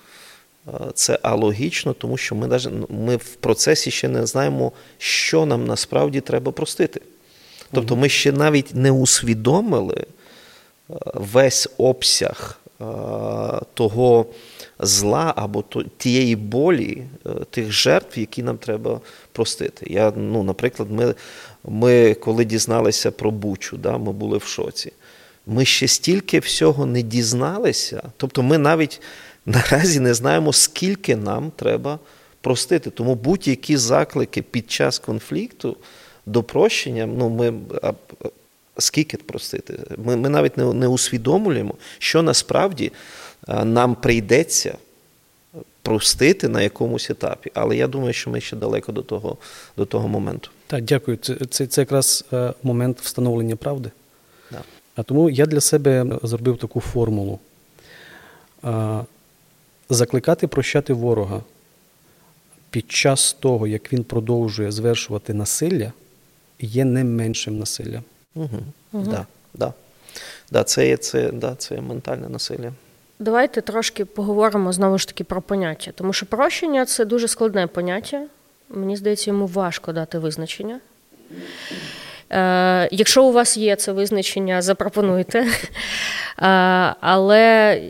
е, 0.68 0.70
це 0.94 1.18
алогічно, 1.22 1.92
тому 1.92 2.16
що 2.16 2.34
ми 2.34 2.46
навіть, 2.46 2.68
ми 2.88 3.16
в 3.16 3.34
процесі 3.34 3.90
ще 3.90 4.08
не 4.08 4.26
знаємо, 4.26 4.72
що 4.98 5.46
нам 5.46 5.66
насправді 5.66 6.20
треба 6.20 6.52
простити. 6.52 7.00
Тобто 7.72 7.96
ми 7.96 8.08
ще 8.08 8.32
навіть 8.32 8.74
не 8.74 8.90
усвідомили 8.90 9.96
е, 9.96 10.04
весь 11.14 11.68
обсяг 11.78 12.58
того 13.74 14.26
зла 14.78 15.32
або 15.36 15.64
тієї 15.98 16.36
болі, 16.36 17.02
тих 17.50 17.72
жертв, 17.72 18.18
які 18.18 18.42
нам 18.42 18.58
треба 18.58 19.00
простити. 19.32 19.86
Я, 19.90 20.12
ну, 20.16 20.42
Наприклад, 20.42 20.90
ми 20.90 21.14
ми, 21.64 22.14
коли 22.14 22.44
дізналися 22.44 23.10
про 23.10 23.30
Бучу, 23.30 23.76
да, 23.76 23.98
ми 23.98 24.12
були 24.12 24.38
в 24.38 24.42
шоці. 24.42 24.92
Ми 25.46 25.64
ще 25.64 25.88
стільки 25.88 26.38
всього 26.38 26.86
не 26.86 27.02
дізналися. 27.02 28.02
Тобто, 28.16 28.42
ми 28.42 28.58
навіть 28.58 29.00
наразі 29.46 30.00
не 30.00 30.14
знаємо, 30.14 30.52
скільки 30.52 31.16
нам 31.16 31.52
треба 31.56 31.98
простити. 32.40 32.90
Тому 32.90 33.14
будь-які 33.14 33.76
заклики 33.76 34.42
під 34.42 34.70
час 34.70 34.98
конфлікту 34.98 35.76
до 36.26 36.42
прощення, 36.42 37.06
ну 37.06 37.28
ми. 37.28 37.52
а, 37.82 37.92
Скільки 38.78 39.16
простити? 39.16 39.78
Ми 40.04 40.16
ми 40.16 40.28
навіть 40.28 40.56
не 40.56 40.72
не 40.72 40.88
усвідомлюємо, 40.88 41.74
що 41.98 42.22
насправді 42.22 42.92
нам 43.64 43.94
прийдеться 43.94 44.78
простити 45.82 46.48
на 46.48 46.62
якомусь 46.62 47.10
етапі. 47.10 47.50
Але 47.54 47.76
я 47.76 47.86
думаю, 47.86 48.12
що 48.12 48.30
ми 48.30 48.40
ще 48.40 48.56
далеко 48.56 48.92
до 48.92 49.02
того 49.02 49.36
до 49.76 49.84
того 49.84 50.08
моменту. 50.08 50.50
Так, 50.66 50.84
дякую. 50.84 51.16
Це 51.16 51.34
це, 51.50 51.66
це 51.66 51.80
якраз 51.80 52.24
е, 52.32 52.52
момент 52.62 53.00
встановлення 53.00 53.56
правди. 53.56 53.90
А 54.96 55.02
тому 55.02 55.30
я 55.30 55.46
для 55.46 55.60
себе 55.60 56.18
зробив 56.22 56.58
таку 56.58 56.80
формулу: 56.80 57.38
закликати 59.90 60.46
прощати 60.46 60.92
ворога 60.92 61.42
під 62.70 62.92
час 62.92 63.32
того, 63.32 63.66
як 63.66 63.92
він 63.92 64.04
продовжує 64.04 64.72
звершувати 64.72 65.34
насилля, 65.34 65.92
є 66.60 66.84
не 66.84 67.04
меншим 67.04 67.58
насиллям. 67.58 68.02
Угу. 68.34 68.48
Угу. 68.92 69.10
Да, 69.10 69.26
да. 69.54 69.72
Да, 70.50 70.64
це 70.64 70.88
є 70.88 70.96
це, 70.96 71.32
да, 71.32 71.54
це 71.54 71.74
є 71.74 71.80
ментальне 71.80 72.28
насилля. 72.28 72.72
Давайте 73.18 73.60
трошки 73.60 74.04
поговоримо 74.04 74.72
знову 74.72 74.98
ж 74.98 75.08
таки 75.08 75.24
про 75.24 75.42
поняття, 75.42 75.92
тому 75.94 76.12
що 76.12 76.26
прощення 76.26 76.84
це 76.84 77.04
дуже 77.04 77.28
складне 77.28 77.66
поняття. 77.66 78.26
Мені 78.68 78.96
здається, 78.96 79.30
йому 79.30 79.46
важко 79.46 79.92
дати 79.92 80.18
визначення. 80.18 80.80
Е, 82.30 82.88
Якщо 82.92 83.24
у 83.24 83.32
вас 83.32 83.56
є 83.56 83.76
це 83.76 83.92
визначення, 83.92 84.62
запропонуйте. 84.62 85.46
Е, 86.38 86.46
але 87.00 87.82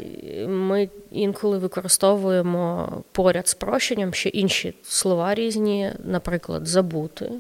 ми 0.49 0.89
інколи 1.11 1.59
використовуємо 1.59 2.89
поряд 3.13 3.49
з 3.49 3.55
прощенням 3.55 4.15
ще 4.15 4.29
інші 4.29 4.75
слова 4.83 5.35
різні, 5.35 5.91
наприклад, 6.05 6.67
забути 6.67 7.31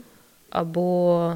або 0.50 1.32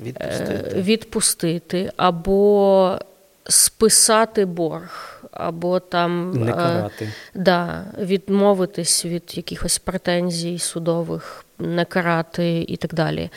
відпустити, 0.00 0.78
е, 0.78 0.82
відпустити 0.82 1.92
або 1.96 2.98
списати 3.48 4.44
борг 4.44 5.22
або 5.30 5.80
там 5.80 6.30
не 6.30 6.52
карати. 6.52 7.08
да, 7.34 7.84
відмовитись 7.98 9.04
від 9.04 9.36
якихось 9.36 9.78
претензій 9.78 10.58
судових, 10.58 11.44
не 11.62 11.84
карати 11.84 12.64
і 12.68 12.76
так 12.76 12.94
далі. 12.94 13.30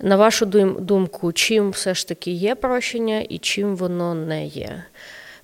На 0.00 0.16
вашу 0.16 0.46
думку, 0.78 1.32
чим 1.32 1.70
все 1.70 1.94
ж 1.94 2.08
таки 2.08 2.30
є 2.30 2.54
прощення 2.54 3.20
і 3.20 3.38
чим 3.38 3.76
воно 3.76 4.14
не 4.14 4.46
є? 4.46 4.84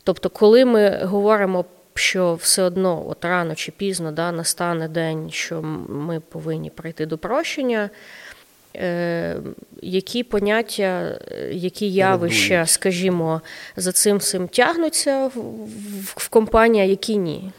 Тобто, 0.05 0.31
коли 0.31 0.65
ми 0.65 1.05
говоримо. 1.05 1.65
Що 1.95 2.35
все 2.35 2.63
одно, 2.63 3.09
от 3.09 3.25
рано 3.25 3.55
чи 3.55 3.73
пізно 3.73 4.13
да, 4.13 4.33
настане 4.33 4.89
день, 4.89 5.31
що 5.31 5.63
ми 5.89 6.21
повинні 6.21 6.71
прийти 6.71 7.07
до 7.07 7.19
прощення, 7.19 7.91
Е, 8.77 9.37
які 9.83 10.23
поняття, 10.23 11.19
які 11.51 11.93
явища, 11.93 12.67
скажімо, 12.67 13.41
за 13.77 13.93
цим 13.93 14.17
всім 14.17 14.49
тягнуться 14.49 15.27
в, 15.27 15.39
в, 15.39 16.15
в 16.17 16.29
компанії, 16.29 16.85
а 16.85 16.87
які 16.87 17.17
ні? 17.17 17.51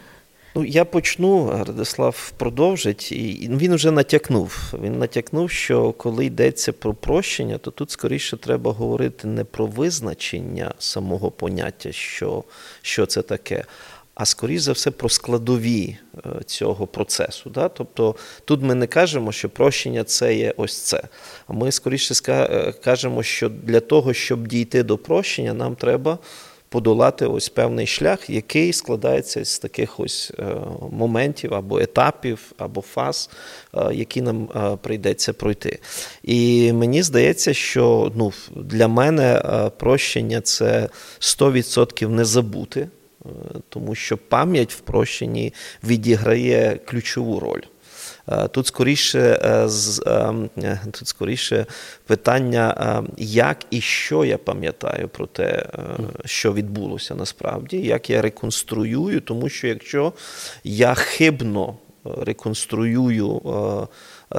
Ну, 0.56 0.66
я 0.66 0.86
почну, 0.86 1.64
Радислав 1.68 2.34
продовжить, 2.38 3.12
і 3.12 3.50
він 3.52 3.76
вже 3.76 3.92
натякнув. 3.92 4.74
Він 4.84 5.00
натякнув, 5.00 5.52
що 5.52 5.92
коли 5.92 6.26
йдеться 6.26 6.74
про 6.74 6.94
прощення, 6.94 7.58
то 7.58 7.72
тут 7.72 7.92
скоріше 7.92 8.38
треба 8.38 8.72
говорити 8.72 9.28
не 9.28 9.44
про 9.44 9.66
визначення 9.66 10.74
самого 10.80 11.32
поняття, 11.32 11.92
що, 11.92 12.44
що 12.82 13.06
це 13.06 13.22
таке. 13.22 13.66
А 14.16 14.26
скоріш 14.26 14.62
за 14.62 14.72
все 14.72 14.92
про 14.92 15.10
складові 15.10 15.98
е, 16.18 16.20
цього 16.46 16.88
процесу. 16.88 17.50
Да? 17.50 17.70
Тобто 17.70 18.16
тут 18.46 18.62
ми 18.62 18.76
не 18.76 18.88
кажемо, 18.88 19.32
що 19.32 19.50
прощення 19.50 20.04
це 20.04 20.36
є 20.36 20.54
ось 20.58 20.78
це. 20.78 21.04
А 21.48 21.54
ми 21.54 21.72
скоріше 21.72 22.14
е, 22.28 22.74
кажемо, 22.84 23.24
що 23.24 23.50
для 23.50 23.80
того, 23.80 24.14
щоб 24.14 24.48
дійти 24.48 24.84
до 24.84 24.98
прощення, 24.98 25.54
нам 25.54 25.76
треба 25.76 26.18
подолати 26.72 27.26
ось 27.26 27.50
певний 27.50 27.88
шлях, 27.88 28.30
який 28.30 28.74
складається 28.74 29.46
з 29.46 29.60
таких 29.60 30.00
ось 30.00 30.32
е, 30.40 30.44
моментів 30.92 31.54
або 31.54 31.80
етапів, 31.80 32.52
або 32.58 32.82
фаз, 32.82 33.30
е, 33.74 33.94
які 33.94 34.22
нам 34.22 34.50
е, 34.56 34.78
прийдеться 34.82 35.34
пройти. 35.34 35.80
І 36.24 36.74
мені 36.74 37.04
здається, 37.04 37.54
що 37.54 38.12
ну, 38.16 38.34
для 38.56 38.88
мене 38.88 39.42
прощення 39.78 40.42
це 40.42 40.90
100% 41.20 42.08
не 42.08 42.26
забути. 42.26 42.88
Тому 43.70 43.96
що 43.96 44.18
пам'ять 44.18 44.74
в 44.74 44.80
прощенні 44.80 45.54
відіграє 45.84 46.80
ключову 46.86 47.40
роль. 47.40 47.62
Е, 48.32 48.48
тут 48.48 48.68
скоріше 48.68 49.20
е, 49.20 49.70
е, 50.64 50.80
тут 50.92 51.08
скоріше 51.08 51.66
питання, 52.06 53.04
як 53.18 53.58
і 53.70 53.82
що 53.82 54.26
я 54.26 54.38
пам'ятаю 54.38 55.08
про 55.08 55.28
те, 55.28 55.66
що 56.26 56.54
відбулося 56.54 57.16
насправді, 57.16 57.78
як 57.78 58.10
я 58.10 58.22
реконструюю, 58.22 59.22
тому 59.22 59.50
що 59.50 59.68
якщо 59.68 60.14
я 60.64 60.94
хибно 60.94 61.76
реконструюю 62.04 63.42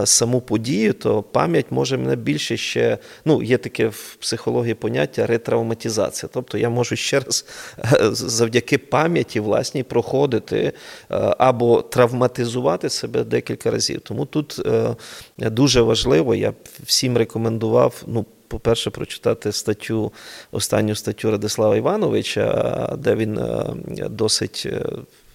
саму 0.05 0.40
подію, 0.40 0.93
то 0.93 1.22
пам'ять 1.22 1.66
може 1.70 1.97
мене 1.97 2.16
більше 2.16 2.57
ще. 2.57 2.99
Ну, 3.24 3.43
є 3.43 3.59
таке 3.59 3.88
в 3.88 4.16
психології 4.20 4.74
поняття 4.74 5.26
ретравматизація. 5.26 6.30
Тобто 6.32 6.59
я 6.59 6.70
можу 6.70 6.97
ще 6.97 7.20
раз 7.20 7.47
е, 7.78 7.99
завдяки 8.12 8.78
пам'яті 8.78 9.40
власній 9.40 9.82
проходити 9.82 10.57
е, 10.57 10.72
або 11.38 11.82
травматизувати 11.82 12.90
себе 12.90 13.24
декілька 13.24 13.70
разів. 13.70 14.01
Тому 14.01 14.26
тут 14.26 14.61
дуже 15.38 15.82
важливо, 15.82 16.34
я 16.34 16.53
всім 16.84 17.16
рекомендував. 17.16 18.03
ну, 18.07 18.26
по-перше, 18.49 18.90
прочитати 18.90 19.53
статтю, 19.53 20.12
останню 20.51 20.95
статтю 20.95 21.30
Радислава 21.30 21.76
Івановича, 21.76 22.97
де 22.99 23.14
він 23.14 23.40
досить 24.11 24.66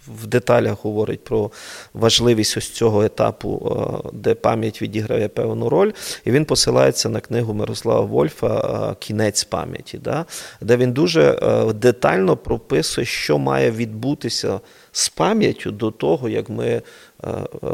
в 0.07 0.27
деталях 0.27 0.83
говорить 0.83 1.23
про 1.23 1.51
важливість 1.93 2.57
ось 2.57 2.69
цього 2.69 3.03
етапу, 3.03 3.77
е, 4.05 4.09
де 4.13 4.35
пам'ять 4.35 4.81
відіграє 4.81 5.27
певну 5.27 5.69
роль, 5.69 5.91
і 6.25 6.31
він 6.31 6.45
посилається 6.45 7.09
на 7.09 7.19
книгу 7.19 7.53
Мирослава 7.53 8.01
Вольфа 8.01 8.57
е, 8.91 8.95
Кінець 8.99 9.43
пам'яті, 9.43 9.97
да? 9.97 10.25
де 10.61 10.77
він 10.77 10.91
дуже 10.91 11.21
е, 11.23 11.73
детально 11.73 12.37
прописує, 12.37 13.05
що 13.05 13.37
має 13.37 13.71
відбутися 13.71 14.59
з 14.91 15.09
пам'яттю 15.09 15.71
до 15.71 15.91
того, 15.91 16.29
як 16.29 16.49
ми 16.49 16.81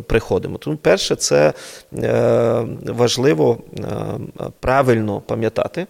приходимо. 0.07 0.57
Тому, 0.57 0.77
перше, 0.77 1.15
це 1.15 1.53
важливо 2.85 3.57
правильно 4.59 5.21
пам'ятати. 5.21 5.87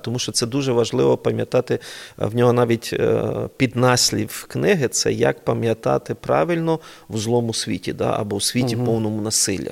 Тому 0.00 0.18
що 0.18 0.32
це 0.32 0.46
дуже 0.46 0.72
важливо 0.72 1.16
пам'ятати 1.16 1.78
в 2.16 2.36
нього 2.36 2.52
навіть 2.52 2.90
е, 2.92 3.24
піднаслів 3.56 4.46
книги 4.48 4.88
це 4.88 5.12
як 5.12 5.44
пам'ятати 5.44 6.14
правильно 6.14 6.80
в 7.08 7.18
злому 7.18 7.54
світі, 7.54 7.92
да, 7.92 8.16
або 8.18 8.36
в 8.36 8.42
світі 8.42 8.76
угу. 8.76 8.86
повному 8.86 9.22
насилля. 9.22 9.70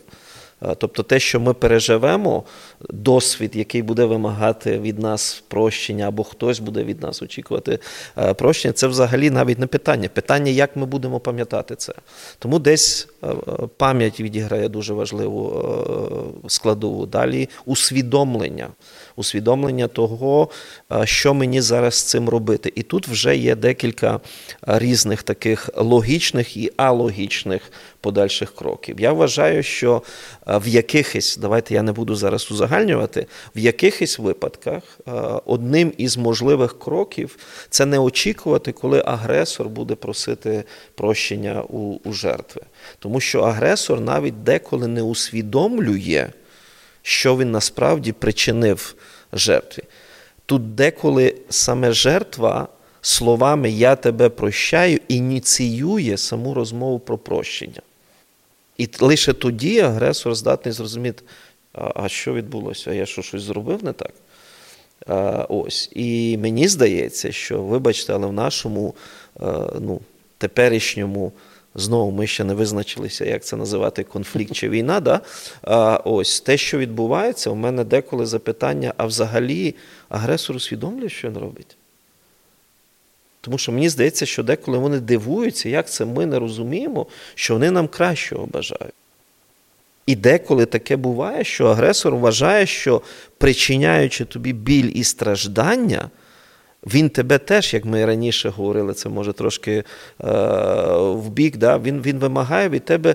Тобто 0.78 1.02
те, 1.02 1.20
що 1.20 1.40
ми 1.40 1.54
переживемо, 1.54 2.44
досвід, 2.90 3.56
який 3.56 3.82
буде 3.82 4.04
вимагати 4.04 4.78
від 4.78 4.98
нас 4.98 5.42
прощення, 5.48 6.08
або 6.08 6.24
хтось 6.24 6.58
буде 6.58 6.84
від 6.84 7.02
нас 7.02 7.22
очікувати 7.22 7.78
е, 8.18 8.34
прощення, 8.34 8.72
це 8.72 8.86
взагалі 8.86 9.30
навіть 9.30 9.58
не 9.58 9.66
питання. 9.66 10.08
Питання, 10.08 10.50
як 10.50 10.76
ми 10.76 10.86
будемо 10.86 11.20
пам'ятати 11.20 11.76
це. 11.76 11.92
Тому 12.38 12.58
десь 12.58 13.08
е, 13.24 13.28
пам'ять 13.76 14.20
відіграє 14.20 14.68
дуже 14.68 14.94
важливу 14.94 15.64
складову. 16.48 17.06
Далі 17.06 17.48
усвідомлення 17.64 18.68
усвідомлення 19.18 19.88
того, 19.88 20.48
що 21.04 21.34
мені 21.34 21.60
зараз 21.60 21.94
з 21.94 22.02
цим 22.02 22.28
робити. 22.28 22.72
І 22.74 22.82
тут 22.82 23.08
вже 23.08 23.36
є 23.36 23.54
декілька 23.54 24.20
різних 24.66 25.22
таких 25.22 25.70
логічних 25.76 26.56
і 26.56 26.72
алогічних 26.76 27.72
подальших 28.00 28.54
кроків. 28.54 29.00
Я 29.00 29.12
вважаю, 29.12 29.62
що 29.62 30.02
в 30.46 30.68
якихось, 30.68 31.36
давайте 31.36 31.74
я 31.74 31.82
не 31.82 31.92
буду 31.92 32.14
зараз 32.14 32.50
узагальнювати, 32.50 33.26
в 33.56 33.58
якихось 33.58 34.18
випадках 34.18 34.82
одним 35.46 35.92
із 35.96 36.16
можливих 36.16 36.78
кроків 36.78 37.36
це 37.70 37.86
не 37.86 37.98
очікувати, 37.98 38.72
коли 38.72 39.02
агресор 39.06 39.68
буде 39.68 39.94
просити 39.94 40.64
прощення 40.94 41.62
у, 41.62 41.98
у 42.04 42.12
жертви. 42.12 42.62
Тому 42.98 43.20
що 43.20 43.40
агресор 43.40 44.00
навіть 44.00 44.42
деколи 44.42 44.86
не 44.86 45.02
усвідомлює 45.02 46.28
що 47.08 47.36
він 47.36 47.50
насправді 47.50 48.12
причинив 48.12 48.94
жертві. 49.32 49.82
Тут 50.46 50.74
деколи 50.74 51.34
саме 51.48 51.92
жертва 51.92 52.68
словами 53.00 53.70
Я 53.70 53.96
тебе 53.96 54.28
прощаю 54.28 55.00
ініціює 55.08 56.16
саму 56.16 56.54
розмову 56.54 56.98
про 56.98 57.18
прощення. 57.18 57.82
І 58.76 58.88
лише 59.00 59.32
тоді 59.32 59.80
агресор 59.80 60.34
здатний 60.34 60.72
зрозуміти, 60.72 61.22
а 61.72 62.08
що 62.08 62.34
відбулося? 62.34 62.92
Я 62.92 63.06
що 63.06 63.22
щось 63.22 63.42
зробив 63.42 63.84
не 63.84 63.92
так? 63.92 64.12
Ось. 65.48 65.90
І 65.92 66.38
мені 66.38 66.68
здається, 66.68 67.32
що, 67.32 67.62
вибачте, 67.62 68.12
але 68.12 68.26
в 68.26 68.32
нашому 68.32 68.94
ну, 69.80 70.00
теперішньому 70.38 71.32
Знову 71.78 72.10
ми 72.10 72.26
ще 72.26 72.44
не 72.44 72.54
визначилися, 72.54 73.24
як 73.24 73.44
це 73.44 73.56
називати 73.56 74.04
конфлікт 74.04 74.52
чи 74.52 74.68
війна. 74.68 75.00
Да? 75.00 75.20
А, 75.62 76.00
Ось 76.04 76.40
те, 76.40 76.56
що 76.56 76.78
відбувається, 76.78 77.50
у 77.50 77.54
мене 77.54 77.84
деколи 77.84 78.26
запитання: 78.26 78.94
а 78.96 79.06
взагалі 79.06 79.74
агресор 80.08 80.56
усвідомлює, 80.56 81.08
що 81.08 81.28
він 81.28 81.38
робить? 81.38 81.76
Тому 83.40 83.58
що 83.58 83.72
мені 83.72 83.88
здається, 83.88 84.26
що 84.26 84.42
деколи 84.42 84.78
вони 84.78 85.00
дивуються, 85.00 85.68
як 85.68 85.90
це 85.90 86.04
ми 86.04 86.26
не 86.26 86.38
розуміємо, 86.38 87.06
що 87.34 87.54
вони 87.54 87.70
нам 87.70 87.88
кращого 87.88 88.46
бажають. 88.46 88.94
І 90.06 90.16
деколи 90.16 90.66
таке 90.66 90.96
буває, 90.96 91.44
що 91.44 91.66
агресор 91.66 92.16
вважає, 92.16 92.66
що 92.66 93.02
причиняючи 93.38 94.24
тобі 94.24 94.52
біль 94.52 94.90
і 94.94 95.04
страждання, 95.04 96.10
він 96.86 97.10
тебе 97.10 97.38
теж, 97.38 97.74
як 97.74 97.84
ми 97.84 98.04
раніше 98.04 98.48
говорили, 98.48 98.94
це 98.94 99.08
може 99.08 99.32
трошки 99.32 99.72
е, 99.72 99.84
в 100.96 101.28
бік, 101.30 101.56
да? 101.56 101.78
він, 101.78 102.02
він 102.02 102.18
вимагає 102.18 102.68
від 102.68 102.84
тебе 102.84 103.14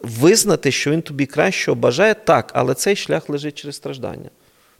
визнати, 0.00 0.72
що 0.72 0.90
він 0.90 1.02
тобі 1.02 1.26
кращого 1.26 1.74
бажає, 1.74 2.14
так, 2.14 2.50
але 2.54 2.74
цей 2.74 2.96
шлях 2.96 3.28
лежить 3.28 3.54
через 3.54 3.76
страждання. 3.76 4.30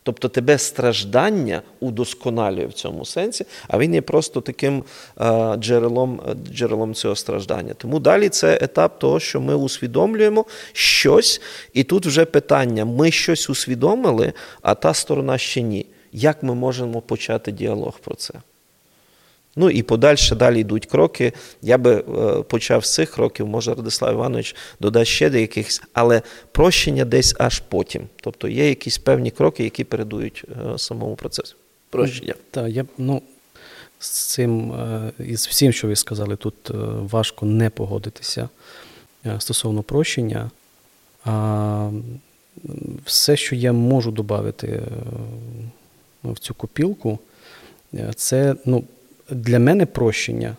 Тобто 0.03 0.29
тебе 0.29 0.59
страждання 0.59 1.63
удосконалює 1.81 2.67
в 2.67 2.73
цьому 2.73 3.05
сенсі, 3.05 3.45
а 3.69 3.79
він 3.79 3.95
є 3.95 4.03
просто 4.03 4.41
таким 4.41 4.85
е, 5.21 5.57
джерелом 5.57 6.21
джерелом 6.53 6.95
цього 6.95 7.17
страждання. 7.17 7.75
Тому 7.75 8.01
далі 8.01 8.29
це 8.29 8.59
етап 8.63 8.99
того, 8.99 9.21
що 9.21 9.41
ми 9.41 9.55
усвідомлюємо 9.55 10.45
щось, 10.73 11.41
і 11.73 11.85
тут 11.85 12.07
вже 12.07 12.25
питання: 12.25 12.85
ми 12.85 13.11
щось 13.11 13.51
усвідомили, 13.51 14.33
а 14.63 14.75
та 14.75 14.95
сторона 14.95 15.39
ще 15.39 15.63
ні 15.63 15.87
як 16.13 16.43
ми 16.43 16.55
можемо 16.55 17.01
почати 17.01 17.53
діалог 17.53 17.99
про 17.99 18.15
це. 18.15 18.35
Ну 19.57 19.71
і 19.71 19.83
подальше 19.83 20.35
далі 20.35 20.61
йдуть 20.61 20.87
кроки. 20.87 21.33
Я 21.63 21.79
би 21.79 21.95
е, 21.95 22.43
почав 22.43 22.85
з 22.85 22.95
цих 22.95 23.11
кроків, 23.11 23.47
може 23.47 23.75
Радислав 23.75 24.13
Іванович 24.13 24.57
додасть 24.81 25.11
ще 25.11 25.31
деяких, 25.31 25.69
але 25.93 26.23
прощення 26.53 27.05
десь 27.05 27.35
аж 27.39 27.59
потім. 27.61 28.09
Тобто 28.17 28.49
є 28.49 28.69
якісь 28.69 28.99
певні 28.99 29.31
кроки, 29.31 29.65
які 29.65 29.85
передують 29.85 30.45
е, 30.75 30.79
самому 30.79 31.15
процесу. 31.15 31.57
Прощення. 31.91 32.35
Так, 32.51 32.71
я 32.71 32.85
ну, 32.99 33.23
з 33.99 34.09
цим 34.09 34.73
е, 34.73 35.13
і 35.27 35.37
з 35.37 35.49
всім, 35.49 35.73
що 35.73 35.89
ви 35.89 35.97
сказали, 35.97 36.37
тут 36.37 36.55
важко 37.01 37.47
не 37.47 37.71
погодитися 37.71 38.49
стосовно 39.39 39.83
прощення. 39.83 40.51
Все, 43.05 43.37
що 43.37 43.55
я 43.57 43.73
можу 43.73 44.11
додати 44.11 44.83
в 46.25 46.39
цю 46.39 46.55
копілку, 46.55 47.19
е, 47.95 48.11
це 48.17 48.55
ну, 48.65 48.85
для 49.31 49.59
мене 49.59 49.87
прощення. 49.87 50.57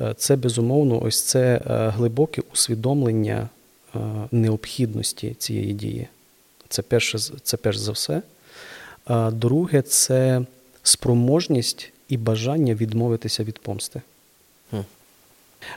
Е, 0.00 0.14
це 0.16 0.36
безумовно, 0.36 1.02
ось 1.02 1.22
це 1.22 1.60
е, 1.70 1.88
глибоке 1.88 2.42
усвідомлення 2.52 3.48
необхідності 4.32 5.34
цієї 5.38 5.72
дії. 5.72 6.08
Це 6.68 6.82
перше, 6.82 7.18
це 7.18 7.56
перш 7.56 7.76
за 7.76 7.92
все. 7.92 8.22
А 9.04 9.30
друге, 9.30 9.82
це 9.82 10.42
спроможність 10.82 11.92
і 12.08 12.16
бажання 12.16 12.74
відмовитися 12.74 13.44
від 13.44 13.58
помсти. 13.58 14.02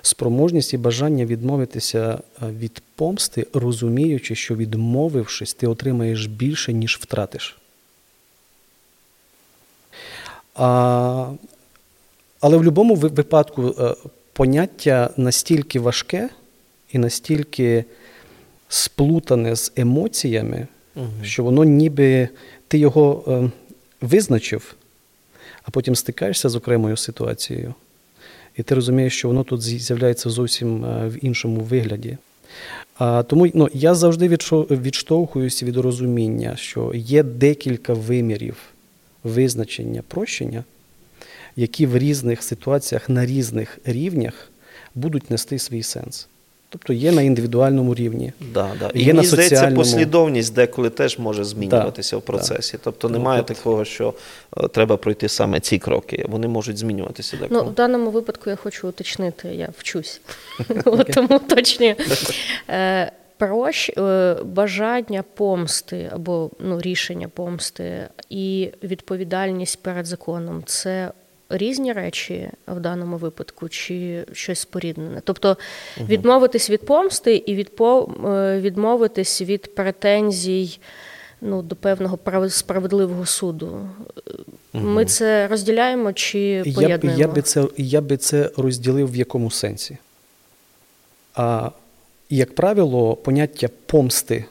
Спроможність 0.01 0.74
і 0.74 0.78
бажання 0.78 1.26
відмовитися 1.26 2.20
від 2.41 2.82
помсти, 2.95 3.47
розуміючи, 3.53 4.36
що 4.36 4.55
відмовившись, 4.55 5.53
ти 5.53 5.68
отримаєш 5.68 6.26
більше, 6.26 6.74
ніж 6.74 6.99
втратиш. 7.01 7.61
А, 10.56 11.32
Але 12.39 12.58
в 12.58 12.60
будь-якому 12.60 12.95
випадку 12.95 13.76
е, 13.80 13.95
поняття 14.34 15.10
настільки 15.18 15.80
важке 15.80 16.30
і 16.91 16.97
настільки 16.97 17.86
сплутане 18.70 19.56
з 19.56 19.72
емоціями, 19.76 20.68
угу. 20.95 21.08
що 21.24 21.43
воно 21.43 21.64
ніби 21.64 22.30
ти 22.68 22.78
його 22.78 23.24
е, 23.28 23.52
визначив, 24.02 24.76
а 25.64 25.72
потім 25.72 25.95
стикаєшся 25.95 26.49
з 26.49 26.56
окремою 26.56 26.97
ситуацією. 26.97 27.74
І 28.58 28.64
ти 28.64 28.76
розумієш, 28.76 29.18
що 29.18 29.28
воно 29.28 29.43
тут 29.43 29.62
з'являється 29.62 30.30
зовсім 30.30 30.86
е, 30.86 31.08
в 31.08 31.26
іншому 31.26 31.62
вигляді. 31.62 32.18
А, 32.97 33.24
Тому 33.24 33.52
ну, 33.54 33.70
я 33.74 33.95
завжди 33.95 34.28
відштовхуюся 34.72 35.66
від 35.66 35.78
розуміння, 35.78 36.56
що 36.56 36.91
є 36.95 37.24
декілька 37.24 37.93
вимірів 37.93 38.58
визначення 39.24 40.01
прощення, 40.07 40.63
які 41.55 41.86
в 41.86 41.97
різних 41.97 42.43
ситуаціях 42.43 43.09
на 43.09 43.26
різних 43.26 43.80
рівнях 43.86 44.51
будуть 44.95 45.32
нести 45.32 45.59
свій 45.59 45.84
сенс. 45.84 46.28
Тобто 46.72 46.93
є 46.93 47.11
на 47.11 47.22
індивідуальному 47.22 47.95
рівні. 47.95 48.34
Да, 48.53 48.69
да. 48.80 48.91
Є 48.95 49.03
І 49.03 49.13
мені 49.13 49.28
соціальному... 49.28 49.28
здається, 49.28 49.76
послідовність 49.76 50.53
деколи 50.53 50.89
теж 50.89 51.19
може 51.19 51.43
змінюватися 51.43 52.15
да, 52.15 52.17
в 52.17 52.22
процесі. 52.22 52.74
Да. 52.74 52.80
Тобто 52.84 53.09
немає 53.09 53.45
ну, 53.49 53.55
такого, 53.55 53.86
що 53.86 54.13
е, 54.57 54.67
треба 54.67 54.97
пройти 54.97 55.30
саме 55.30 55.59
ці 55.59 55.80
кроки. 55.80 56.26
Вони 56.30 56.47
можуть 56.47 56.78
змінюватися 56.78 57.38
деколи. 57.38 57.61
Ну, 57.63 57.69
В 57.69 57.74
даному 57.74 58.11
випадку 58.11 58.49
я 58.49 58.55
хочу 58.55 58.88
уточнити, 58.89 59.47
я 59.47 59.69
вчусь. 59.78 60.22
Тому 61.13 61.36
уточнюю. 61.36 61.95
Прощ, 63.41 63.89
е, 63.89 64.35
бажання 64.43 65.23
помсти 65.33 66.09
або 66.13 66.49
ну, 66.59 66.81
рішення 66.81 67.27
помсти 67.27 68.07
і 68.29 68.71
відповідальність 68.83 69.83
перед 69.83 70.05
законом 70.05 70.63
це 70.65 71.11
різні 71.49 71.93
речі 71.93 72.49
в 72.67 72.79
даному 72.79 73.17
випадку, 73.17 73.69
чи 73.69 74.25
щось 74.33 74.59
споріднене. 74.59 75.21
Тобто 75.23 75.57
відмовитись 75.99 76.69
від 76.69 76.85
помсти 76.85 77.35
і 77.35 77.55
відпо... 77.55 78.09
Е, 78.25 78.59
відмовитись 78.59 79.41
від 79.41 79.75
претензій 79.75 80.79
ну, 81.41 81.61
до 81.61 81.75
певного 81.75 82.49
справедливого 82.49 83.25
суду. 83.25 83.89
Ми 84.73 85.05
це 85.05 85.47
розділяємо 85.47 86.13
чи 86.13 86.63
поєднуємо? 86.75 87.19
Я, 87.19 87.27
я 87.27 87.33
би 87.33 87.41
це 87.41 87.67
я 87.77 88.01
би 88.01 88.17
це 88.17 88.51
розділив 88.57 89.11
в 89.11 89.15
якому 89.15 89.51
сенсі. 89.51 89.97
А 91.35 91.71
як 92.38 92.55
правило, 92.55 93.15
поняття 93.15 93.69
помсти, 93.86 94.45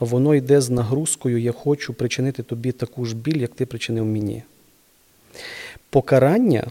воно 0.00 0.34
йде 0.34 0.60
з 0.60 0.70
нагрузкою 0.70 1.38
Я 1.38 1.52
хочу 1.52 1.94
причинити 1.94 2.42
тобі 2.42 2.72
таку 2.72 3.04
ж 3.04 3.16
біль, 3.16 3.36
як 3.36 3.54
ти 3.54 3.66
причинив 3.66 4.04
мені. 4.04 4.42
Покарання, 5.90 6.66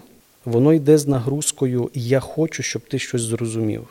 воно 0.46 0.74
йде 0.74 0.98
з 0.98 1.08
нагрузкою 1.08 1.90
Я 1.94 2.20
хочу, 2.20 2.64
щоб 2.64 2.82
ти 2.82 3.00
щось 3.00 3.22
зрозумів. 3.22 3.88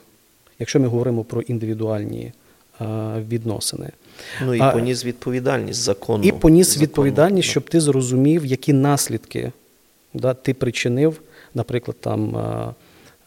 Якщо 0.59 0.80
ми 0.80 0.86
говоримо 0.86 1.24
про 1.24 1.40
індивідуальні 1.40 2.32
а, 2.78 3.16
відносини. 3.28 3.90
Ну 4.44 4.55
і 4.55 4.61
а, 4.61 4.70
поніс 4.70 5.05
відповідальність 5.05 5.80
закону. 5.80 6.24
І 6.24 6.32
поніс 6.32 6.66
закону, 6.66 6.82
відповідальність, 6.82 7.48
щоб 7.48 7.70
ти 7.70 7.80
зрозумів, 7.80 8.46
які 8.46 8.72
наслідки 8.72 9.53
да, 10.14 10.34
ти 10.34 10.55
причинив, 10.55 11.20
наприклад, 11.55 11.96
там 12.00 12.36
а, 12.36 12.74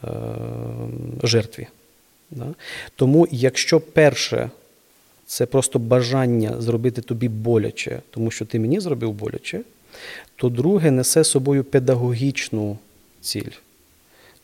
а, 0.01 0.07
жертві. 1.23 1.67
Да? 2.36 2.53
Тому, 2.95 3.27
якщо 3.31 3.79
перше 3.79 4.49
це 5.25 5.45
просто 5.45 5.79
бажання 5.79 6.61
зробити 6.61 7.01
тобі 7.01 7.29
боляче, 7.29 8.01
тому 8.09 8.31
що 8.31 8.45
ти 8.45 8.59
мені 8.59 8.79
зробив 8.79 9.11
боляче, 9.11 9.61
то 10.36 10.49
друге 10.49 10.91
несе 10.91 11.23
собою 11.23 11.63
педагогічну 11.63 12.77
ціль. 13.21 13.51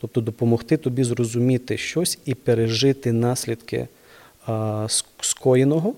Тобто 0.00 0.20
допомогти 0.20 0.76
тобі 0.76 1.04
зрозуміти 1.04 1.76
щось 1.76 2.18
і 2.24 2.34
пережити 2.34 3.12
наслідки 3.12 3.88
а, 4.46 4.86
скоєного, 5.20 5.94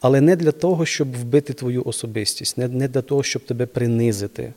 але 0.00 0.20
не 0.20 0.36
для 0.36 0.52
того, 0.52 0.86
щоб 0.86 1.16
вбити 1.16 1.52
твою 1.52 1.82
особистість, 1.84 2.58
не, 2.58 2.68
не 2.68 2.88
для 2.88 3.02
того, 3.02 3.22
щоб 3.22 3.44
тебе 3.44 3.66
принизити, 3.66 4.52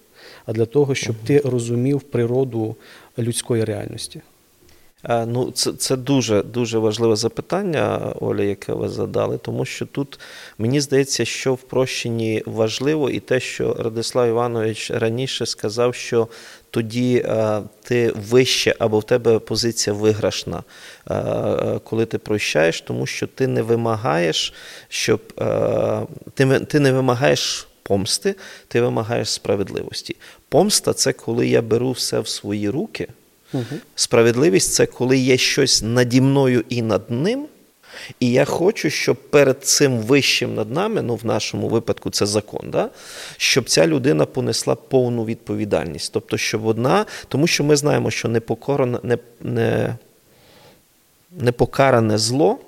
а 0.45 0.53
для 0.53 0.65
того, 0.65 0.95
щоб 0.95 1.15
ти 1.25 1.39
розумів 1.39 2.01
природу 2.01 2.75
людської 3.17 3.63
реальності. 3.63 4.21
Е, 5.09 5.25
ну, 5.25 5.51
Це 5.51 5.73
це 5.73 5.95
дуже 5.95 6.43
дуже 6.43 6.77
важливе 6.77 7.15
запитання, 7.15 8.13
Оля, 8.19 8.43
яке 8.43 8.73
ви 8.73 8.89
задали, 8.89 9.37
тому 9.37 9.65
що 9.65 9.85
тут 9.85 10.19
мені 10.57 10.81
здається, 10.81 11.25
що 11.25 11.53
в 11.53 11.61
прощенні 11.61 12.43
важливо 12.45 13.09
і 13.09 13.19
те, 13.19 13.39
що 13.39 13.73
Радислав 13.73 14.27
Іванович 14.27 14.91
раніше 14.91 15.45
сказав, 15.45 15.95
що 15.95 16.27
тоді 16.69 17.25
е, 17.25 17.61
ти 17.83 18.13
вище 18.29 18.75
або 18.79 18.99
в 18.99 19.03
тебе 19.03 19.39
позиція 19.39 19.93
виграшна, 19.93 20.63
е, 21.11 21.79
коли 21.83 22.05
ти 22.05 22.17
прощаєш, 22.17 22.81
тому 22.81 23.05
що 23.05 23.27
ти 23.27 23.47
не 23.47 23.61
вимагаєш, 23.61 24.53
щоб 24.89 25.21
ти, 26.33 26.59
ти 26.59 26.79
не 26.79 26.91
вимагаєш. 26.91 27.67
Помсти, 27.83 28.35
ти 28.67 28.81
вимагаєш 28.81 29.29
справедливості. 29.29 30.15
Помста 30.49 30.93
це 30.93 31.13
коли 31.13 31.47
я 31.47 31.61
беру 31.61 31.91
все 31.91 32.19
в 32.19 32.27
свої 32.27 32.69
руки. 32.69 33.07
Угу. 33.53 33.63
Справедливість 33.95 34.73
це 34.73 34.85
коли 34.85 35.17
є 35.17 35.37
щось 35.37 35.81
наді 35.81 36.21
мною 36.21 36.63
і 36.69 36.81
над 36.81 37.11
ним. 37.11 37.45
І 38.19 38.31
я 38.31 38.45
хочу, 38.45 38.89
щоб 38.89 39.15
перед 39.15 39.63
цим 39.63 39.97
вищим 39.97 40.55
над 40.55 40.71
нами, 40.71 41.01
ну 41.01 41.15
в 41.15 41.25
нашому 41.25 41.69
випадку 41.69 42.09
це 42.09 42.25
закон, 42.25 42.71
да? 42.71 42.89
щоб 43.37 43.69
ця 43.69 43.87
людина 43.87 44.25
понесла 44.25 44.75
повну 44.75 45.25
відповідальність. 45.25 46.13
Тобто, 46.13 46.37
щоб 46.37 46.65
одна, 46.65 47.05
тому 47.27 47.47
що 47.47 47.63
ми 47.63 47.75
знаємо, 47.75 48.11
що 48.11 48.27
непокоране, 48.27 48.99
не, 49.03 49.17
не, 49.41 49.95
непокаране 51.31 52.17
зло, 52.17 52.59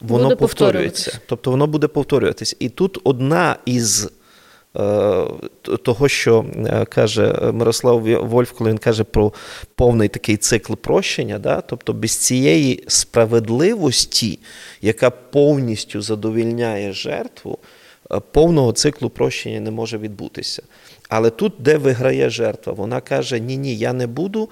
воно 0.00 0.24
буде 0.24 0.36
повторюється. 0.36 1.18
Тобто 1.26 1.50
воно 1.50 1.66
буде 1.66 1.86
повторюватись. 1.86 2.56
І 2.58 2.68
тут 2.68 2.98
одна 3.04 3.56
із 3.64 4.10
того, 5.82 6.08
що 6.08 6.44
е, 6.56 6.84
каже 6.84 7.50
Мирослав 7.52 8.00
Вольф, 8.28 8.52
коли 8.52 8.70
він 8.70 8.78
каже 8.78 9.04
про 9.04 9.32
повний 9.74 10.08
такий 10.08 10.36
цикл 10.36 10.74
прощення, 10.74 11.38
да? 11.38 11.60
тобто 11.60 11.92
без 11.92 12.16
цієї 12.16 12.84
справедливості, 12.88 14.38
яка 14.82 15.10
повністю 15.10 16.02
задовільняє 16.02 16.92
жертву, 16.92 17.58
е, 18.10 18.20
повного 18.32 18.72
циклу 18.72 19.10
прощення 19.10 19.60
не 19.60 19.70
може 19.70 19.98
відбутися. 19.98 20.62
Але 21.08 21.30
тут, 21.30 21.52
де 21.58 21.76
виграє 21.76 22.30
жертва, 22.30 22.72
вона 22.72 23.00
каже: 23.00 23.40
Ні, 23.40 23.56
ні, 23.56 23.76
я 23.76 23.92
не 23.92 24.06
буду 24.06 24.48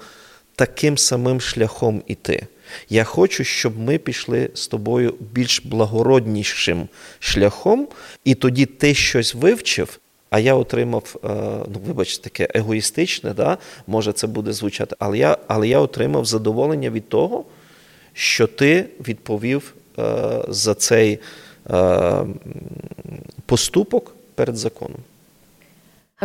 таким 0.55 0.97
самим 0.97 1.41
шляхом 1.41 2.03
іти. 2.07 2.47
Я 2.89 3.03
хочу, 3.03 3.43
щоб 3.43 3.79
ми 3.79 3.97
пішли 3.97 4.49
з 4.53 4.67
тобою 4.67 5.15
більш 5.19 5.61
благороднішим 5.65 6.87
шляхом, 7.19 7.87
і 8.23 8.35
тоді 8.35 8.65
ти 8.65 8.93
щось 8.93 9.35
вивчив, 9.35 9.99
а 10.31 10.39
я 10.39 10.55
отримав, 10.55 11.15
е, 11.23 11.27
ну 11.73 11.79
вибачте, 11.87 12.23
таке 12.23 12.47
егоїстичне, 12.55 13.33
да? 13.33 13.57
може 13.87 14.13
це 14.13 14.27
буде 14.27 14.53
звучати, 14.53 14.95
але 14.99 15.17
я 15.17 15.37
але 15.47 15.67
я 15.67 15.79
отримав 15.79 16.25
задоволення 16.25 16.89
від 16.89 17.09
того, 17.09 17.45
що 18.13 18.47
ти 18.47 18.85
відповів 19.07 19.73
е, 19.99 20.03
за 20.47 20.73
цей 20.73 21.19
е, 21.71 22.25
поступок 23.45 24.15
перед 24.35 24.57
законом. 24.57 24.97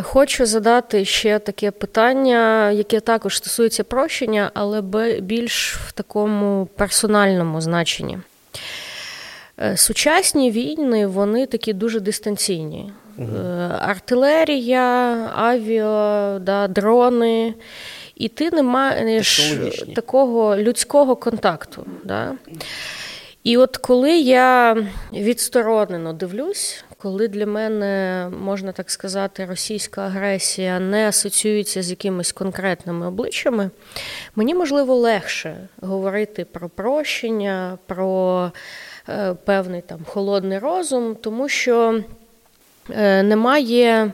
Хочу 0.03 0.47
задати 0.47 1.05
ще 1.05 1.39
таке 1.39 1.71
питання, 1.71 2.71
яке 2.71 3.01
також 3.01 3.37
стосується 3.37 3.85
прощення, 3.85 4.51
але 4.55 4.83
більш 5.21 5.77
в 5.77 5.93
такому 5.93 6.69
персональному 6.77 7.61
значенні. 7.61 8.19
Сучасні 9.75 10.51
війни, 10.51 11.07
вони 11.07 11.47
такі 11.47 11.73
дуже 11.73 12.01
дистанційні. 12.01 12.93
Угу. 13.19 13.39
Артилерія, 13.79 14.83
авіа, 15.37 16.39
да, 16.39 16.69
дрони. 16.69 17.55
І 18.17 18.29
ти 18.29 18.51
не 18.51 18.63
маєш 18.63 19.55
такого 19.95 20.57
людського 20.57 21.17
контакту. 21.17 21.87
Да? 22.05 22.33
І 23.47 23.57
от 23.57 23.77
коли 23.77 24.19
я 24.19 24.77
відсторонено 25.13 26.13
дивлюсь, 26.13 26.85
коли 26.99 27.29
для 27.29 27.47
мене, 27.47 28.29
можна 28.43 28.73
так 28.73 28.91
сказати, 28.91 29.45
російська 29.45 30.03
агресія 30.03 30.81
не 30.81 31.09
асоціюється 31.09 31.83
з 31.83 31.91
якимись 31.91 32.33
конкретними 32.33 33.07
обличчями, 33.07 33.71
мені 34.37 34.55
можливо 34.55 34.95
легше 34.95 35.69
говорити 35.81 36.45
про 36.45 36.69
прощення, 36.69 37.79
про 37.87 38.53
е, 39.09 39.35
певний 39.45 39.83
там 39.83 40.01
холодний 40.09 40.59
розум, 40.59 41.15
тому 41.15 41.49
що. 41.49 42.03
Е, 42.91 43.23
немає 43.23 44.13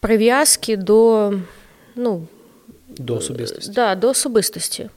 прив'язки 0.00 0.76
до 0.76 1.32
ну, 1.96 2.26
до 2.88 3.16
особистості. 3.16 3.72
Да, 3.72 3.94
до 3.94 4.08
особистості. 4.08 4.90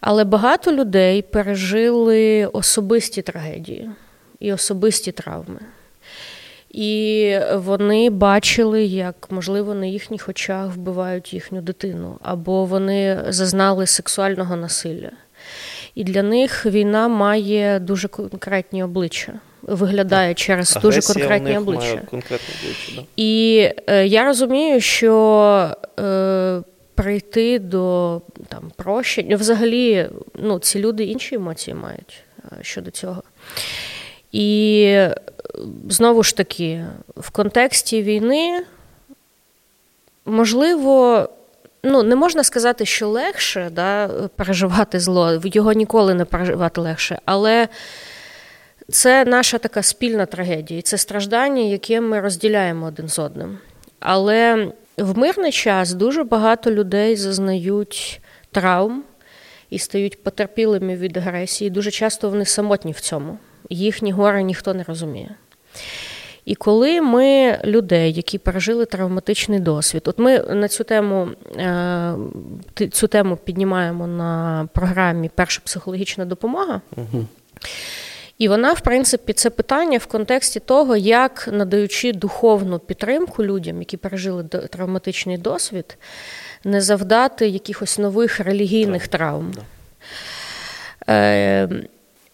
Але 0.00 0.24
багато 0.24 0.72
людей 0.72 1.22
пережили 1.22 2.46
особисті 2.46 3.22
трагедії 3.22 3.90
і 4.40 4.52
особисті 4.52 5.12
травми. 5.12 5.60
І 6.70 7.38
вони 7.54 8.10
бачили, 8.10 8.84
як, 8.84 9.26
можливо, 9.30 9.74
на 9.74 9.86
їхніх 9.86 10.28
очах 10.28 10.74
вбивають 10.74 11.34
їхню 11.34 11.60
дитину, 11.60 12.18
або 12.22 12.64
вони 12.64 13.24
зазнали 13.28 13.86
сексуального 13.86 14.56
насилля. 14.56 15.10
І 15.94 16.04
для 16.04 16.22
них 16.22 16.66
війна 16.66 17.08
має 17.08 17.78
дуже 17.78 18.08
конкретні 18.08 18.84
обличчя, 18.84 19.32
виглядає 19.68 20.34
через 20.34 20.76
Агресія 20.76 21.00
дуже 21.00 21.12
конкретні 21.14 21.58
обличчя. 21.58 21.84
Має 21.84 22.02
конкретні 22.10 22.54
обличчя 22.62 22.92
да? 22.96 23.02
І 23.16 23.70
е, 23.86 24.06
я 24.06 24.24
розумію, 24.24 24.80
що 24.80 25.76
е, 26.00 26.62
прийти 26.94 27.58
до 27.58 28.20
там 28.48 28.70
прощення, 28.76 29.36
взагалі, 29.36 30.08
ну, 30.34 30.58
ці 30.58 30.78
люди 30.78 31.04
інші 31.04 31.34
емоції 31.34 31.74
мають 31.74 32.22
е, 32.44 32.56
щодо 32.62 32.90
цього. 32.90 33.22
І 34.32 34.82
е, 34.86 35.14
знову 35.88 36.22
ж 36.22 36.36
таки, 36.36 36.84
в 37.16 37.30
контексті 37.30 38.02
війни, 38.02 38.64
можливо, 40.26 41.28
ну, 41.82 42.02
не 42.02 42.16
можна 42.16 42.44
сказати, 42.44 42.86
що 42.86 43.08
легше 43.08 43.70
да, 43.72 44.08
переживати 44.36 45.00
зло, 45.00 45.40
його 45.44 45.72
ніколи 45.72 46.14
не 46.14 46.24
переживати 46.24 46.80
легше, 46.80 47.18
але 47.24 47.68
це 48.90 49.24
наша 49.24 49.58
така 49.58 49.82
спільна 49.82 50.26
трагедія, 50.26 50.82
це 50.82 50.98
страждання, 50.98 51.62
яке 51.62 52.00
ми 52.00 52.20
розділяємо 52.20 52.86
один 52.86 53.08
з 53.08 53.18
одним. 53.18 53.58
Але 54.00 54.72
в 54.98 55.18
мирний 55.18 55.52
час 55.52 55.92
дуже 55.92 56.24
багато 56.24 56.70
людей 56.70 57.16
зазнають 57.16 58.20
травм 58.52 59.04
і 59.70 59.78
стають 59.78 60.22
потерпілими 60.22 60.96
від 60.96 61.16
агресії. 61.16 61.70
Дуже 61.70 61.90
часто 61.90 62.30
вони 62.30 62.44
самотні 62.44 62.92
в 62.92 63.00
цьому. 63.00 63.38
Їхні 63.70 64.12
гори 64.12 64.42
ніхто 64.42 64.74
не 64.74 64.82
розуміє. 64.82 65.30
І 66.44 66.54
коли 66.54 67.00
ми 67.00 67.58
людей, 67.64 68.12
які 68.12 68.38
пережили 68.38 68.86
травматичний 68.86 69.60
досвід, 69.60 70.02
от 70.06 70.18
ми 70.18 70.38
на 70.38 70.68
цю 70.68 70.84
тему 70.84 71.28
е, 71.56 72.14
цю 72.92 73.06
тему 73.06 73.38
піднімаємо 73.44 74.06
на 74.06 74.68
програмі 74.74 75.30
Перша 75.34 75.62
психологічна 75.64 76.24
допомога. 76.24 76.80
Угу. 76.96 77.26
І 78.38 78.48
вона, 78.48 78.72
в 78.72 78.80
принципі, 78.80 79.32
це 79.32 79.50
питання 79.50 79.98
в 79.98 80.06
контексті 80.06 80.60
того, 80.60 80.96
як 80.96 81.48
надаючи 81.52 82.12
духовну 82.12 82.78
підтримку 82.78 83.44
людям, 83.44 83.78
які 83.78 83.96
пережили 83.96 84.44
травматичний 84.44 85.38
досвід, 85.38 85.98
не 86.64 86.80
завдати 86.80 87.48
якихось 87.48 87.98
нових 87.98 88.40
релігійних 88.40 89.08
травм. 89.08 89.54
Е, 91.08 91.68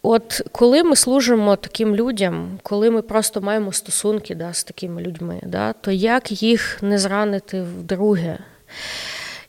От 0.07 0.43
коли 0.53 0.83
ми 0.83 0.97
служимо 0.97 1.57
таким 1.57 1.97
людям, 1.97 2.59
коли 2.63 2.91
ми 2.91 3.03
просто 3.03 3.41
маємо 3.41 3.73
стосунки 3.73 4.35
да, 4.35 4.53
з 4.53 4.65
такими 4.65 5.03
людьми, 5.03 5.41
да, 5.43 5.73
то 5.73 5.91
як 5.91 6.43
їх 6.43 6.83
не 6.83 6.99
зранити 6.99 7.63
вдруге? 7.63 8.39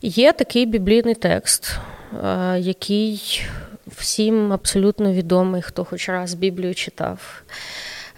Є 0.02 0.32
такий 0.32 0.66
біблійний 0.66 1.14
текст, 1.14 1.76
е, 2.24 2.58
який 2.58 3.42
всім 3.86 4.52
абсолютно 4.52 5.12
відомий, 5.12 5.62
хто 5.62 5.84
хоч 5.84 6.08
раз 6.08 6.34
Біблію 6.34 6.74
читав. 6.74 7.42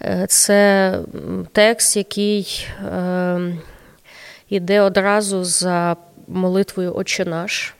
Е, 0.01 0.25
це 0.29 0.99
текст, 1.51 1.97
який 1.97 2.67
е, 2.85 3.39
йде 4.49 4.81
одразу 4.81 5.43
за 5.43 5.95
молитвою 6.27 6.95
Отче 6.95 7.25
наш. 7.25 7.73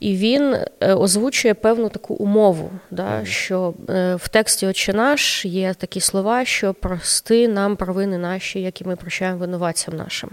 І 0.00 0.16
він 0.16 0.56
е, 0.80 0.94
озвучує 0.94 1.54
певну 1.54 1.88
таку 1.88 2.14
умову, 2.14 2.70
да, 2.90 3.24
що 3.24 3.74
в 4.16 4.28
тексті 4.30 4.66
«Отче 4.66 4.92
наш 4.92 5.44
є 5.44 5.74
такі 5.74 6.00
слова, 6.00 6.44
що 6.44 6.74
прости 6.74 7.48
нам 7.48 7.76
провини 7.76 8.18
наші, 8.18 8.60
як 8.60 8.80
і 8.80 8.84
ми 8.84 8.96
прощаємо 8.96 9.38
винуватцям 9.38 9.96
нашим. 9.96 10.30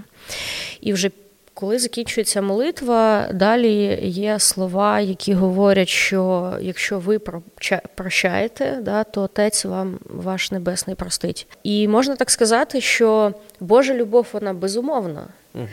І 0.82 0.94
вже 0.94 1.12
коли 1.54 1.80
закінчується 1.80 2.42
молитва, 2.42 3.28
далі 3.34 4.00
є 4.04 4.40
слова, 4.40 5.00
які 5.00 5.34
говорять, 5.34 5.90
що 5.90 6.54
якщо 6.62 7.00
ви 7.00 7.20
прощаєте, 7.96 8.80
да, 8.82 9.04
то 9.04 9.22
Отець 9.22 9.66
вам 9.66 10.00
ваш 10.06 10.52
небесний 10.52 10.96
простить. 10.96 11.48
І 11.64 11.88
можна 11.88 12.16
так 12.16 12.32
сказати, 12.32 12.82
що 12.82 13.34
Божа 13.60 13.94
любов 13.94 14.28
вона 14.34 14.54
безумовна. 14.54 15.28
Угу. 15.56 15.68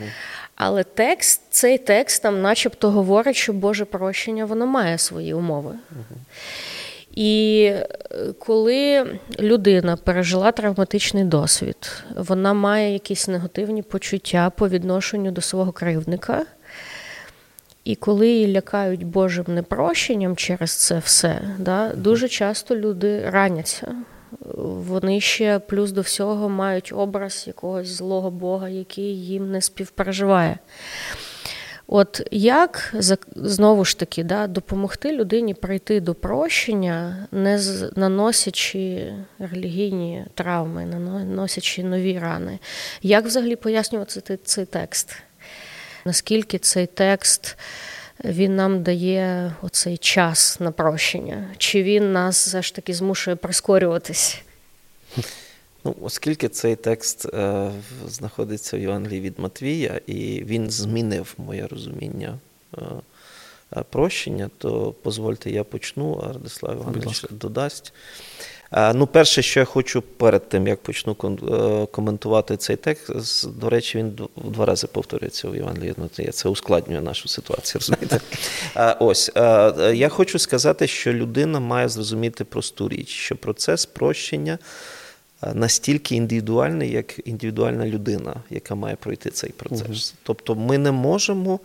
Але 0.55 0.83
текст, 0.83 1.41
цей 1.49 1.77
текст 1.77 2.23
там, 2.23 2.41
начебто, 2.41 2.91
говорить, 2.91 3.35
що 3.35 3.53
Боже 3.53 3.85
прощення 3.85 4.45
воно 4.45 4.65
має 4.65 4.97
свої 4.97 5.33
умови. 5.33 5.75
Угу. 5.91 6.19
І 7.15 7.63
е, 7.73 7.87
коли 8.39 9.05
людина 9.39 9.97
пережила 9.97 10.51
травматичний 10.51 11.23
досвід, 11.23 12.03
вона 12.15 12.53
має 12.53 12.93
якісь 12.93 13.27
негативні 13.27 13.81
почуття 13.81 14.49
по 14.49 14.69
відношенню 14.69 15.31
до 15.31 15.41
свого 15.41 15.71
кривдника. 15.71 16.45
І 17.83 17.95
коли 17.95 18.27
її 18.27 18.53
лякають 18.53 19.03
Божим 19.03 19.45
непрощенням 19.47 20.35
через 20.35 20.71
це 20.71 20.99
все, 20.99 21.41
да, 21.59 21.91
дуже 21.95 22.27
часто 22.27 22.75
люди 22.75 23.29
раняться. 23.29 23.95
Вони 24.65 25.21
ще 25.21 25.59
плюс 25.59 25.91
до 25.91 26.01
всього 26.01 26.49
мають 26.49 26.93
образ 26.95 27.43
якогось 27.47 27.87
злого 27.87 28.31
Бога, 28.31 28.69
який 28.69 29.25
їм 29.25 29.51
не 29.51 29.61
співпереживає. 29.61 30.57
От 31.93 32.21
як 32.31 32.95
знову 33.35 33.85
ж 33.85 33.99
таки 33.99 34.23
да, 34.23 34.47
допомогти 34.47 35.11
людині 35.11 35.53
прийти 35.53 35.99
до 35.99 36.13
прощення, 36.13 37.27
не 37.31 37.59
наносячи 37.95 39.13
релігійні 39.39 40.25
травми, 40.33 40.85
наносячи 40.85 41.83
нові 41.83 42.19
рани? 42.19 42.59
Як 43.01 43.25
взагалі 43.25 43.55
пояснювати 43.55 44.39
цей 44.43 44.65
текст? 44.65 45.15
Наскільки 46.05 46.57
цей 46.59 46.87
текст 46.87 47.57
він 48.23 48.55
нам 48.55 48.83
дає 48.83 49.53
оцей 49.61 49.97
час 49.97 50.59
на 50.59 50.71
прощення? 50.71 51.47
Чи 51.57 51.83
він 51.83 52.11
нас 52.11 52.47
все 52.47 52.61
ж 52.61 52.75
таки 52.75 52.93
змушує 52.93 53.35
прискорюватись? 53.35 54.41
Ну, 55.83 55.95
Оскільки 56.01 56.49
цей 56.49 56.75
текст 56.75 57.25
е, 57.33 57.71
знаходиться 58.07 58.77
в 58.77 58.79
Євангелії 58.79 59.21
від 59.21 59.39
Матвія, 59.39 60.01
і 60.07 60.43
він 60.45 60.69
змінив 60.69 61.33
моє 61.37 61.67
розуміння 61.67 62.37
е, 62.77 62.81
е 63.77 63.83
прощення, 63.89 64.49
то 64.57 64.95
дозвольте, 65.03 65.51
я 65.51 65.63
почну, 65.63 66.23
а 66.23 66.33
Радислав 66.33 66.75
Іванович 66.75 67.25
додасть. 67.29 67.93
Е, 68.71 68.93
ну, 68.93 69.07
Перше, 69.07 69.41
що 69.41 69.59
я 69.59 69.65
хочу 69.65 70.01
перед 70.01 70.49
тим, 70.49 70.67
як 70.67 70.81
почну 70.81 71.15
е, 71.23 71.85
коментувати 71.85 72.57
цей 72.57 72.75
текст, 72.75 73.49
до 73.49 73.69
речі, 73.69 73.97
він 73.97 74.19
два 74.35 74.65
рази 74.65 74.87
повторюється 74.87 75.47
у 75.47 75.55
Євангелії 75.55 75.93
Матвія. 75.97 76.31
Це 76.31 76.49
ускладнює 76.49 77.01
нашу 77.01 77.27
ситуацію. 77.27 77.79
розумієте? 77.81 78.21
Е, 78.77 78.95
ось, 78.99 79.31
Я 79.93 80.09
хочу 80.09 80.39
сказати, 80.39 80.87
що 80.87 81.13
людина 81.13 81.59
має 81.59 81.89
зрозуміти 81.89 82.43
просту 82.43 82.89
річ, 82.89 83.09
що 83.09 83.35
процес 83.35 83.85
прощення– 83.85 84.59
настільки 85.53 86.15
індивідуальний, 86.15 86.91
як 86.91 87.27
індивідуальна 87.27 87.87
людина, 87.87 88.35
яка 88.49 88.75
має 88.75 88.95
пройти 88.95 89.29
цей 89.29 89.49
процес. 89.49 90.11
Угу. 90.13 90.19
Тобто 90.23 90.55
ми 90.55 90.77
не 90.77 90.91
можемо 90.91 91.59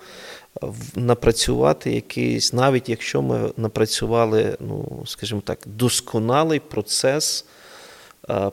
напрацювати 0.94 1.92
якийсь, 1.92 2.52
навіть 2.52 2.88
якщо 2.88 3.22
ми 3.22 3.52
напрацювали, 3.56 4.56
ну, 4.60 5.02
скажімо 5.06 5.40
так, 5.44 5.58
досконалий 5.66 6.60
процес. 6.60 7.44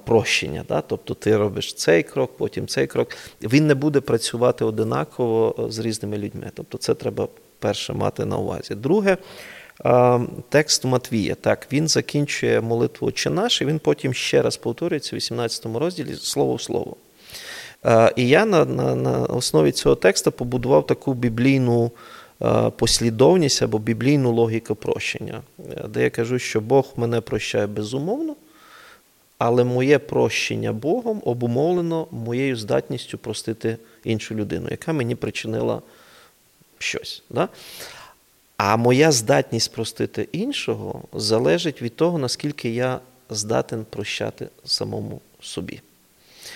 Прощення, 0.06 0.66
Да? 0.68 0.82
тобто 0.82 1.14
ти 1.14 1.38
робиш 1.38 1.74
цей 1.74 2.04
крок, 2.04 2.38
потім 2.38 2.68
цей 2.68 2.88
крок. 2.88 3.08
Він 3.42 3.68
не 3.68 3.76
буде 3.76 4.02
працювати 4.02 4.66
одинаково 4.66 5.68
з 5.70 5.80
різними 5.80 6.18
людьми. 6.18 6.52
Тобто, 6.54 6.78
це 6.78 6.94
треба 6.94 7.28
перше 7.60 7.94
мати 7.94 8.26
на 8.26 8.38
увазі. 8.38 8.76
Друге, 8.76 9.18
текст 10.50 10.86
Матвія. 10.86 11.36
Так, 11.36 11.68
він 11.72 11.88
закінчує 11.88 12.62
молитву 12.62 13.08
«Отче 13.08 13.30
наш», 13.30 13.62
і 13.62 13.66
він 13.66 13.80
потім 13.80 14.14
ще 14.14 14.42
раз 14.42 14.58
повторюється 14.58 15.16
в 15.16 15.18
18 15.18 15.66
розділі 15.66 16.16
слово 16.16 16.56
в 16.56 16.62
слово. 16.62 16.96
І 18.16 18.28
я 18.28 18.46
на, 18.46 18.66
на, 18.66 18.96
на 18.96 19.20
основі 19.20 19.72
цього 19.72 19.96
тексту 19.96 20.32
побудував 20.32 20.86
таку 20.86 21.14
біблійну 21.14 21.92
послідовність 22.78 23.62
або 23.62 23.80
біблійну 23.80 24.32
логіку 24.32 24.76
прощення, 24.76 25.42
де 25.90 26.04
я 26.04 26.10
кажу, 26.10 26.40
що 26.40 26.62
Бог 26.62 26.94
мене 26.96 27.22
прощає 27.22 27.68
безумовно, 27.68 28.36
але 29.38 29.64
моє 29.64 30.00
прощення 30.00 30.74
Богом 30.74 31.22
обумовлено 31.26 32.08
моєю 32.12 32.56
здатністю 32.56 33.18
простити 33.18 33.78
іншу 34.04 34.36
людину, 34.36 34.68
яка 34.72 34.94
мені 34.94 35.16
причинила 35.16 35.82
щось. 36.80 37.24
Да? 37.30 37.50
А 38.58 38.78
моя 38.78 39.12
здатність 39.12 39.74
простити 39.74 40.28
іншого 40.32 41.02
залежить 41.14 41.82
від 41.82 41.96
того, 41.96 42.18
наскільки 42.18 42.70
я 42.70 43.00
здатен 43.30 43.86
прощати 43.90 44.50
самому 44.66 45.22
собі. 45.42 45.82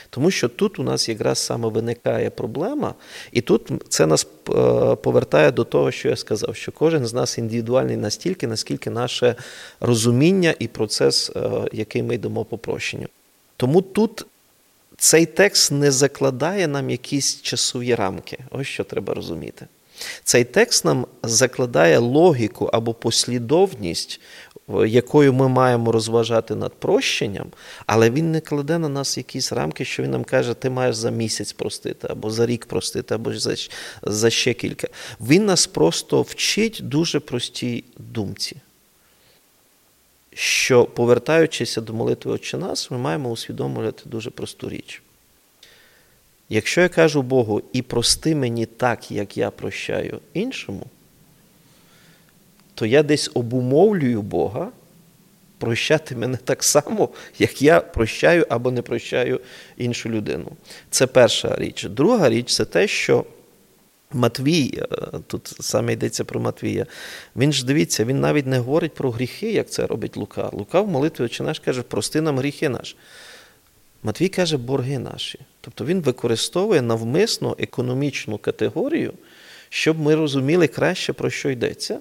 Тому 0.10 0.32
що 0.32 0.50
тут 0.50 0.80
у 0.80 0.84
нас 0.84 1.10
якраз 1.10 1.40
саме 1.40 1.70
виникає 1.70 2.30
проблема, 2.30 2.94
і 3.32 3.42
тут 3.42 3.72
це 3.90 4.06
нас 4.06 4.28
е, 4.50 4.52
повертає 4.96 5.52
до 5.52 5.64
того, 5.64 5.92
що 5.92 6.10
я 6.10 6.16
сказав, 6.16 6.56
що 6.56 6.72
кожен 6.72 7.08
з 7.08 7.14
нас 7.14 7.38
індивідуальний 7.38 7.98
настільки, 7.98 8.48
наскільки 8.48 8.90
наше 8.90 9.36
розуміння 9.80 10.56
і 10.60 10.68
процес, 10.68 11.32
е, 11.36 11.52
який 11.72 12.04
ми 12.04 12.16
йдемо 12.16 12.46
по 12.46 12.58
прощенню. 12.58 13.08
Тому 13.58 13.82
тут 13.82 14.26
цей 14.98 15.26
текст 15.26 15.72
не 15.72 15.92
закладає 15.92 16.68
нам 16.68 16.90
якісь 16.90 17.42
часові 17.42 17.96
рамки. 17.96 18.38
Ось 18.52 18.68
що 18.68 18.84
треба 18.84 19.14
розуміти. 19.14 19.68
Цей 20.24 20.44
текст 20.44 20.86
нам 20.86 21.08
закладає 21.24 21.98
логіку 21.98 22.66
або 22.66 22.94
послідовність, 22.94 24.20
якою 24.88 25.34
ми 25.34 25.48
маємо 25.48 25.92
розважати 25.92 26.56
над 26.56 26.74
прощенням, 26.74 27.48
але 27.86 28.10
він 28.10 28.32
не 28.32 28.42
кладе 28.42 28.78
на 28.78 28.90
нас 28.90 29.18
якісь 29.18 29.52
рамки, 29.52 29.86
що 29.86 30.04
він 30.04 30.12
нам 30.12 30.24
каже, 30.24 30.54
ти 30.54 30.70
маєш 30.70 30.96
за 30.96 31.10
місяць 31.12 31.54
простити, 31.54 32.08
або 32.10 32.30
за 32.30 32.46
рік 32.46 32.66
простити, 32.66 33.16
або 33.16 33.34
за, 33.34 33.56
за 34.04 34.30
ще 34.30 34.54
кілька. 34.54 34.88
Він 35.22 35.46
нас 35.46 35.68
просто 35.68 36.22
вчить 36.22 36.80
дуже 36.84 37.20
простій 37.20 37.84
думці. 37.98 38.56
Що, 40.34 40.86
повертаючися 40.86 41.82
до 41.82 41.94
молитви 41.94 42.32
«Отче 42.32 42.58
нас, 42.58 42.92
ми 42.92 42.98
маємо 42.98 43.30
усвідомлювати 43.30 44.04
дуже 44.06 44.30
просту 44.30 44.70
річ. 44.70 45.02
Якщо 46.50 46.82
я 46.82 46.90
кажу 46.90 47.22
Богу, 47.22 47.62
і 47.74 47.82
прости 47.82 48.36
мені 48.36 48.66
так, 48.66 49.12
як 49.12 49.38
я 49.38 49.52
прощаю 49.52 50.20
іншому, 50.34 50.86
то 52.74 52.86
я 52.86 53.04
десь 53.04 53.32
обумовлюю 53.34 54.22
Бога 54.22 54.72
прощати 55.58 56.16
мене 56.16 56.38
так 56.38 56.64
само, 56.64 57.10
як 57.40 57.62
я 57.62 57.80
прощаю 57.80 58.46
або 58.50 58.72
не 58.72 58.82
прощаю 58.82 59.42
іншу 59.78 60.10
людину. 60.10 60.52
Це 60.90 61.08
перша 61.08 61.56
річ. 61.56 61.84
Друга 61.84 62.30
річ 62.30 62.54
це 62.54 62.66
те, 62.66 62.88
що 62.88 63.26
Матвій, 64.12 64.74
е, 64.78 64.88
тут 65.28 65.56
саме 65.60 65.94
йдеться 65.94 66.26
про 66.26 66.40
Матвія, 66.40 66.86
він 67.36 67.54
ж 67.54 67.66
дивіться, 67.66 68.06
він 68.06 68.20
навіть 68.20 68.46
не 68.46 68.60
говорить 68.60 68.94
про 68.94 69.12
гріхи, 69.12 69.52
як 69.52 69.70
це 69.70 69.88
робить 69.88 70.18
Лука. 70.18 70.50
Лука 70.54 70.82
в 70.82 70.88
молитві 70.88 71.24
«Отче 71.24 71.44
наш 71.44 71.60
каже, 71.60 71.82
прости 71.82 72.22
нам 72.22 72.38
гріхи 72.40 72.70
наші. 72.70 72.96
Матвій 74.04 74.30
каже, 74.30 74.58
борги 74.58 75.00
наші. 75.00 75.40
Тобто 75.68 75.86
він 75.86 76.02
використовує 76.02 76.82
навмисно 76.82 77.56
економічну 77.60 78.38
категорію, 78.38 79.14
щоб 79.70 80.00
ми 80.00 80.16
розуміли 80.16 80.68
краще, 80.68 81.14
про 81.14 81.30
що 81.30 81.50
йдеться. 81.50 82.00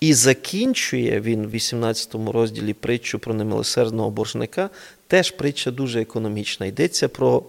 І 0.00 0.14
закінчує 0.14 1.20
він 1.20 1.46
в 1.46 1.50
18 1.50 2.14
розділі 2.14 2.72
притчу 2.72 3.18
про 3.18 3.34
немилосердного 3.34 4.10
боржника. 4.10 4.70
Теж 5.06 5.30
притча 5.30 5.70
дуже 5.70 6.02
економічна. 6.02 6.66
Йдеться 6.66 7.08
про 7.08 7.42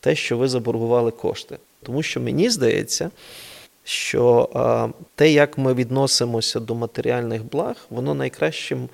те, 0.00 0.16
що 0.16 0.36
ви 0.36 0.48
заборгували 0.48 1.10
кошти. 1.10 1.58
Тому 1.82 2.02
що 2.02 2.20
мені 2.20 2.50
здається, 2.50 3.10
що 3.84 4.48
те, 5.14 5.30
як 5.30 5.58
ми 5.58 5.74
відносимося 5.74 6.60
до 6.60 6.74
матеріальних 6.74 7.44
благ, 7.44 7.76
воно 7.90 8.14
найкращим 8.14 8.88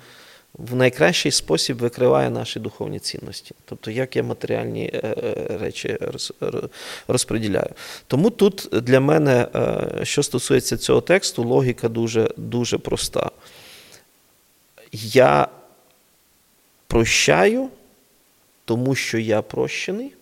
в 0.57 0.75
найкращий 0.75 1.31
спосіб 1.31 1.77
викриває 1.77 2.29
наші 2.29 2.59
духовні 2.59 2.99
цінності, 2.99 3.55
тобто 3.65 3.91
як 3.91 4.15
я 4.15 4.23
матеріальні 4.23 4.91
е, 4.93 5.15
е, 5.23 5.57
речі 5.57 5.97
розподіляю. 7.07 7.69
Тому 8.07 8.29
тут 8.29 8.69
для 8.71 8.99
мене, 8.99 9.47
е, 9.55 10.05
що 10.05 10.23
стосується 10.23 10.77
цього 10.77 11.01
тексту, 11.01 11.43
логіка 11.43 11.89
дуже, 11.89 12.29
дуже 12.37 12.77
проста. 12.77 13.31
Я 14.91 15.47
прощаю, 16.87 17.69
тому 18.65 18.95
що 18.95 19.17
я 19.17 19.41
прощений, 19.41 20.13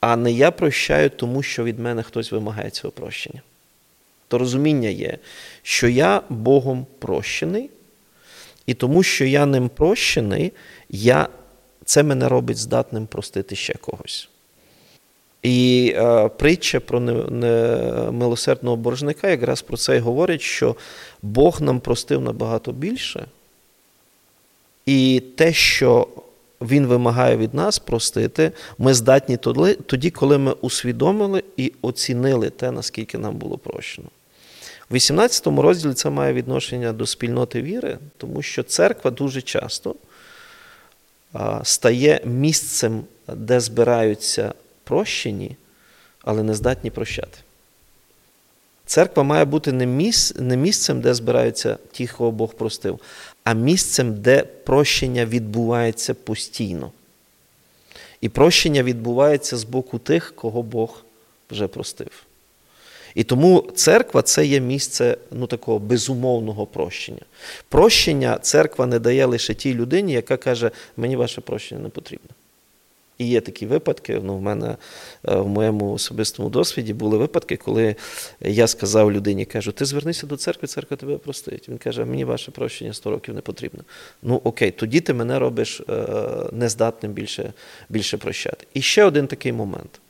а 0.00 0.16
не 0.16 0.32
я 0.32 0.50
прощаю, 0.50 1.10
тому 1.10 1.42
що 1.42 1.64
від 1.64 1.78
мене 1.78 2.02
хтось 2.02 2.32
вимагає 2.32 2.70
цього 2.70 2.92
прощення. 2.92 3.42
То 4.28 4.38
розуміння 4.38 4.88
є, 4.88 5.18
що 5.62 5.88
я 5.88 6.22
Богом 6.28 6.86
прощений. 6.98 7.70
І 8.68 8.74
тому, 8.74 9.02
що 9.02 9.24
я 9.24 9.46
ним 9.46 9.68
прощений, 9.68 10.52
я, 10.90 11.28
це 11.84 12.02
мене 12.02 12.28
робить 12.28 12.56
здатним 12.56 13.06
простити 13.06 13.56
ще 13.56 13.74
когось. 13.74 14.28
І 15.42 15.92
е, 15.96 16.28
притча 16.28 16.80
про 16.80 17.00
милосердного 18.12 18.76
боржника 18.76 19.28
якраз 19.28 19.62
про 19.62 19.76
це 19.76 19.96
і 19.96 19.98
говорить, 19.98 20.40
що 20.40 20.76
Бог 21.22 21.60
нам 21.60 21.80
простив 21.80 22.20
набагато 22.20 22.72
більше. 22.72 23.26
І 24.86 25.22
те, 25.36 25.52
що 25.52 26.08
Він 26.60 26.86
вимагає 26.86 27.36
від 27.36 27.54
нас 27.54 27.78
простити, 27.78 28.52
ми 28.78 28.94
здатні 28.94 29.36
тоді, 29.86 30.10
коли 30.10 30.38
ми 30.38 30.52
усвідомили 30.52 31.42
і 31.56 31.72
оцінили 31.82 32.50
те, 32.50 32.70
наскільки 32.70 33.18
нам 33.18 33.34
було 33.36 33.58
прощено. 33.58 34.08
В 34.90 34.94
18 34.94 35.46
розділі 35.46 35.94
це 35.94 36.10
має 36.10 36.32
відношення 36.32 36.92
до 36.92 37.06
спільноти 37.06 37.62
віри, 37.62 37.98
тому 38.16 38.42
що 38.42 38.62
церква 38.62 39.10
дуже 39.10 39.42
часто 39.42 39.94
стає 41.62 42.20
місцем, 42.24 43.04
де 43.28 43.60
збираються 43.60 44.52
прощені, 44.84 45.56
але 46.22 46.42
не 46.42 46.54
здатні 46.54 46.90
прощати. 46.90 47.38
Церква 48.86 49.22
має 49.22 49.44
бути 49.44 49.72
не 49.72 50.56
місцем, 50.56 51.00
де 51.00 51.14
збираються 51.14 51.78
ті, 51.92 52.06
кого 52.06 52.30
Бог 52.30 52.54
простив, 52.54 53.00
а 53.44 53.52
місцем, 53.52 54.14
де 54.14 54.42
прощення 54.42 55.26
відбувається 55.26 56.14
постійно. 56.14 56.92
І 58.20 58.28
прощення 58.28 58.82
відбувається 58.82 59.56
з 59.56 59.64
боку 59.64 59.98
тих, 59.98 60.32
кого 60.36 60.62
Бог 60.62 61.02
вже 61.50 61.66
простив. 61.66 62.27
І 63.18 63.24
тому 63.24 63.64
церква 63.74 64.22
це 64.22 64.46
є 64.46 64.60
місце 64.60 65.16
ну, 65.30 65.46
такого 65.46 65.78
безумовного 65.78 66.66
прощення. 66.66 67.22
Прощення 67.68 68.38
церква 68.38 68.86
не 68.86 68.98
дає 68.98 69.24
лише 69.24 69.54
тій 69.54 69.74
людині, 69.74 70.12
яка 70.12 70.36
каже, 70.36 70.70
мені 70.96 71.16
ваше 71.16 71.40
прощення 71.40 71.80
не 71.80 71.88
потрібно. 71.88 72.30
І 73.18 73.28
є 73.28 73.40
такі 73.40 73.66
випадки. 73.66 74.20
ну, 74.24 74.36
В 74.36 74.40
мене 74.40 74.76
е, 75.28 75.36
в 75.36 75.48
моєму 75.48 75.92
особистому 75.92 76.50
досвіді 76.50 76.92
були 76.94 77.18
випадки, 77.18 77.56
коли 77.56 77.96
я 78.40 78.66
сказав 78.66 79.12
людині, 79.12 79.44
кажу, 79.44 79.72
ти 79.72 79.84
звернися 79.84 80.26
до 80.26 80.36
церкви, 80.36 80.68
церква 80.68 80.96
тебе 80.96 81.16
простить. 81.16 81.68
Він 81.68 81.78
каже, 81.78 82.04
мені 82.04 82.24
ваше 82.24 82.50
прощення 82.50 82.92
100 82.92 83.10
років 83.10 83.34
не 83.34 83.40
потрібно. 83.40 83.84
Ну 84.22 84.40
окей, 84.44 84.70
тоді 84.70 85.00
ти 85.00 85.14
мене 85.14 85.38
робиш 85.38 85.80
е, 85.80 86.06
нездатним 86.52 87.12
більше, 87.12 87.52
більше 87.88 88.16
прощати. 88.16 88.66
І 88.74 88.82
ще 88.82 89.04
один 89.04 89.26
такий 89.26 89.52
момент. 89.52 90.00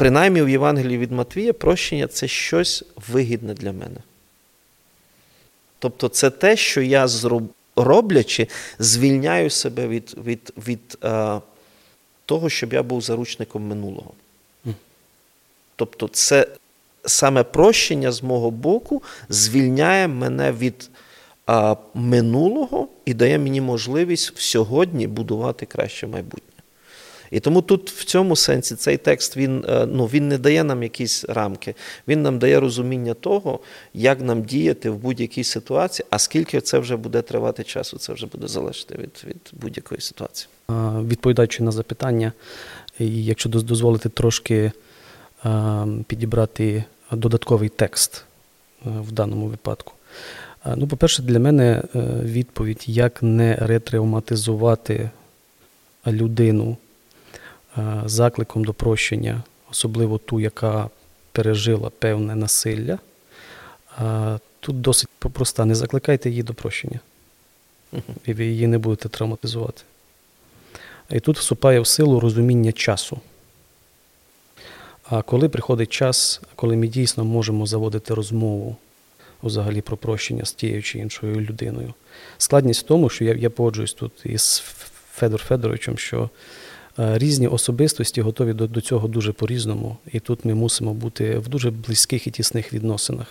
Принаймні 0.00 0.42
в 0.42 0.48
Євангелії 0.48 0.98
від 0.98 1.12
Матвія 1.12 1.52
прощення 1.52 2.06
це 2.06 2.28
щось 2.28 2.84
вигідне 3.08 3.54
для 3.54 3.72
мене. 3.72 3.96
Тобто 5.78 6.08
це 6.08 6.30
те, 6.30 6.56
що 6.56 6.82
я 6.82 7.08
роблячи, 7.76 8.48
звільняю 8.78 9.50
себе 9.50 9.88
від 9.88 10.14
від, 10.24 10.52
від 10.66 10.98
а, 11.00 11.36
е, 11.36 11.40
того, 12.26 12.48
щоб 12.48 12.72
я 12.72 12.82
був 12.82 13.00
заручником 13.00 13.68
минулого. 13.68 14.12
Тобто, 15.76 16.08
це 16.08 16.46
саме 17.04 17.42
прощення 17.42 18.12
з 18.12 18.22
мого 18.22 18.50
боку 18.50 19.02
звільняє 19.28 20.08
мене 20.08 20.52
від 20.52 20.90
а, 21.46 21.76
минулого 21.94 22.88
і 23.04 23.14
дає 23.14 23.38
мені 23.38 23.60
можливість 23.60 24.36
в 24.36 24.40
сьогодні 24.40 25.06
будувати 25.06 25.66
краще 25.66 26.06
майбутнє. 26.06 26.49
І 27.30 27.40
тому 27.40 27.62
тут 27.62 27.90
в 27.90 28.04
цьому 28.04 28.36
сенсі 28.36 28.74
цей 28.74 28.96
текст 28.96 29.36
він 29.36 29.64
е, 29.68 29.86
ну, 29.86 30.06
він 30.06 30.28
не 30.28 30.38
дає 30.38 30.64
нам 30.64 30.82
якісь 30.82 31.24
рамки, 31.24 31.74
він 32.08 32.22
нам 32.22 32.38
дає 32.38 32.60
розуміння 32.60 33.14
того, 33.14 33.60
як 33.94 34.20
нам 34.20 34.42
діяти 34.42 34.90
в 34.90 34.96
будь-якій 34.96 35.44
ситуації, 35.44 36.06
а 36.10 36.18
скільки 36.18 36.60
це 36.60 36.78
вже 36.78 36.96
буде 36.96 37.22
тривати 37.22 37.64
часу, 37.64 37.98
це 37.98 38.12
вже 38.12 38.26
буде 38.26 38.48
залежати 38.48 38.94
від, 38.94 39.24
від 39.26 39.50
будь-якої 39.52 40.00
ситуації. 40.00 40.48
Відповідаючи 41.08 41.62
на 41.62 41.72
запитання, 41.72 42.32
якщо 42.98 43.48
дозволити 43.48 44.08
трошки 44.08 44.72
підібрати 46.06 46.84
додатковий 47.12 47.68
текст 47.68 48.24
е, 48.86 48.90
в 49.00 49.12
даному 49.12 49.46
випадку. 49.46 49.92
Ну, 50.76 50.88
по-перше, 50.88 51.22
для 51.22 51.38
мене 51.38 51.82
е, 51.94 52.00
відповідь, 52.22 52.84
як 52.86 53.22
не 53.22 53.56
ретравматизувати 53.56 55.10
людину 56.06 56.76
Е, 56.89 56.89
закликом 58.04 58.64
до 58.64 58.74
прощення, 58.74 59.42
особливо 59.70 60.18
ту, 60.18 60.40
яка 60.40 60.88
пережила 61.32 61.90
певне 61.98 62.34
насилля. 62.34 62.98
Е, 64.00 64.38
тут 64.60 64.80
досить 64.80 65.08
проста. 65.08 65.64
Не 65.64 65.74
закликайте 65.74 66.30
її 66.30 66.42
до 66.42 66.54
прощення. 66.54 67.00
І 68.26 68.32
ви 68.32 68.46
її 68.46 68.66
не 68.66 68.78
будете 68.78 69.08
травматизувати. 69.08 69.82
І 71.10 71.20
тут 71.20 71.38
вступає 71.38 71.80
в 71.80 71.86
силу 71.86 72.20
розуміння 72.20 72.72
часу. 72.72 73.20
А 75.04 75.22
коли 75.22 75.48
приходить 75.48 75.90
час, 75.90 76.40
коли 76.54 76.76
ми 76.76 76.88
дійсно 76.88 77.24
можемо 77.24 77.66
заводити 77.66 78.14
розмову 78.14 78.76
взагалі 79.42 79.80
про 79.80 79.96
прощення 79.96 80.44
з 80.44 80.52
тією 80.52 80.82
чи 80.82 80.98
іншою 80.98 81.40
людиною. 81.40 81.94
Складність 82.38 82.84
в 82.84 82.86
тому, 82.86 83.08
що 83.08 83.24
я 83.24 83.34
я 83.34 83.50
погоджуюсь 83.50 83.92
тут 83.94 84.12
із 84.24 84.62
Федор 85.12 85.40
Федоровичем, 85.42 85.98
що 85.98 86.22
е, 86.22 86.28
різні 87.00 87.48
особистості 87.48 88.20
готові 88.20 88.52
до, 88.52 88.66
до 88.66 88.80
цього 88.80 89.08
дуже 89.08 89.32
по-різному, 89.32 89.96
і 90.12 90.20
тут 90.20 90.44
ми 90.44 90.54
мусимо 90.54 90.94
бути 90.94 91.38
в 91.38 91.48
дуже 91.48 91.70
близьких 91.70 92.26
і 92.26 92.30
тісних 92.30 92.72
відносинах, 92.72 93.26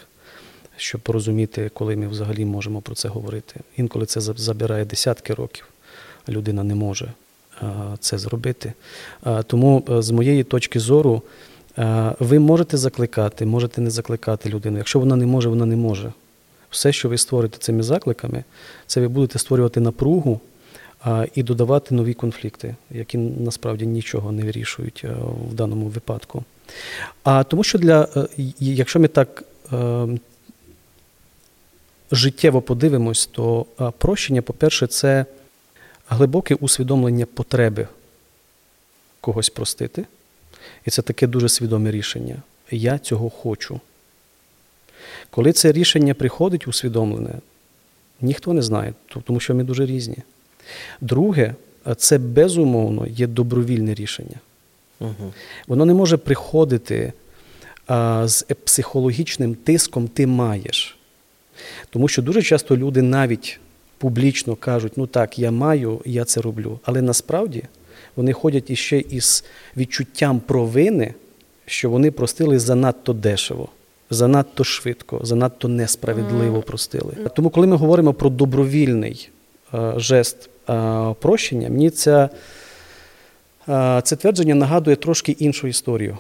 щоб 0.78 1.02
порозуміти, 1.02 1.72
коли 1.74 1.96
ми 1.96 2.08
взагалі 2.08 2.46
можемо 2.46 2.82
про 2.82 2.96
це 2.96 3.08
говорити. 3.08 3.60
Інколи 3.78 4.06
це 4.06 4.22
забирає 4.22 4.86
десятки 4.86 5.34
років, 5.34 5.66
людина 6.30 6.64
не 6.64 6.76
може 6.76 7.14
е, 7.62 7.66
це 8.00 8.18
зробити. 8.18 8.74
Тому 9.48 9.84
з 9.90 10.12
моєї 10.12 10.44
точки 10.44 10.80
зору. 10.80 11.22
Ви 12.20 12.40
можете 12.40 12.78
закликати, 12.78 13.46
можете 13.46 13.82
не 13.82 13.90
закликати 13.90 14.50
людину. 14.50 14.78
Якщо 14.78 15.00
вона 15.00 15.16
не 15.16 15.26
може, 15.26 15.50
вона 15.50 15.66
не 15.66 15.76
може. 15.76 16.14
Все, 16.70 16.91
що 16.91 17.10
ви 17.10 17.18
створите 17.18 17.58
цими 17.58 17.84
закликами, 17.84 18.44
це 18.88 19.02
ви 19.02 19.08
будете 19.08 19.40
створювати 19.40 19.80
напругу 19.80 20.34
а, 20.34 20.40
і 21.35 21.43
додавати 21.43 21.95
нові 21.95 22.13
конфлікти, 22.13 22.76
які 22.91 23.17
насправді 23.17 23.85
нічого 23.85 24.31
не 24.31 24.43
вирішують 24.43 25.05
в 25.49 25.53
даному 25.53 25.85
випадку. 25.85 26.43
А 27.23 27.43
тому 27.43 27.63
що 27.63 27.77
для, 27.77 28.07
е, 28.15 28.27
якщо 28.59 28.99
ми 28.99 29.07
так 29.07 29.43
е, 29.73 30.07
життєво 32.11 32.61
подивимось, 32.61 33.26
то 33.27 33.65
прощення, 33.97 34.41
по-перше, 34.41 34.88
це 34.88 35.26
глибоке 36.09 36.55
усвідомлення 36.55 37.26
потреби 37.26 37.88
когось 39.21 39.49
простити. 39.49 40.05
І 40.85 40.89
це 40.89 41.01
таке 41.01 41.27
дуже 41.27 41.49
свідоме 41.49 41.91
рішення. 41.91 42.41
Я 42.71 42.99
цього 42.99 43.30
хочу. 43.30 43.80
Коли 45.30 45.53
це 45.53 45.71
рішення 45.71 46.13
приходить 46.13 46.67
усвідомлене, 46.67 47.34
ніхто 48.21 48.53
не 48.53 48.61
знає, 48.61 48.93
тому 49.23 49.39
що 49.39 49.55
ми 49.55 49.63
дуже 49.63 49.85
різні. 49.85 50.17
Друге, 51.02 51.56
це 51.98 52.18
безумовно 52.18 53.08
є 53.08 53.28
добровільне 53.28 53.94
рішення. 53.94 54.40
Угу. 55.00 55.34
Воно 55.68 55.86
не 55.86 55.94
може 55.94 56.18
приходити 56.18 57.14
а, 57.88 58.28
з 58.28 58.44
психологічним 58.64 59.56
тиском 59.56 60.08
ти 60.08 60.28
маєш. 60.28 60.98
Тому 61.90 62.08
що 62.08 62.22
дуже 62.22 62.41
часто 62.41 62.78
люди 62.78 63.02
навіть 63.02 63.60
публічно 63.98 64.56
кажуть, 64.56 64.94
ну 64.96 65.08
так, 65.08 65.40
я 65.40 65.52
маю, 65.52 66.02
я 66.06 66.26
це 66.26 66.41
роблю. 66.41 66.80
Але 66.84 67.02
насправді 67.02 67.64
вони 68.16 68.34
ходять 68.34 68.70
іще 68.70 69.00
із 69.00 69.44
відчуттям 69.78 70.40
провини, 70.40 71.14
що 71.66 71.90
вони 71.90 72.12
простили 72.12 72.60
занадто 72.60 73.14
дешево 73.14 73.70
занадто 74.10 74.64
швидко, 74.64 75.20
занадто 75.24 75.68
несправедливо 75.68 76.62
простили. 76.62 77.14
Тому, 77.36 77.50
коли 77.50 77.68
ми 77.68 77.76
говоримо 77.76 78.14
про 78.14 78.30
добровільний 78.30 79.30
е, 79.74 79.94
жест 79.98 80.50
прощення, 81.20 81.70
мені 81.70 81.90
це, 81.90 82.30
е, 83.70 84.02
це 84.04 84.16
твердження 84.16 84.56
нагадує 84.56 84.96
трошки 84.96 85.32
іншу 85.32 85.68
історію. 85.68 86.18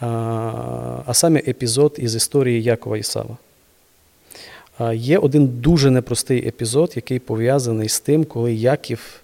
А 0.00 1.10
саме 1.12 1.38
епізод 1.38 1.96
із 1.98 2.14
історії 2.14 2.62
Якова 2.62 2.98
Ісава. 2.98 3.36
Є 4.92 5.18
один 5.18 5.46
дуже 5.46 5.90
непростий 5.90 6.48
епізод, 6.48 6.92
який 6.96 7.18
пов'язаний 7.18 7.88
з 7.88 8.00
тим, 8.00 8.24
коли 8.24 8.54
Яків 8.54 9.20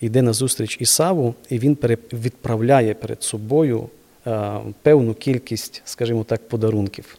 йде 0.00 0.22
на 0.22 0.32
зустріч 0.32 0.76
Ісаву, 0.80 1.34
і 1.50 1.58
він 1.58 1.78
відправляє 2.12 2.94
перед 2.94 3.22
собою 3.22 3.88
Е, 4.26 4.60
певну 4.82 5.14
кількість, 5.14 5.82
скажімо 5.84 6.24
так, 6.24 6.48
подарунків. 6.48 7.18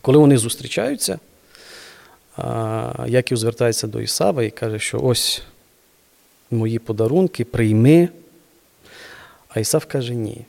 Коли 0.00 0.18
вони 0.18 0.38
зустрічаються, 0.38 1.12
е, 1.12 1.18
Яків 3.06 3.36
звертається 3.36 3.86
до 3.86 4.00
Ісава 4.00 4.42
і 4.42 4.50
каже, 4.50 4.78
що 4.78 5.00
ось 5.00 5.42
мої 6.50 6.78
подарунки, 6.78 7.44
прийми. 7.44 8.08
А 9.48 9.60
Ісав 9.60 9.84
каже, 9.86 10.14
ні, 10.14 10.44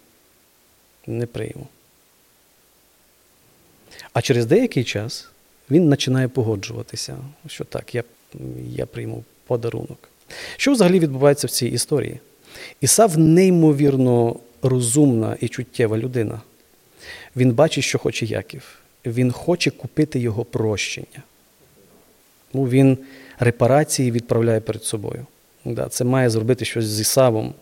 не 1.08 1.26
прийму. 1.26 1.68
А 4.14 4.22
через 4.22 4.46
деякий 4.46 4.84
час 4.84 5.30
він 5.72 5.90
починає 5.90 6.28
погоджуватися, 6.28 7.18
що 7.48 7.64
так, 7.64 7.96
я 7.96 8.04
я 8.70 8.86
прийму 8.86 9.24
подарунок. 9.48 10.10
Що 10.58 10.72
взагалі 10.72 11.00
відбувається 11.00 11.48
в 11.48 11.50
цій 11.50 11.68
історії? 11.68 12.20
Ісав 12.82 13.18
неймовірно 13.18 14.36
розумна 14.62 15.38
і 15.40 15.48
чуттєва 15.48 15.98
людина. 15.98 16.42
Він 17.36 17.52
бачить, 17.52 17.84
що 17.84 18.00
хоче 18.00 18.26
Яків. 18.26 18.80
Він 19.06 19.32
хоче 19.32 19.72
купити 19.72 20.20
його 20.20 20.46
прощення. 20.46 21.24
Ну, 22.54 22.64
Він 22.64 22.98
репарації 23.40 24.12
відправляє 24.12 24.60
перед 24.60 24.84
собою. 24.84 25.26
Це 25.90 26.04
має 26.04 26.30
зробити 26.30 26.66
щось 26.66 26.86
з 26.86 27.00
Ісавом, 27.00 27.54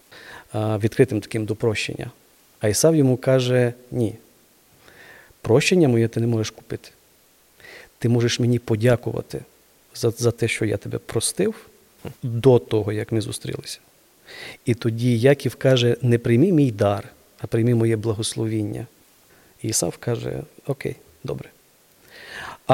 відкритим 0.55 1.21
таким 1.21 1.45
до 1.45 1.55
прощення. 1.55 2.11
А 2.59 2.67
Ісав 2.67 2.95
йому 2.95 3.17
каже: 3.17 3.73
ні. 3.91 4.15
Прощення 5.41 5.87
моє 5.87 6.07
ти 6.07 6.19
не 6.19 6.27
можеш 6.27 6.49
купити. 6.49 6.89
Ти 7.99 8.09
можеш 8.09 8.39
мені 8.39 8.59
подякувати 8.59 9.41
за, 9.95 10.11
за 10.11 10.31
те, 10.31 10.47
що 10.47 10.65
я 10.65 10.77
тебе 10.77 10.97
простив 10.97 11.55
до 12.23 12.59
того, 12.59 12.91
як 12.91 13.11
ми 13.11 13.21
зустрілися. 13.21 13.79
І 14.65 14.73
тоді 14.73 15.19
Яків 15.19 15.55
каже: 15.55 15.97
не 16.01 16.17
прийми 16.17 16.51
мій 16.51 16.71
дар, 16.71 17.09
а 17.39 17.47
прийми 17.47 17.75
моє 17.75 17.95
благословіння. 17.95 18.87
І 19.63 19.67
Ісав 19.67 19.97
каже: 19.97 20.41
Окей, 20.65 20.95
добре. 21.23 21.49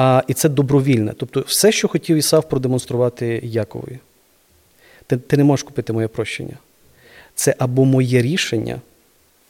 А, 0.00 0.22
І 0.26 0.34
це 0.34 0.48
добровільне. 0.48 1.12
Тобто, 1.16 1.40
все, 1.40 1.72
що 1.72 1.88
хотів 1.88 2.16
Ісав 2.16 2.48
продемонструвати 2.48 3.40
Якові, 3.44 3.98
ти, 5.06 5.16
ти 5.16 5.36
не 5.36 5.44
можеш 5.44 5.62
купити 5.62 5.92
моє 5.92 6.08
прощення. 6.08 6.56
Це 7.34 7.54
або 7.58 7.84
моє 7.84 8.22
рішення, 8.22 8.80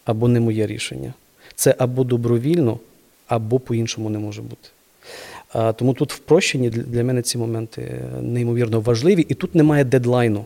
або 0.05 0.29
не 0.29 0.41
моє 0.41 0.67
рішення. 0.67 1.13
Це 1.55 1.75
або 1.79 2.05
добровільно, 2.05 2.79
або 3.27 3.59
по-іншому 3.59 4.11
не 4.11 4.19
може 4.19 4.43
бути. 4.43 4.69
А, 5.53 5.73
Тому 5.73 5.95
тут 5.95 6.13
в 6.13 6.19
прощенні 6.19 6.71
для 6.71 7.05
мене 7.05 7.23
ці 7.23 7.39
моменти 7.39 8.01
неймовірно 8.21 8.81
важливі, 8.81 9.27
і 9.29 9.35
тут 9.35 9.55
немає 9.55 9.85
дедлайну. 9.85 10.45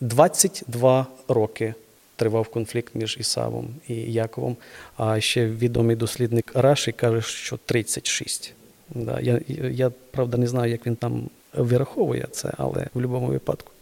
22 0.00 1.06
роки 1.28 1.74
тривав 2.18 2.48
конфлікт 2.48 2.94
між 2.94 3.16
Ісавом 3.20 3.68
і 3.88 3.94
Яковом. 3.94 4.56
А 4.96 5.20
ще 5.20 5.46
відомий 5.46 5.96
дослідник 5.96 6.52
Раші 6.54 6.92
каже, 6.92 7.22
що 7.22 7.58
36. 7.66 8.54
Да, 8.90 9.20
Я, 9.20 9.40
я 9.70 9.90
правда 10.10 10.38
не 10.38 10.46
знаю, 10.46 10.72
як 10.72 10.86
він 10.86 10.96
там 10.96 11.30
вираховує 11.54 12.26
це, 12.30 12.52
але 12.56 12.80
в 12.80 12.88
будь-якому 12.94 13.26
випадку. 13.26 13.72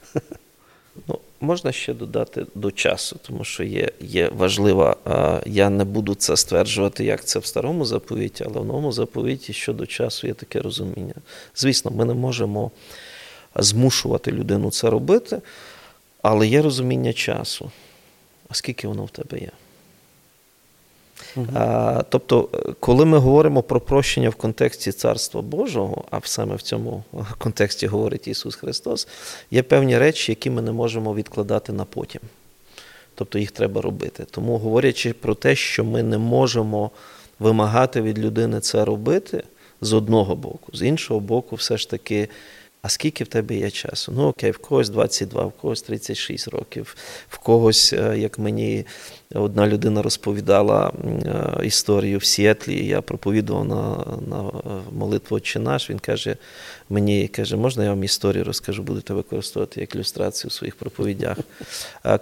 Ну, 1.08 1.18
Можна 1.40 1.72
ще 1.72 1.94
додати 1.94 2.46
до 2.54 2.70
часу, 2.70 3.16
тому 3.22 3.44
що 3.44 3.62
є 3.62 3.90
є 4.00 4.28
важлива. 4.28 4.96
Я 5.46 5.70
не 5.70 5.84
буду 5.84 6.14
це 6.14 6.36
стверджувати, 6.36 7.04
як 7.04 7.24
це 7.24 7.38
в 7.38 7.46
старому 7.46 7.84
заповіті, 7.84 8.44
але 8.46 8.60
в 8.60 8.64
новому 8.64 8.92
заповіті 8.92 9.52
щодо 9.52 9.86
часу 9.86 10.26
є 10.26 10.34
таке 10.34 10.60
розуміння. 10.60 11.14
Звісно, 11.56 11.90
ми 11.90 12.04
не 12.04 12.14
можемо 12.14 12.70
змушувати 13.54 14.32
людину 14.32 14.70
це 14.70 14.90
робити, 14.90 15.40
але 16.22 16.46
є 16.46 16.62
розуміння 16.62 17.12
часу. 17.12 17.70
А 18.48 18.54
скільки 18.54 18.88
воно 18.88 19.04
в 19.04 19.10
тебе 19.10 19.38
є? 19.38 19.50
Угу. 21.36 21.46
А, 21.54 22.02
Тобто, 22.08 22.48
коли 22.80 23.04
ми 23.04 23.18
говоримо 23.18 23.62
про 23.62 23.80
прощення 23.80 24.28
в 24.30 24.34
контексті 24.34 24.92
Царства 24.92 25.42
Божого, 25.42 26.04
а 26.10 26.20
саме 26.24 26.56
в 26.56 26.62
цьому 26.62 27.04
контексті 27.38 27.86
говорить 27.86 28.28
Ісус 28.28 28.54
Христос, 28.54 29.08
є 29.50 29.62
певні 29.62 29.98
речі, 29.98 30.32
які 30.32 30.50
ми 30.50 30.62
не 30.62 30.72
можемо 30.72 31.14
відкладати 31.14 31.72
на 31.72 31.84
потім. 31.84 32.20
Тобто 33.14 33.38
їх 33.38 33.50
треба 33.50 33.80
робити. 33.80 34.26
Тому 34.30 34.58
говорячи 34.58 35.12
про 35.12 35.34
те, 35.34 35.56
що 35.56 35.84
ми 35.84 36.02
не 36.02 36.18
можемо 36.18 36.90
вимагати 37.38 38.02
від 38.02 38.18
людини 38.18 38.60
це 38.60 38.84
робити 38.84 39.44
з 39.80 39.92
одного 39.92 40.36
боку, 40.36 40.72
з 40.72 40.82
іншого 40.82 41.20
боку, 41.20 41.56
все 41.56 41.76
ж 41.76 41.90
таки 41.90 42.28
а 42.86 42.88
скільки 42.88 43.24
в 43.24 43.26
тебе 43.26 43.56
є 43.56 43.70
часу? 43.70 44.12
Ну 44.16 44.28
окей, 44.28 44.50
в 44.50 44.58
когось 44.58 44.88
22, 44.88 45.44
в 45.44 45.52
когось 45.52 45.82
36 45.82 46.48
років, 46.48 46.96
в 47.28 47.38
когось, 47.38 47.92
е, 47.92 48.18
як 48.18 48.38
мені 48.38 48.86
одна 49.34 49.66
людина 49.66 50.02
розповідала 50.02 50.92
е, 51.60 51.66
історію 51.66 52.18
в 52.18 52.24
Сіетлі, 52.24 52.86
я 52.86 53.02
проповідував 53.02 53.64
на 53.64 54.04
на 54.28 54.50
молитву 54.92 55.36
«Отче 55.36 55.58
наш», 55.58 55.90
Він 55.90 55.98
каже: 55.98 56.36
мені 56.90 57.28
каже, 57.28 57.56
можна 57.56 57.84
я 57.84 57.90
вам 57.90 58.04
історію 58.04 58.44
розкажу, 58.44 58.82
будете 58.82 59.14
використовувати 59.14 59.80
як 59.80 59.94
ілюстрацію 59.94 60.48
в 60.48 60.52
своїх 60.52 60.76
проповідях. 60.76 61.38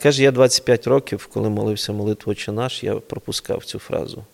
Каже, 0.03 0.23
я 0.23 0.31
25 0.31 0.86
років, 0.86 1.28
коли 1.32 1.49
молився 1.49 1.93
молитву 1.93 2.32
«Отче 2.32 2.53
наш», 2.53 2.85
я 2.85 2.95
пропускав 2.95 3.65
цю 3.65 3.78
фразу. 3.78 4.24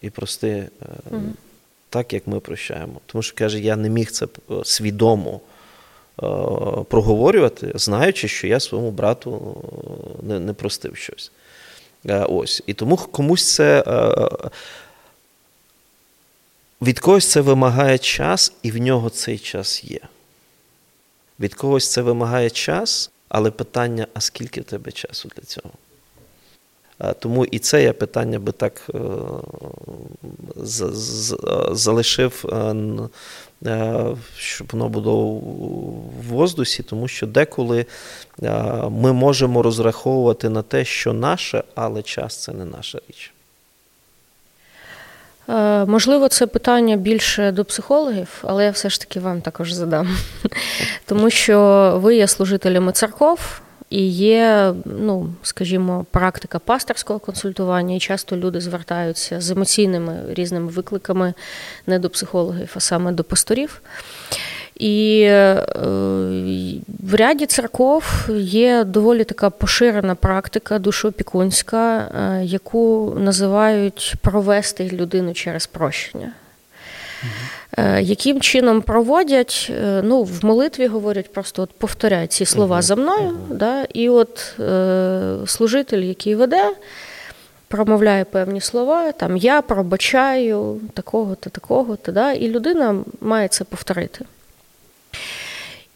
І 0.00 0.10
прости. 0.10 0.68
Угу 1.10 1.32
так, 1.90 2.12
як 2.12 2.26
ми 2.26 2.40
прощаємо. 2.40 3.00
Тому 3.06 3.22
що 3.22 3.36
каже, 3.36 3.60
я 3.60 3.76
не 3.76 3.88
міг 3.90 4.10
це 4.10 4.26
е, 4.26 4.54
свідомо 4.64 5.40
е, 5.40 5.40
проговорювати, 6.88 7.72
знаючи, 7.74 8.28
що 8.28 8.46
я 8.46 8.60
своєму 8.60 8.90
брату 8.90 9.56
е, 10.22 10.26
не 10.26 10.40
не 10.40 10.52
простив 10.52 10.96
щось. 10.96 11.32
Ось. 12.28 12.62
І 12.66 12.74
тому 12.74 12.96
комусь 12.96 13.54
це 13.54 13.84
від 16.82 16.98
когось 16.98 17.30
це 17.30 17.40
вимагає 17.40 17.98
час, 17.98 18.52
і 18.62 18.70
в 18.70 18.76
нього 18.76 19.10
цей 19.10 19.38
час 19.38 19.84
є. 19.84 20.00
Від 21.40 21.54
когось 21.54 21.92
це 21.92 22.02
вимагає 22.02 22.50
час, 22.50 23.10
але 23.28 23.50
питання: 23.50 24.06
а 24.14 24.20
скільки 24.20 24.60
в 24.60 24.64
тебе 24.64 24.92
часу 24.92 25.30
для 25.36 25.42
цього? 25.42 25.70
Тому 27.18 27.44
і 27.44 27.58
це 27.58 27.82
я 27.82 27.92
питання 27.92 28.38
би 28.38 28.52
так 28.52 28.82
е, 28.94 28.98
залишив, 31.72 32.44
е, 32.52 32.74
е, 33.66 34.06
щоб 34.36 34.68
воно 34.72 34.88
було 34.88 35.32
в 35.32 36.28
воздусі, 36.28 36.82
тому 36.82 37.08
що 37.08 37.26
деколи 37.26 37.86
ми 38.90 39.12
можемо 39.12 39.62
розраховувати 39.62 40.48
на 40.48 40.62
те, 40.62 40.84
що 40.84 41.12
наше, 41.12 41.64
але 41.74 42.02
час 42.02 42.36
це 42.36 42.52
не 42.52 42.64
наша 42.64 43.00
річ. 43.08 43.32
Можливо, 45.86 46.28
це 46.28 46.46
питання 46.46 46.96
більше 46.96 47.52
до 47.52 47.64
психологів, 47.64 48.28
але 48.42 48.64
я 48.64 48.70
все 48.70 48.90
ж 48.90 49.00
таки 49.00 49.20
вам 49.20 49.40
також 49.40 49.72
задам. 49.72 50.16
Тому 51.06 51.30
що 51.30 51.98
ви 52.02 52.16
є 52.16 52.26
служителями 52.26 52.92
церков, 52.92 53.60
і 53.90 54.08
є, 54.08 54.74
ну 54.84 55.32
скажімо, 55.42 56.06
практика 56.10 56.58
пасторського 56.58 57.18
консультування, 57.18 57.94
і 57.94 57.98
часто 57.98 58.36
люди 58.36 58.60
звертаються 58.60 59.40
з 59.40 59.50
емоційними 59.50 60.20
різними 60.28 60.70
викликами 60.70 61.34
не 61.86 61.98
до 61.98 62.10
психологів, 62.10 62.72
а 62.76 62.80
саме 62.80 63.12
до 63.12 63.24
пасторів. 63.24 63.82
І 64.74 65.22
е, 65.22 65.64
в 67.02 67.14
ряді 67.14 67.46
церков 67.46 68.28
є 68.38 68.84
доволі 68.84 69.24
така 69.24 69.50
поширена 69.50 70.14
практика 70.14 70.78
душоопікунська, 70.78 71.98
е, 71.98 72.44
яку 72.44 73.14
називають 73.18 74.14
провести 74.20 74.90
людину 74.92 75.32
через 75.32 75.66
прощення. 75.66 76.32
Е, 77.78 78.02
яким 78.02 78.40
чином 78.40 78.82
проводять? 78.82 79.70
Е, 79.70 80.00
ну, 80.04 80.22
в 80.22 80.44
молитві 80.44 80.86
говорять, 80.86 81.32
просто 81.32 81.62
от 81.62 81.70
повторяй 81.70 82.26
ці 82.26 82.44
слова 82.44 82.82
за 82.82 82.96
мною. 82.96 83.36
Да? 83.50 83.84
І 83.94 84.08
от 84.08 84.54
е, 84.60 85.36
служитель, 85.46 86.02
який 86.02 86.34
веде, 86.34 86.70
промовляє 87.68 88.24
певні 88.24 88.60
слова, 88.60 89.12
там 89.12 89.36
я 89.36 89.62
пробачаю 89.62 90.80
такого-то, 90.94 91.50
такого-то, 91.50 92.12
да? 92.12 92.32
і 92.32 92.48
людина 92.48 92.96
має 93.20 93.48
це 93.48 93.64
повторити. 93.64 94.24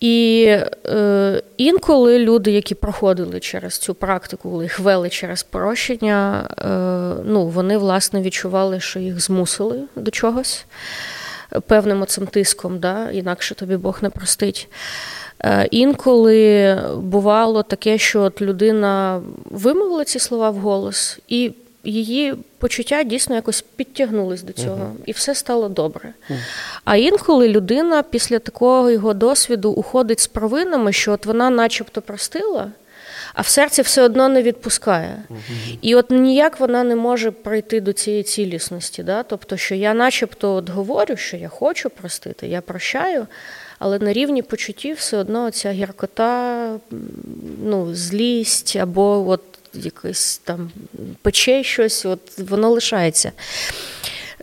І 0.00 0.44
е, 0.86 1.42
інколи 1.56 2.18
люди, 2.18 2.50
які 2.50 2.74
проходили 2.74 3.40
через 3.40 3.78
цю 3.78 3.94
практику, 3.94 4.62
їх 4.62 4.78
вели 4.78 5.08
через 5.08 5.42
прощення, 5.42 6.48
е, 6.58 7.22
ну, 7.24 7.46
вони 7.46 7.78
власне 7.78 8.22
відчували, 8.22 8.80
що 8.80 8.98
їх 8.98 9.20
змусили 9.20 9.82
до 9.96 10.10
чогось 10.10 10.66
певним 11.66 12.02
оцим 12.02 12.26
тиском, 12.26 12.78
да? 12.78 13.10
інакше 13.10 13.54
тобі 13.54 13.76
Бог 13.76 13.98
не 14.02 14.10
простить. 14.10 14.68
Е, 15.40 15.68
інколи 15.70 16.78
бувало 16.96 17.62
таке, 17.62 17.98
що 17.98 18.22
от 18.22 18.42
людина 18.42 19.22
вимовила 19.44 20.04
ці 20.04 20.18
слова 20.18 20.50
в 20.50 20.56
голос, 20.56 21.18
і 21.28 21.52
її 21.84 22.34
почуття 22.58 23.02
дійсно 23.02 23.34
якось 23.34 23.64
підтягнулись 23.76 24.42
до 24.42 24.52
цього, 24.52 24.84
uh-huh. 24.84 25.04
і 25.06 25.12
все 25.12 25.34
стало 25.34 25.68
добре. 25.68 26.14
Uh-huh. 26.30 26.36
А 26.84 26.96
інколи 26.96 27.48
людина 27.48 28.02
після 28.02 28.38
такого 28.38 28.90
його 28.90 29.14
досвіду 29.14 29.70
уходить 29.70 30.20
з 30.20 30.26
провинами, 30.26 30.92
що 30.92 31.12
от 31.12 31.26
вона, 31.26 31.50
начебто, 31.50 32.02
простила 32.02 32.70
а 33.34 33.40
в 33.40 33.46
серці 33.46 33.82
все 33.82 34.02
одно 34.02 34.28
не 34.28 34.42
відпускає. 34.42 35.22
Uh-huh. 35.30 35.78
І 35.80 35.94
от 35.94 36.10
ніяк 36.10 36.60
вона 36.60 36.84
не 36.84 36.96
може 36.96 37.30
прийти 37.30 37.80
до 37.80 37.92
цієї 37.92 38.22
цілісності. 38.22 39.02
Да? 39.02 39.22
Тобто, 39.22 39.56
що 39.56 39.74
я 39.74 39.94
начебто 39.94 40.54
от 40.54 40.70
говорю, 40.70 41.16
що 41.16 41.36
я 41.36 41.48
хочу 41.48 41.90
простити, 41.90 42.46
я 42.46 42.60
прощаю, 42.60 43.26
але 43.78 43.98
на 43.98 44.12
рівні 44.12 44.42
почуттів 44.42 44.96
все 44.96 45.16
одно 45.16 45.50
ця 45.50 45.70
гіркота, 45.70 46.70
ну, 47.64 47.94
злість 47.94 48.76
або 48.76 49.28
от 49.28 49.42
якесь 49.74 50.40
там 50.44 50.70
пече 51.22 51.64
щось, 51.64 52.04
от 52.06 52.38
воно 52.38 52.70
лишається. 52.70 53.32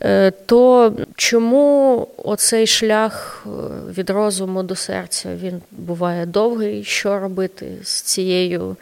Е, 0.03 0.31
то 0.31 0.93
чому 1.15 2.07
оцей 2.17 2.67
шлях 2.67 3.45
е, 3.45 3.49
від 3.91 4.09
розуму 4.09 4.63
до 4.63 4.75
серця 4.75 5.35
він 5.35 5.61
буває 5.71 6.25
довгий? 6.25 6.83
Що 6.83 7.19
робити 7.19 7.77
з 7.83 8.01
цією 8.01 8.77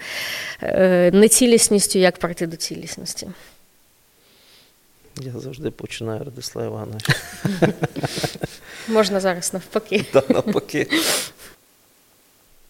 е, 0.61 1.11
нецілісністю, 1.13 1.99
як 1.99 2.17
прийти 2.17 2.47
до 2.47 2.55
цілісності? 2.55 3.27
Я 5.21 5.31
завжди 5.39 5.71
починаю 5.71 6.23
Радислав 6.23 6.65
Іванович. 6.65 7.07
Можна 8.87 9.19
зараз 9.19 9.53
навпаки. 9.53 10.05
Так, 10.11 10.29
навпаки. 10.29 10.87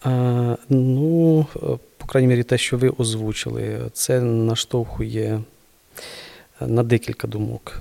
А, 0.02 0.56
Ну, 0.68 1.46
крайній 2.10 2.28
мірі, 2.28 2.42
те, 2.42 2.58
що 2.58 2.78
ви 2.78 2.88
озвучили, 2.98 3.80
це 3.92 4.20
наштовхує 4.20 5.42
на 6.60 6.82
декілька 6.82 7.28
думок 7.28 7.80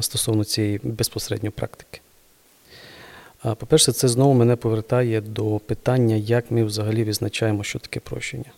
стосовно 0.00 0.44
цієї 0.44 0.80
безпосередньої 0.82 1.50
практики. 1.50 2.00
По-перше, 3.42 3.92
це 3.92 4.08
знову 4.08 4.34
мене 4.34 4.56
повертає 4.56 5.20
до 5.20 5.58
питання, 5.58 6.14
як 6.14 6.50
ми 6.50 6.64
взагалі 6.64 7.04
визначаємо, 7.04 7.64
що 7.64 7.78
таке 7.78 8.00
прощення. 8.00 8.52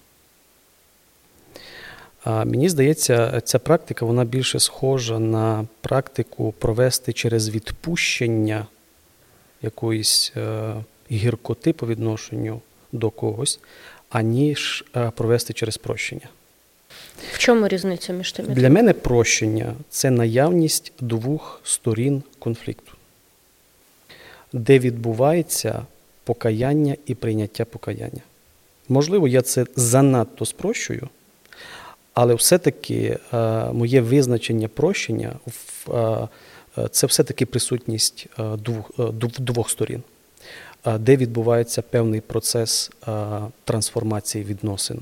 Мені 2.27 2.69
здається, 2.69 3.40
ця 3.40 3.59
практика 3.59 4.06
вона 4.06 4.24
більше 4.24 4.60
схожа 4.60 5.19
на 5.19 5.66
практику 5.81 6.55
провести 6.59 7.12
через 7.12 7.48
відпущення 7.48 8.66
якоїсь 9.62 10.32
е, 10.36 10.74
гіркоти 11.10 11.73
по 11.73 11.86
відношенню 11.86 12.60
до 12.93 13.10
когось, 13.10 13.60
аніж 14.10 14.85
е, 14.97 15.10
провести 15.10 15.52
через 15.52 15.76
прощення. 15.76 16.28
В 17.32 17.39
чому 17.39 17.68
різниця 17.68 18.12
між 18.12 18.32
тими? 18.32 18.55
Для 18.55 18.70
мене 18.70 18.93
прощення 18.93 19.74
це 19.90 20.10
наявність 20.10 20.93
двох 21.01 21.60
сторін 21.64 22.22
конфлікту, 22.39 22.93
де 24.52 24.78
відбувається 24.78 25.82
покаяння 26.24 26.97
і 27.06 27.14
прийняття 27.14 27.64
покаяння. 27.64 28.20
Можливо, 28.89 29.28
я 29.28 29.43
це 29.43 29.66
занадто 29.76 30.47
спрощую, 30.47 31.09
але 32.14 32.35
все-таки 32.35 33.18
е, 33.32 33.39
моє 33.72 34.01
визначення 34.01 34.68
прощення 34.68 35.32
е, 35.89 36.28
це 36.90 37.06
все-таки 37.06 37.47
присутність 37.47 38.26
двох, 38.59 38.90
двох 39.39 39.70
сторін, 39.70 40.02
де 41.01 41.16
відбувається 41.16 41.82
певний 41.82 42.20
процес 42.20 42.90
трансформації 43.65 44.44
відносин. 44.44 45.01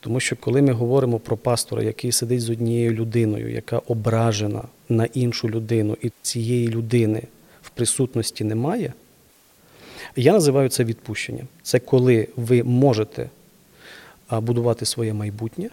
Тому 0.00 0.20
що 0.20 0.36
коли 0.36 0.62
ми 0.62 0.72
говоримо 0.72 1.18
про 1.18 1.36
пастора, 1.36 1.82
який 1.82 2.12
сидить 2.12 2.40
з 2.40 2.50
однією 2.50 2.92
людиною, 2.92 3.52
яка 3.52 3.78
ображена 3.78 4.62
на 4.88 5.04
іншу 5.04 5.48
людину, 5.48 5.96
і 6.02 6.12
цієї 6.22 6.68
людини 6.68 7.22
в 7.62 7.70
присутності 7.70 8.44
немає, 8.44 8.92
я 10.16 10.32
називаю 10.32 10.68
це 10.68 10.84
відпущенням. 10.84 11.48
Це 11.62 11.78
коли 11.78 12.28
ви 12.36 12.62
можете 12.62 13.30
будувати 14.30 14.86
своє 14.86 15.12
майбутнє, 15.12 15.70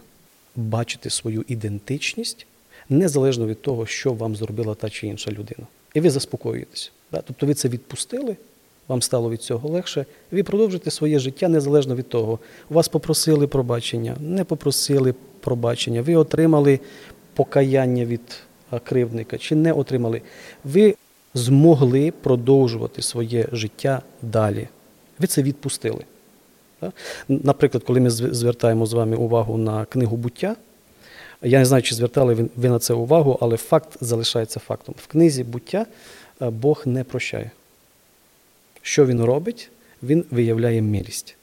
бачити 0.56 1.10
свою 1.10 1.44
ідентичність, 1.48 2.46
незалежно 2.88 3.46
від 3.46 3.62
того, 3.62 3.86
що 3.86 4.12
вам 4.12 4.36
зробила 4.36 4.74
та 4.74 4.90
чи 4.90 5.06
інша 5.06 5.30
людина. 5.30 5.66
І 5.94 6.00
ви 6.00 6.10
заспокоюєтесь. 6.10 6.92
Тобто 7.10 7.46
ви 7.46 7.54
це 7.54 7.68
відпустили 7.68 8.36
вам 8.88 9.02
стало 9.02 9.30
від 9.30 9.42
цього 9.42 9.68
легше, 9.68 10.06
ви 10.30 10.42
продовжите 10.42 10.90
своє 10.90 11.18
життя 11.18 11.48
незалежно 11.48 11.94
від 11.96 12.08
того. 12.08 12.38
Вас 12.70 12.88
попросили 12.88 13.46
пробачення, 13.46 14.16
не 14.20 14.44
попросили 14.44 15.14
пробачення, 15.40 16.02
ви 16.02 16.16
отримали 16.16 16.80
покаяння 17.34 18.04
від 18.04 18.20
кривдника 18.84 19.38
чи 19.38 19.54
не 19.54 19.72
отримали. 19.72 20.22
Ви 20.64 20.94
змогли 21.34 22.12
продовжувати 22.22 23.02
своє 23.02 23.48
життя 23.52 24.02
далі. 24.22 24.68
Ви 25.18 25.26
це 25.26 25.42
відпустили. 25.42 26.04
Наприклад, 27.28 27.84
коли 27.84 28.00
ми 28.00 28.10
звертаємо 28.10 28.86
з 28.86 28.92
вами 28.92 29.16
увагу 29.16 29.56
на 29.56 29.84
книгу 29.84 30.16
буття, 30.16 30.56
я 31.42 31.58
не 31.58 31.64
знаю, 31.64 31.82
чи 31.82 31.94
звертали 31.94 32.48
ви 32.56 32.68
на 32.68 32.78
це 32.78 32.94
увагу, 32.94 33.38
але 33.40 33.56
факт 33.56 33.96
залишається 34.00 34.60
фактом. 34.60 34.94
В 34.98 35.06
книзі 35.06 35.44
буття 35.44 35.86
Бог 36.40 36.82
не 36.86 37.04
прощає. 37.04 37.50
Що 38.88 39.06
він 39.06 39.24
робить? 39.24 39.70
Він 40.02 40.24
виявляє 40.30 40.82
милість. 40.82 41.36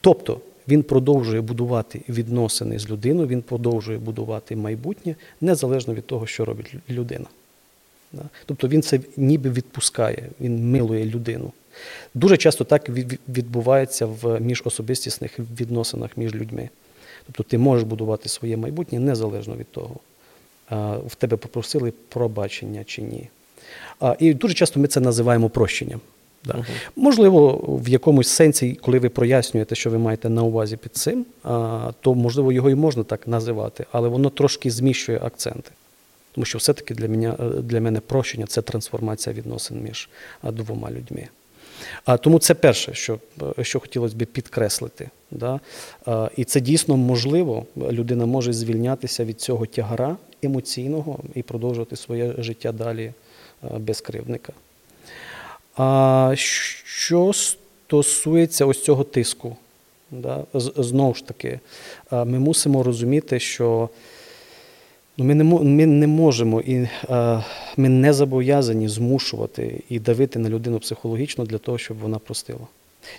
Тобто 0.00 0.40
він 0.68 0.82
продовжує 0.82 1.40
будувати 1.40 2.00
відносини 2.08 2.78
з 2.78 2.90
людиною, 2.90 3.28
він 3.28 3.42
продовжує 3.42 3.98
будувати 3.98 4.56
майбутнє 4.56 5.14
незалежно 5.40 5.94
від 5.94 6.06
того, 6.06 6.26
що 6.26 6.44
робить 6.44 6.74
людина. 6.90 7.26
Тобто 8.46 8.68
він 8.68 8.82
це 8.82 9.00
ніби 9.16 9.50
відпускає, 9.50 10.28
він 10.40 10.70
милує 10.70 11.04
людину. 11.04 11.52
Дуже 12.14 12.36
часто 12.36 12.64
так 12.64 12.88
відбувається 13.28 14.06
в 14.06 14.40
міжособистісних 14.40 15.38
відносинах 15.38 16.16
між 16.16 16.34
людьми. 16.34 16.68
Тобто 17.26 17.42
ти 17.42 17.58
можеш 17.58 17.84
будувати 17.84 18.28
своє 18.28 18.56
майбутнє 18.56 18.98
незалежно 18.98 19.56
від 19.56 19.70
того, 19.70 19.96
в 21.06 21.14
тебе 21.18 21.36
попросили 21.36 21.92
пробачення 22.08 22.84
чи 22.84 23.02
ні. 23.02 23.28
І 24.18 24.34
дуже 24.34 24.54
часто 24.54 24.80
ми 24.80 24.86
це 24.86 25.00
називаємо 25.00 25.48
прощенням. 25.48 26.00
Да. 26.44 26.52
Uh-huh. 26.52 26.64
Можливо, 26.96 27.64
в 27.84 27.88
якомусь 27.88 28.28
сенсі, 28.28 28.78
коли 28.82 28.98
ви 28.98 29.08
прояснюєте, 29.08 29.74
що 29.74 29.90
ви 29.90 29.98
маєте 29.98 30.28
на 30.28 30.42
увазі 30.42 30.76
під 30.76 30.96
цим, 30.96 31.26
то 32.00 32.14
можливо 32.14 32.52
його 32.52 32.70
і 32.70 32.74
можна 32.74 33.04
так 33.04 33.28
називати, 33.28 33.86
але 33.92 34.08
воно 34.08 34.30
трошки 34.30 34.70
зміщує 34.70 35.20
акценти. 35.22 35.70
Тому 36.32 36.44
що 36.44 36.58
все-таки 36.58 36.94
для 36.94 37.08
мене 37.08 37.34
для 37.62 37.80
мене 37.80 38.00
прощення 38.00 38.46
це 38.46 38.62
трансформація 38.62 39.36
відносин 39.36 39.82
між 39.82 40.08
двома 40.42 40.90
людьми. 40.90 41.28
А 42.04 42.16
тому 42.16 42.38
це 42.38 42.54
перше, 42.54 42.94
що 42.94 43.18
що 43.62 43.80
хотілося 43.80 44.16
б 44.16 44.24
підкреслити. 44.24 45.10
Да? 45.30 45.60
А, 46.06 46.30
І 46.36 46.44
це 46.44 46.60
дійсно 46.60 46.96
можливо. 46.96 47.66
Людина 47.76 48.26
може 48.26 48.52
звільнятися 48.52 49.24
від 49.24 49.40
цього 49.40 49.66
тягара 49.66 50.16
емоційного 50.42 51.18
і 51.34 51.42
продовжувати 51.42 51.96
своє 51.96 52.34
життя 52.38 52.72
далі 52.72 53.12
без 53.78 54.00
кривдника. 54.00 54.52
А 55.76 56.32
що 56.84 57.32
стосується 57.32 58.66
ось 58.66 58.84
цього 58.84 59.04
тиску, 59.04 59.56
да, 60.10 60.44
знову 60.76 61.14
ж 61.14 61.26
таки, 61.26 61.60
ми 62.10 62.38
мусимо 62.38 62.82
розуміти, 62.82 63.40
що 63.40 63.88
ну, 65.16 65.24
ми 65.24 65.34
не 65.34 65.44
ми 65.44 65.86
не 65.86 66.06
можемо 66.06 66.60
і 66.60 66.88
ми 67.76 67.88
не 67.88 68.12
зобов'язані 68.12 68.88
змушувати 68.88 69.82
і 69.88 69.98
давити 69.98 70.38
на 70.38 70.48
людину 70.48 70.78
психологічно 70.78 71.44
для 71.44 71.58
того, 71.58 71.78
щоб 71.78 71.98
вона 71.98 72.18
простила. 72.18 72.66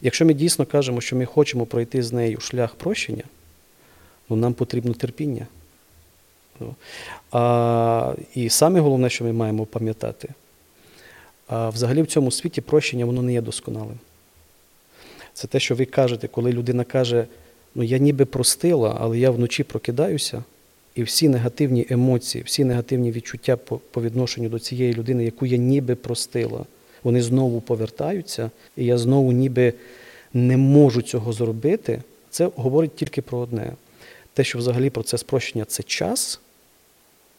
Якщо 0.01 0.26
ми 0.26 0.34
дійсно 0.34 0.65
кажемо, 0.65 1.01
що 1.01 1.15
ми 1.15 1.26
хочемо 1.26 1.65
пройти 1.65 2.03
з 2.03 2.13
нею 2.13 2.39
шлях 2.39 2.76
прощення, 2.76 3.23
ну, 4.30 4.35
нам 4.35 4.53
потрібно 4.53 4.93
терпіння. 4.93 5.47
Ну, 6.60 6.76
а, 7.32 8.14
І 8.36 8.49
саме 8.49 8.80
головне, 8.80 9.10
що 9.10 9.23
ми 9.23 9.34
маємо 9.34 9.65
пам'ятати. 9.65 10.30
А 11.48 11.69
взагалі 11.69 12.02
в 12.02 12.07
цьому 12.07 12.32
світі 12.32 12.61
прощення 12.61 13.06
воно 13.06 13.22
не 13.22 13.34
є 13.34 13.41
досконалим. 13.41 13.99
Це 15.34 15.48
те, 15.48 15.60
що 15.60 15.76
ви 15.76 15.86
кажете, 15.86 16.27
коли 16.27 16.52
людина 16.52 16.84
каже, 16.84 17.26
ну 17.76 17.84
я 17.84 17.98
ніби 17.98 18.26
простила, 18.26 18.98
але 18.99 19.19
я 19.19 19.32
вночі 19.32 19.64
прокидаюся, 19.64 20.44
і 20.95 21.03
всі 21.03 21.30
негативні 21.30 21.88
емоції, 21.90 22.44
всі 22.44 22.64
негативні 22.64 23.11
відчуття 23.11 23.57
по, 23.57 23.77
по 23.77 24.02
відношенню 24.02 24.49
до 24.49 24.60
цієї 24.60 24.94
людини, 24.94 25.26
яку 25.26 25.45
я 25.45 25.57
ніби 25.57 25.95
простила, 25.95 26.65
вони 27.03 27.22
знову 27.22 27.61
повертаються, 27.61 28.52
і 28.77 28.86
я 28.86 28.98
знову 28.98 29.32
ніби 29.32 29.73
не 30.34 30.57
можу 30.57 31.02
цього 31.02 31.34
зробити. 31.34 32.02
Це 32.30 32.49
говорить 32.56 32.95
тільки 32.95 33.22
про 33.22 33.38
одне: 33.38 33.73
те, 34.34 34.44
що 34.44 34.57
взагалі 34.57 34.90
процес 34.90 35.23
прощення 35.23 35.65
це 35.65 35.84
час. 35.84 36.40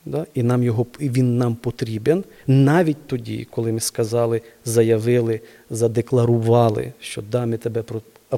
Да? 0.06 0.26
І 0.34 0.42
нам 0.42 0.62
його, 0.62 0.86
він 1.00 1.38
нам 1.38 1.54
потрібен 1.54 2.24
навіть 2.46 3.06
тоді, 3.06 3.46
коли 3.50 3.72
ми 3.72 3.80
сказали, 3.80 4.40
заявили, 4.64 5.40
задекларували, 5.70 6.92
що 7.00 7.22
да, 7.22 7.46
ми 7.46 7.56
тебе 7.56 7.84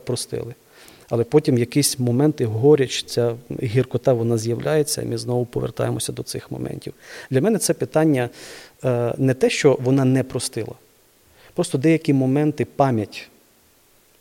простили. 0.05 0.55
Але 1.11 1.24
потім 1.24 1.59
якісь 1.59 1.99
моменти 1.99 2.45
горіч, 2.45 3.03
ця 3.03 3.35
гіркота 3.62 4.12
вона 4.12 4.39
з'являється, 4.39 5.03
і 5.03 5.07
ми 5.07 5.19
знову 5.19 5.45
повертаємося 5.45 6.12
до 6.12 6.23
цих 6.23 6.51
моментів. 6.51 6.93
Для 7.31 7.40
мене 7.40 7.59
це 7.59 7.74
питання 7.74 8.28
е, 8.85 9.15
не 9.19 9.35
те, 9.35 9.51
що 9.51 9.78
вона 9.81 10.05
не 10.05 10.23
простила. 10.23 10.74
Просто 11.55 11.78
деякі 11.78 12.12
моменти 12.12 12.65
пам'ять 12.65 13.28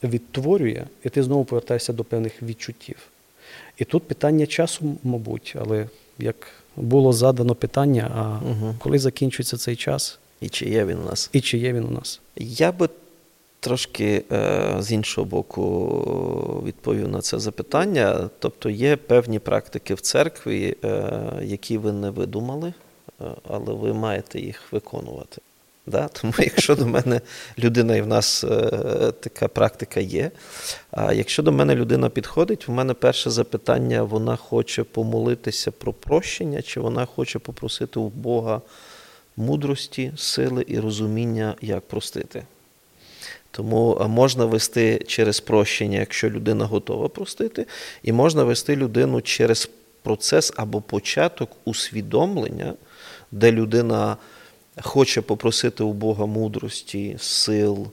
відтворює, 0.04 0.84
і 1.04 1.10
ти 1.10 1.24
знову 1.24 1.46
повертаєшся 1.46 1.94
до 1.94 2.04
певних 2.04 2.44
відчуттів. 2.44 2.98
І 3.78 3.86
тут 3.86 4.04
питання 4.04 4.46
часу, 4.46 4.98
мабуть, 5.04 5.56
але 5.60 5.88
як 6.20 6.48
було 6.78 7.14
задано 7.14 7.56
питання, 7.56 8.12
а 8.16 8.46
угу. 8.50 8.76
коли 8.80 9.00
закінчується 9.00 9.58
цей 9.58 9.76
час? 9.76 10.20
І 10.42 10.50
чи 10.50 10.70
є 10.70 10.86
він 10.86 10.98
у 10.98 11.06
нас? 11.06 11.30
І 11.34 11.42
чи 11.42 11.58
є 11.58 11.74
він 11.74 11.84
у 11.84 11.92
нас? 11.92 12.22
Я 12.36 12.72
би 12.72 12.90
трошки 13.60 14.24
е, 14.32 14.76
з 14.80 14.92
іншого 14.92 15.26
боку 15.26 16.64
відповів 16.66 17.08
на 17.08 17.22
це 17.22 17.40
запитання. 17.40 18.30
Тобто 18.40 18.70
є 18.70 18.96
певні 18.96 19.40
практики 19.40 19.94
в 19.94 20.02
церкві, 20.02 20.76
е, 20.84 21.12
які 21.44 21.78
ви 21.78 21.92
не 21.92 22.10
видумали, 22.10 22.74
е, 23.22 23.26
але 23.50 23.74
ви 23.74 23.94
маєте 23.94 24.40
їх 24.40 24.74
виконувати. 24.74 25.42
Да? 25.88 26.08
Тому 26.22 26.34
якщо 26.40 26.76
до 26.76 26.88
мене 26.88 27.22
людина, 27.60 27.96
і 27.96 28.02
в 28.02 28.08
нас 28.08 28.44
е, 28.44 28.48
така 29.20 29.48
практика 29.48 30.00
є. 30.00 30.32
А 30.92 31.14
якщо 31.14 31.44
до 31.44 31.52
мене 31.52 31.76
людина 31.76 32.10
підходить, 32.10 32.68
в 32.68 32.72
мене 32.72 32.94
перше 32.94 33.30
запитання: 33.30 34.04
вона 34.04 34.36
хоче 34.36 34.84
помолитися 34.84 35.72
про 35.72 35.94
прощення, 35.94 36.62
чи 36.62 36.80
вона 36.80 37.06
хоче 37.06 37.40
попросити 37.40 38.00
у 38.00 38.10
Бога 38.10 38.62
мудрості, 39.38 40.12
сили 40.16 40.66
і 40.68 40.80
розуміння, 40.80 41.56
як 41.62 41.88
простити. 41.88 42.44
Тому 43.52 44.06
можна 44.10 44.46
вести 44.46 45.04
через 45.08 45.40
прощення, 45.40 46.00
якщо 46.00 46.30
людина 46.30 46.66
готова 46.66 47.08
простити, 47.08 47.66
і 48.04 48.12
можна 48.12 48.44
вести 48.44 48.76
людину 48.76 49.22
через 49.22 49.70
процес 50.02 50.54
або 50.56 50.82
початок 50.82 51.50
усвідомлення, 51.66 52.74
де 53.32 53.52
людина 53.52 54.18
хоче 54.82 55.22
попросити 55.22 55.84
у 55.84 55.94
Бога 55.94 56.26
мудрості, 56.26 57.16
сил, 57.20 57.88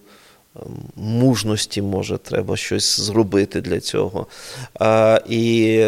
мужності, 0.97 1.83
може, 1.83 2.19
треба 2.19 2.57
щось 2.57 3.01
зробити 3.01 3.61
для 3.61 3.81
цього. 3.81 4.27
І 5.29 5.87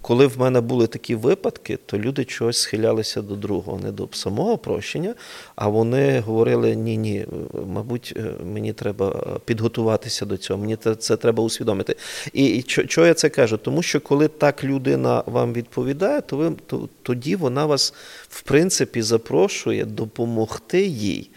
коли 0.00 0.26
в 0.26 0.38
мене 0.38 0.60
були 0.60 0.86
такі 0.86 1.14
випадки, 1.14 1.78
то 1.86 1.98
люди 1.98 2.24
чогось 2.24 2.58
схилялися 2.58 3.22
до 3.22 3.34
другого, 3.34 3.78
не 3.78 3.92
до 3.92 4.08
самого 4.12 4.58
прощення, 4.58 5.14
а 5.56 5.68
вони 5.68 6.20
говорили: 6.20 6.76
ні, 6.76 6.96
ні, 6.96 7.26
мабуть, 7.66 8.14
е, 8.16 8.44
мені 8.44 8.72
треба 8.72 9.38
підготуватися 9.44 10.26
до 10.26 10.36
цього, 10.36 10.60
мені 10.60 10.76
це 10.98 11.16
треба 11.16 11.42
усвідомити. 11.42 11.96
І, 12.32 12.46
і 12.46 12.62
чого 12.62 13.06
я 13.06 13.14
це 13.14 13.28
кажу? 13.28 13.56
Тому 13.56 13.82
що 13.82 14.00
коли 14.00 14.28
так 14.28 14.64
людина 14.64 15.22
вам 15.26 15.52
відповідає, 15.52 16.20
то 16.20 16.36
ви 16.36 16.52
то, 16.66 16.88
тоді 17.02 17.36
вона 17.36 17.66
вас 17.66 17.94
в 18.28 18.42
принципі 18.42 19.02
запрошує 19.02 19.84
допомогти 19.84 20.86
їй 20.86 21.30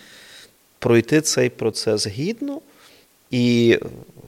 пройти 0.80 1.22
цей 1.22 1.50
процес 1.50 2.08
гідно. 2.08 2.62
І 3.32 3.78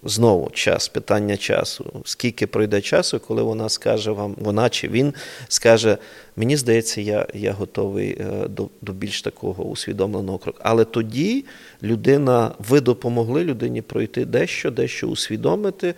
знову 0.04 0.50
час, 0.50 0.88
питання 0.88 1.38
часу. 1.38 1.86
Скільки 2.06 2.48
пройде 2.48 2.82
часу, 2.82 3.20
коли 3.20 3.44
вона 3.44 3.70
скаже 3.70 4.12
вам, 4.12 4.36
вона 4.40 4.70
чи 4.70 4.88
він 4.88 5.14
скаже, 5.48 5.98
мені 6.36 6.58
здається, 6.58 7.02
я 7.02 7.28
я 7.34 7.52
готовий 7.52 8.18
е, 8.20 8.48
до 8.48 8.68
до 8.82 8.92
більш 8.92 9.22
такого 9.22 9.64
усвідомленого 9.64 10.38
кроку. 10.38 10.60
Але 10.64 10.86
тоді 10.86 11.46
людина, 11.84 12.52
ви 12.70 12.82
допомогли 12.82 13.44
людині 13.44 13.82
пройти 13.82 14.26
дещо, 14.26 14.72
дещо 14.72 15.08
усвідомити 15.08 15.88
е, 15.88 15.94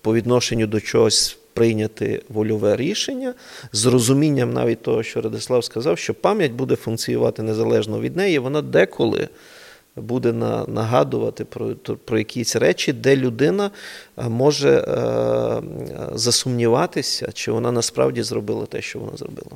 по 0.00 0.14
відношенню 0.14 0.66
до 0.66 0.80
чогось. 0.80 1.36
Прийняти 1.52 2.22
вольове 2.28 2.76
рішення 2.76 3.34
з 3.72 3.86
розумінням 3.86 4.52
навіть 4.52 4.82
того, 4.82 5.02
що 5.02 5.20
Радислав 5.20 5.64
сказав, 5.64 5.98
що 5.98 6.14
пам'ять 6.14 6.52
буде 6.52 6.76
функціювати 6.76 7.42
незалежно 7.42 8.00
від 8.00 8.16
неї, 8.16 8.38
вона 8.38 8.62
деколи 8.62 9.28
буде 9.96 10.32
нагадувати 10.68 11.44
про 11.44 11.74
про 12.04 12.18
якісь 12.18 12.56
речі, 12.56 12.92
де 12.92 13.16
людина 13.16 13.70
е, 14.18 14.28
може 14.28 14.70
е, 14.70 15.62
засумніватися, 16.14 17.32
чи 17.32 17.52
вона 17.52 17.72
насправді 17.72 18.22
зробила 18.22 18.66
те, 18.66 18.82
що 18.82 18.98
вона 18.98 19.16
зробила. 19.16 19.50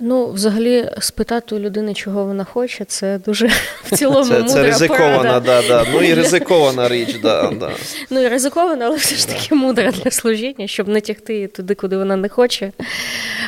Ну, 0.00 0.30
взагалі, 0.32 0.90
спитати 1.00 1.54
у 1.54 1.58
людини, 1.58 1.94
чого 1.94 2.24
вона 2.24 2.44
хоче, 2.44 2.84
це 2.84 3.18
дуже 3.18 3.46
в 3.84 3.96
цілому 3.96 4.24
це, 4.24 4.38
мудра 4.38 4.48
Це 4.48 4.62
ризикована, 4.62 5.40
да, 5.40 5.62
да. 5.68 5.86
Ну 5.92 6.02
і 6.02 6.14
ризикована 6.14 6.88
річ, 6.88 7.16
да, 7.22 7.52
да. 7.60 7.70
Ну 8.10 8.20
і 8.20 8.28
ризикована, 8.28 8.86
але 8.86 8.96
все 8.96 9.16
ж 9.16 9.28
таки 9.28 9.54
мудра 9.54 9.92
для 9.92 10.10
служіння, 10.10 10.66
щоб 10.66 10.88
не 10.88 11.00
тягти 11.00 11.46
туди, 11.46 11.74
куди 11.74 11.96
вона 11.96 12.16
не 12.16 12.28
хоче, 12.28 12.72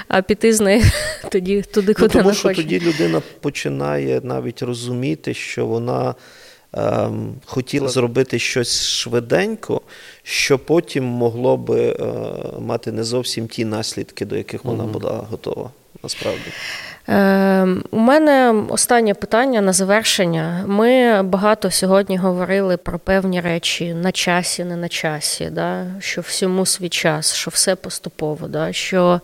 а 0.08 0.22
піти 0.22 0.52
з 0.52 0.60
нею 0.60 0.84
тоді, 1.30 1.62
туди, 1.62 1.94
куди 1.94 2.06
ну, 2.06 2.12
тому, 2.12 2.28
не 2.28 2.34
що 2.34 2.54
тоді 2.54 2.80
людина 2.80 3.22
починає 3.40 4.20
навіть 4.24 4.62
розуміти, 4.62 5.34
що 5.34 5.66
вона. 5.66 6.14
Ем, 6.72 7.34
хотіла 7.44 7.88
зробити 7.88 8.38
щось 8.38 8.88
швиденько, 8.88 9.80
що 10.22 10.58
потім 10.58 11.04
могло 11.04 11.56
би 11.56 11.80
е, 11.80 12.04
мати 12.60 12.92
не 12.92 13.04
зовсім 13.04 13.48
ті 13.48 13.64
наслідки, 13.64 14.24
до 14.24 14.36
яких 14.36 14.64
вона 14.64 14.84
була 14.84 15.26
готова 15.30 15.70
насправді? 16.02 16.52
Е, 17.08 17.66
У 17.90 17.98
мене 17.98 18.64
останнє 18.68 19.14
питання 19.14 19.60
на 19.60 19.72
завершення. 19.72 20.64
Ми 20.66 21.22
багато 21.22 21.70
сьогодні 21.70 22.16
говорили 22.16 22.76
про 22.76 22.98
певні 22.98 23.40
речі 23.40 23.94
на 23.94 24.12
часі, 24.12 24.64
не 24.64 24.76
на 24.76 24.88
часі, 24.88 25.50
да? 25.50 25.86
що 26.00 26.20
всьому 26.20 26.66
свій 26.66 26.88
час, 26.88 27.34
що 27.34 27.50
все 27.50 27.76
поступово, 27.76 28.48
да? 28.48 28.72
що 28.72 29.20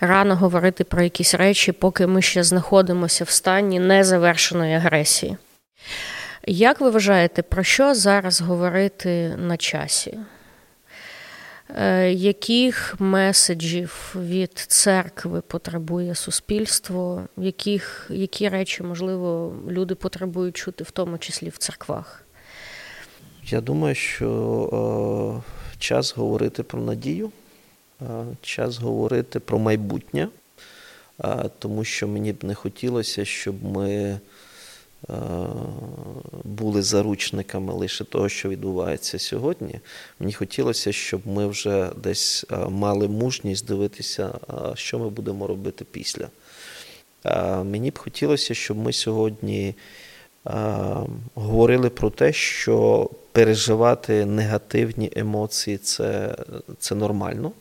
рано 0.00 0.36
говорити 0.36 0.84
про 0.84 1.02
якісь 1.02 1.34
речі, 1.34 1.72
поки 1.72 2.06
ми 2.06 2.22
ще 2.22 2.42
знаходимося 2.42 3.24
в 3.24 3.30
стані 3.30 3.80
незавершеної 3.80 4.74
агресії. 4.74 5.36
Як 6.46 6.80
ви 6.80 6.90
вважаєте, 6.90 7.42
про 7.42 7.62
що 7.62 7.94
зараз 7.94 8.40
говорити 8.40 9.34
на 9.38 9.56
часі? 9.56 10.18
Е, 11.76 12.12
яких 12.12 12.94
меседжів 12.98 14.14
від 14.16 14.58
церкви 14.58 15.40
потребує 15.40 16.14
суспільство? 16.14 17.22
Яких, 17.36 18.06
Які 18.10 18.48
речі, 18.48 18.82
можливо, 18.82 19.56
люди 19.68 19.94
потребують 19.94 20.56
чути, 20.56 20.84
в 20.84 20.90
тому 20.90 21.18
числі 21.18 21.48
в 21.48 21.58
церквах? 21.58 22.24
Я 23.46 23.60
думаю, 23.60 23.94
що 23.94 25.42
е, 25.46 25.78
час 25.78 26.16
говорити 26.16 26.62
про 26.62 26.80
надію, 26.80 27.30
е, 28.02 28.06
час 28.42 28.78
говорити 28.78 29.40
про 29.40 29.58
майбутнє, 29.58 30.28
е, 31.24 31.50
тому 31.58 31.84
що 31.84 32.08
мені 32.08 32.32
б 32.32 32.44
не 32.44 32.54
хотілося, 32.54 33.24
щоб 33.24 33.64
ми. 33.64 34.20
Е, 35.10 35.12
були 36.44 36.82
заручниками 36.82 37.72
лише 37.72 38.04
того, 38.04 38.28
що 38.28 38.48
відбувається 38.48 39.18
сьогодні. 39.18 39.80
Мені 40.20 40.32
хотілося, 40.32 40.92
щоб 40.92 41.20
ми 41.26 41.46
вже 41.46 41.90
десь 41.96 42.44
е, 42.52 42.56
мали 42.56 43.08
мужність 43.08 43.66
дивитися, 43.66 44.30
е, 44.50 44.52
що 44.74 44.98
ми 44.98 45.08
будемо 45.08 45.46
робити 45.46 45.84
після. 45.90 46.28
Мені 47.64 47.90
б 47.90 47.98
хотілося, 47.98 48.54
щоб 48.54 48.78
ми 48.78 48.92
сьогодні 48.92 49.74
говорили 51.34 51.90
про 51.90 52.10
те, 52.10 52.32
що 52.32 53.10
переживати 53.32 54.24
негативні 54.24 55.12
емоції 55.16 55.78
це, 55.78 56.36
це 56.78 56.94
нормально, 56.94 57.52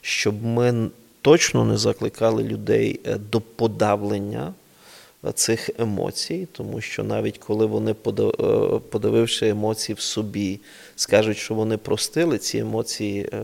щоб 0.00 0.44
ми 0.44 0.90
точно 1.22 1.64
не 1.64 1.76
закликали 1.76 2.42
людей 2.42 3.00
до 3.30 3.40
подавлення 3.40 4.52
цих 5.34 5.70
емоцій, 5.78 6.48
тому 6.52 6.80
що 6.80 7.04
навіть 7.04 7.38
коли 7.38 7.66
вони, 7.66 7.90
е, 7.90 8.24
подививши 8.90 9.48
емоції 9.48 9.96
в 9.96 10.00
собі, 10.00 10.60
скажуть, 10.96 11.36
що 11.36 11.54
вони 11.54 11.76
простили, 11.76 12.38
ці 12.38 12.58
емоції 12.58 13.30
е, 13.32 13.40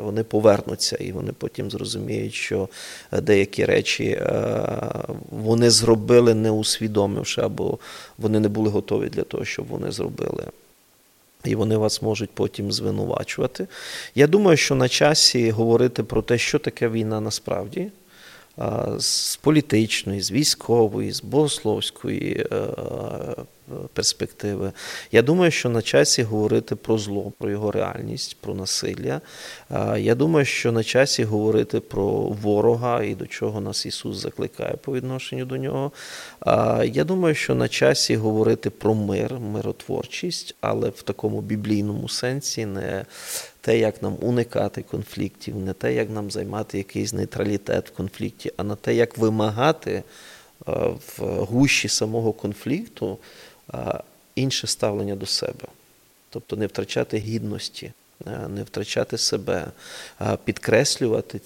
вони 0.00 0.24
повернуться, 0.24 0.96
і 0.96 1.12
вони 1.12 1.32
потім 1.32 1.70
зрозуміють, 1.70 2.34
що 2.34 2.68
деякі 3.12 3.64
речі 3.64 4.04
е, 4.04 4.62
вони 5.30 5.70
зробили, 5.70 6.34
не 6.34 6.50
усвідомивши, 6.50 7.40
або 7.40 7.78
вони 8.18 8.40
не 8.40 8.48
були 8.48 8.70
готові 8.70 9.08
для 9.08 9.22
того, 9.22 9.44
щоб 9.44 9.66
вони 9.66 9.92
зробили. 9.92 10.44
І 11.44 11.54
вони 11.54 11.76
вас 11.76 12.02
можуть 12.02 12.30
потім 12.30 12.72
звинувачувати. 12.72 13.66
Я 14.14 14.26
думаю, 14.26 14.56
що 14.56 14.74
на 14.74 14.88
часі 14.88 15.50
говорити 15.50 16.02
про 16.02 16.22
те, 16.22 16.38
що 16.38 16.58
таке 16.58 16.88
війна 16.88 17.20
насправді 17.20 17.90
з 18.98 19.36
політичної, 19.36 20.20
з 20.20 20.32
військової, 20.32 21.12
з 21.12 21.22
богословської 21.22 22.46
е, 22.52 22.56
перспективи. 23.92 24.72
Я 25.12 25.22
думаю, 25.22 25.50
що 25.50 25.68
на 25.68 25.82
часі 25.82 26.22
говорити 26.22 26.76
про 26.76 26.98
зло, 26.98 27.32
про 27.38 27.50
його 27.50 27.70
реальність, 27.70 28.36
про 28.40 28.54
насилля. 28.54 29.20
Я 29.96 30.14
думаю, 30.14 30.44
що 30.44 30.72
на 30.72 30.84
часі 30.84 31.24
говорити 31.24 31.80
про 31.80 32.08
ворога 32.18 33.02
і 33.02 33.14
до 33.14 33.26
чого 33.26 33.60
нас 33.60 33.86
Ісус 33.86 34.16
закликає 34.16 34.74
по 34.84 34.92
відношенню 34.92 35.44
до 35.44 35.56
нього. 35.56 35.92
Я 36.84 37.04
думаю, 37.04 37.34
що 37.34 37.54
на 37.54 37.68
часі 37.68 38.16
говорити 38.16 38.70
про 38.70 38.94
мир, 38.94 39.34
миротворчість, 39.40 40.54
але 40.60 40.88
в 40.88 41.02
такому 41.02 41.40
біблійному 41.40 42.08
сенсі, 42.08 42.66
не 42.66 43.04
те, 43.60 43.78
як 43.78 44.02
нам 44.02 44.16
уникати 44.20 44.82
конфліктів, 44.82 45.56
не 45.56 45.72
те, 45.72 45.94
як 45.94 46.10
нам 46.10 46.30
займати 46.30 46.78
якийсь 46.78 47.12
нейтралітет 47.12 47.88
в 47.88 47.92
конфлікті, 47.92 48.52
а 48.56 48.62
на 48.62 48.74
те, 48.74 48.94
як 48.94 49.18
вимагати 49.18 50.02
в 50.66 51.22
гущі 51.22 51.88
самого 51.88 52.32
конфлікту 52.32 53.18
інше 54.34 54.66
ставлення 54.66 55.16
до 55.16 55.26
себе, 55.26 55.66
тобто 56.30 56.56
не 56.56 56.66
втрачати 56.66 57.18
гідності, 57.18 57.92
не 58.48 58.62
втрачати 58.62 59.18
себе, 59.18 59.66
підкреслювати. 60.44 61.40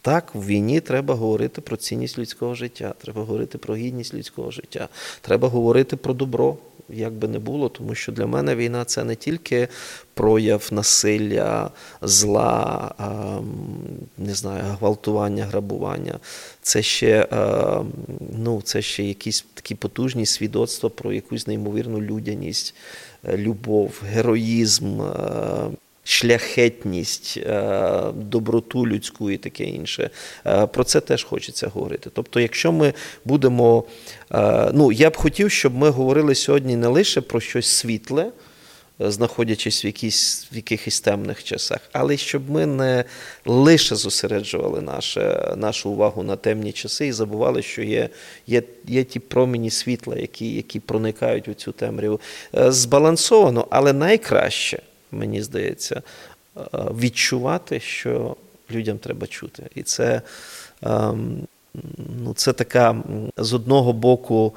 Так, 0.00 0.34
в 0.34 0.46
війні 0.46 0.80
треба 0.80 1.14
говорити 1.14 1.60
про 1.60 1.76
цінність 1.76 2.18
людського 2.18 2.54
життя, 2.54 2.94
треба 3.02 3.20
говорити 3.20 3.58
про 3.58 3.76
гідність 3.76 4.14
людського 4.14 4.50
життя, 4.50 4.88
треба 5.20 5.48
говорити 5.48 5.96
про 5.96 6.14
добро 6.14 6.56
як 6.92 7.12
би 7.12 7.28
не 7.28 7.38
було, 7.38 7.68
тому 7.68 7.94
що 7.94 8.12
для 8.12 8.26
мене 8.26 8.56
війна 8.56 8.84
це 8.84 9.04
не 9.04 9.16
тільки 9.16 9.68
прояв 10.14 10.68
насилля, 10.70 11.70
зла, 12.02 12.94
не 14.18 14.34
знаю, 14.34 14.64
гвалтування, 14.80 15.44
грабування. 15.44 16.18
Це 16.62 16.82
ще 16.82 17.28
ну, 18.38 18.62
це 18.62 18.82
ще 18.82 19.04
якісь 19.04 19.44
такі 19.54 19.74
потужні 19.74 20.26
свідоцтва 20.26 20.90
про 20.90 21.12
якусь 21.12 21.46
неймовірну 21.46 22.00
людяність, 22.00 22.74
е, 23.24 23.36
любов, 23.36 24.02
героїзм 24.06 25.02
шляхетність, 26.04 27.36
е, 27.36 28.02
доброту 28.14 28.86
людську 28.86 29.30
і 29.30 29.36
таке 29.36 29.64
інше. 29.64 30.10
Е, 30.46 30.66
про 30.66 30.84
це 30.84 31.00
теж 31.00 31.24
хочеться 31.24 31.68
говорити. 31.68 32.10
Тобто, 32.14 32.40
якщо 32.40 32.72
ми 32.72 32.94
будемо, 33.24 33.84
е, 34.32 34.70
ну 34.74 34.92
я 34.92 35.10
б 35.10 35.16
хотів, 35.16 35.50
щоб 35.50 35.74
ми 35.74 35.90
говорили 35.90 36.34
сьогодні 36.34 36.76
не 36.76 36.86
лише 36.86 37.20
про 37.20 37.40
щось 37.40 37.66
світле. 37.66 38.32
Знаходячись 38.98 39.84
в 39.84 39.86
якісь, 39.86 40.48
в 40.52 40.56
якихось 40.56 41.00
темних 41.00 41.44
часах, 41.44 41.80
але 41.92 42.16
щоб 42.16 42.50
ми 42.50 42.66
не 42.66 43.04
лише 43.46 43.96
зосереджували 43.96 44.80
наше, 44.80 45.54
нашу 45.56 45.90
увагу 45.90 46.22
на 46.22 46.36
темні 46.36 46.72
часи 46.72 47.06
і 47.06 47.12
забували, 47.12 47.62
що 47.62 47.82
є 47.82 48.08
є, 48.46 48.62
є 48.86 49.04
ті 49.04 49.20
промені 49.20 49.70
світла, 49.70 50.16
які 50.16 50.54
які 50.54 50.80
проникають 50.80 51.48
у 51.48 51.54
цю 51.54 51.72
темряву. 51.72 52.20
Збалансовано, 52.52 53.66
але 53.70 53.92
найкраще 53.92 54.82
мені 55.12 55.42
здається, 55.42 56.02
е, 56.56 56.60
відчувати, 56.74 57.80
що 57.80 58.36
людям 58.70 58.98
треба 58.98 59.26
чути. 59.26 59.62
І 59.74 59.82
це 59.82 60.22
ем, 60.82 61.46
ну, 62.24 62.34
це 62.34 62.52
така 62.52 62.96
з 63.36 63.52
одного 63.52 63.92
боку. 63.92 64.54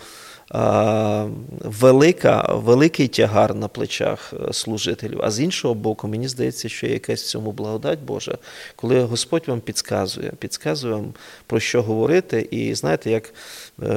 Е, 0.53 1.27
велика, 1.59 2.53
великий 2.53 3.07
тягар 3.07 3.55
на 3.55 3.67
плечах 3.67 4.33
е, 4.33 4.53
служителів, 4.53 5.21
а 5.23 5.31
з 5.31 5.39
іншого 5.39 5.73
боку, 5.73 6.07
мені 6.07 6.27
здається, 6.27 6.69
що 6.69 6.87
є 6.87 6.93
якась 6.93 7.23
в 7.23 7.27
цьому 7.27 7.51
благодать 7.51 7.99
Божа, 7.99 8.37
коли 8.75 9.03
Господь 9.03 9.47
вам 9.47 9.59
підказує, 9.59 10.31
підказує 10.39 10.93
вам 10.93 11.13
про 11.47 11.59
що 11.59 11.81
говорити. 11.81 12.47
І 12.51 12.75
знаєте, 12.75 13.11
як 13.11 13.33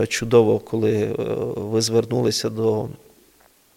чудово, 0.08 0.58
коли 0.58 1.06
ви 1.56 1.80
звернулися 1.80 2.50
до 2.50 2.88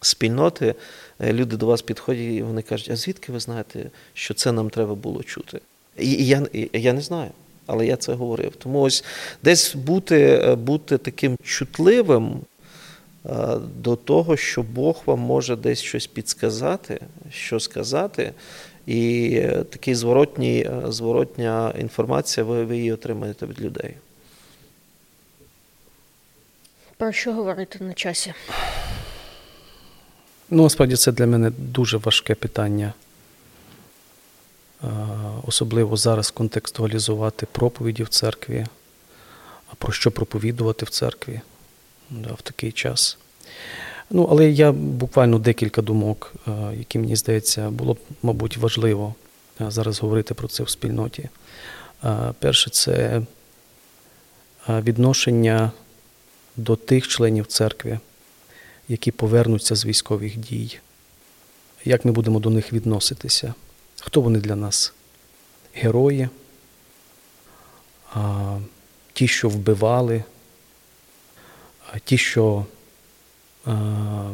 спільноти, 0.02 0.76
люди 1.22 1.58
до 1.58 1.66
вас 1.66 1.82
підходять 1.82 2.24
і 2.24 2.44
вони 2.44 2.62
кажуть, 2.62 2.90
а 2.92 2.96
звідки 2.96 3.32
ви 3.32 3.40
знаєте, 3.40 3.90
що 4.14 4.34
це 4.34 4.52
нам 4.52 4.70
треба 4.70 4.96
було 4.96 5.24
чути? 5.24 5.60
І 5.98 6.26
я 6.26 6.48
я 6.74 6.94
не 6.94 7.02
знаю, 7.02 7.32
але 7.66 7.86
я 7.86 7.96
це 7.96 8.14
говорив. 8.14 8.56
Тому 8.58 8.82
ось 8.82 9.04
десь 9.44 9.76
бути, 9.76 10.42
е, 10.44 10.56
бути 10.56 10.98
таким 10.98 11.38
чутливим. 11.44 12.42
Е, 13.26 13.58
до 13.78 13.96
того, 13.96 14.38
що 14.38 14.64
Бог 14.64 15.02
вам 15.06 15.20
може 15.20 15.56
десь 15.56 15.82
щось 15.82 16.08
підсказати, 16.08 17.00
що 17.32 17.60
сказати, 17.60 18.34
і 18.88 19.42
така 19.70 19.96
зворотня 20.92 21.74
інформація, 21.80 22.44
ви, 22.44 22.66
ви 22.66 22.78
її 22.78 22.92
отримаєте 22.92 23.46
від 23.46 23.62
людей. 23.62 23.94
Про 26.98 27.12
що 27.12 27.34
говорити 27.34 27.84
на 27.84 27.94
часі? 27.94 28.34
Ну, 30.54 30.64
насправді 30.64 30.96
це 30.96 31.12
для 31.12 31.28
мене 31.28 31.52
дуже 31.58 31.98
важке 31.98 32.36
питання. 32.36 32.94
Особливо 35.48 35.98
зараз 35.98 36.32
контекстуалізувати 36.32 37.48
проповіді 37.52 38.04
в 38.04 38.10
церкві, 38.10 38.66
а 39.72 39.76
про 39.76 39.92
що 39.94 40.12
проповідувати 40.12 40.86
в 40.86 40.90
церкві 40.90 41.42
да, 42.10 42.34
в 42.34 42.42
такий 42.42 42.72
час. 42.72 43.18
Ну, 44.10 44.28
Але 44.32 44.50
я 44.50 44.72
буквально 44.72 45.40
декілька 45.40 45.82
думок, 45.82 46.34
які 46.74 47.00
мені 47.00 47.16
здається, 47.16 47.70
було 47.70 47.94
б, 47.94 47.98
мабуть, 48.24 48.58
важливо 48.58 49.16
зараз 49.60 50.00
говорити 50.00 50.34
про 50.34 50.48
це 50.48 50.64
в 50.64 50.70
спільноті. 50.70 51.30
Перше, 52.40 52.70
це 52.70 53.22
відношення 54.70 55.72
до 56.56 56.76
тих 56.76 57.08
членів 57.08 57.46
церкви 57.46 58.00
які 58.92 59.12
повернуться 59.12 59.76
з 59.76 59.86
військових 59.86 60.38
дій, 60.38 60.80
як 61.86 62.06
ми 62.06 62.12
будемо 62.12 62.40
до 62.40 62.50
них 62.50 62.74
відноситися? 62.74 63.54
Хто 64.02 64.22
вони 64.22 64.40
для 64.40 64.56
нас? 64.56 64.94
Герої, 65.74 66.30
а, 68.14 68.58
ті, 69.14 69.28
що 69.28 69.50
вбивали, 69.50 70.24
а, 71.92 72.00
ті, 72.00 72.18
що 72.18 72.66
а, 73.66 74.34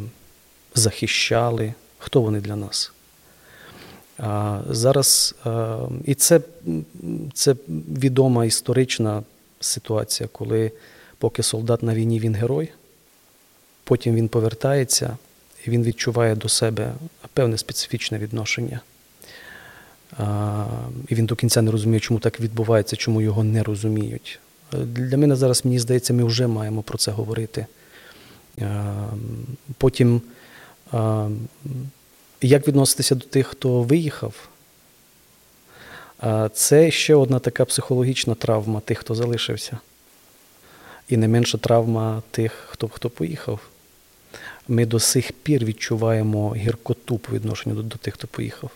захищали, 0.74 1.74
хто 1.98 2.20
вони 2.20 2.40
для 2.40 2.56
нас? 2.56 2.92
А, 4.18 4.60
Зараз 4.70 5.34
а, 5.44 5.78
і 6.04 6.14
це, 6.14 6.40
це 7.34 7.56
відома 7.88 8.44
історична 8.44 9.22
ситуація, 9.60 10.28
коли 10.32 10.72
поки 11.18 11.42
солдат 11.42 11.82
на 11.82 11.94
війні 11.94 12.20
він 12.20 12.34
герой. 12.34 12.72
Потім 13.88 14.14
він 14.14 14.28
повертається 14.28 15.16
і 15.66 15.70
він 15.70 15.82
відчуває 15.82 16.34
до 16.34 16.48
себе 16.48 16.92
певне 17.32 17.58
специфічне 17.58 18.18
відношення. 18.18 18.80
І 21.08 21.14
він 21.14 21.26
до 21.26 21.36
кінця 21.36 21.62
не 21.62 21.70
розуміє, 21.70 22.00
чому 22.00 22.20
так 22.20 22.40
відбувається, 22.40 22.96
чому 22.96 23.20
його 23.20 23.44
не 23.44 23.62
розуміють. 23.62 24.40
Для 24.72 25.16
мене 25.16 25.36
зараз, 25.36 25.64
мені 25.64 25.78
здається, 25.78 26.14
ми 26.14 26.24
вже 26.24 26.46
маємо 26.46 26.82
про 26.82 26.98
це 26.98 27.10
говорити. 27.10 27.66
Потім, 29.78 30.22
як 32.40 32.68
відноситися 32.68 33.14
до 33.14 33.26
тих, 33.26 33.46
хто 33.46 33.82
виїхав, 33.82 34.48
це 36.52 36.90
ще 36.90 37.14
одна 37.14 37.38
така 37.38 37.64
психологічна 37.64 38.34
травма 38.34 38.80
тих, 38.80 38.98
хто 38.98 39.14
залишився. 39.14 39.78
І 41.08 41.16
не 41.16 41.28
менша 41.28 41.58
травма 41.58 42.22
тих, 42.30 42.52
хто 42.52 42.88
хто 42.88 43.10
поїхав. 43.10 43.60
Ми 44.68 44.86
до 44.86 45.00
сих 45.00 45.32
пір 45.32 45.64
відчуваємо 45.64 46.54
гіркоту 46.54 47.18
по 47.18 47.32
відношенню 47.32 47.74
до, 47.74 47.82
до 47.82 47.96
тих, 47.96 48.14
хто 48.14 48.26
поїхав. 48.26 48.70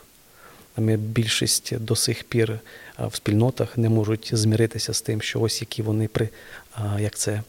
Ми 0.76 0.96
більшість 0.96 1.78
до 1.78 1.96
сих 1.96 2.24
пір 2.24 2.58
в 2.98 3.16
спільнотах 3.16 3.78
не 3.78 3.88
можуть 3.88 4.30
зміритися 4.32 4.94
з 4.94 5.02
тим, 5.02 5.22
що 5.22 5.40
ось 5.40 5.60
які 5.60 5.82
вони 5.82 6.08
при 6.08 6.28
як 6.98 7.14
це 7.14 7.42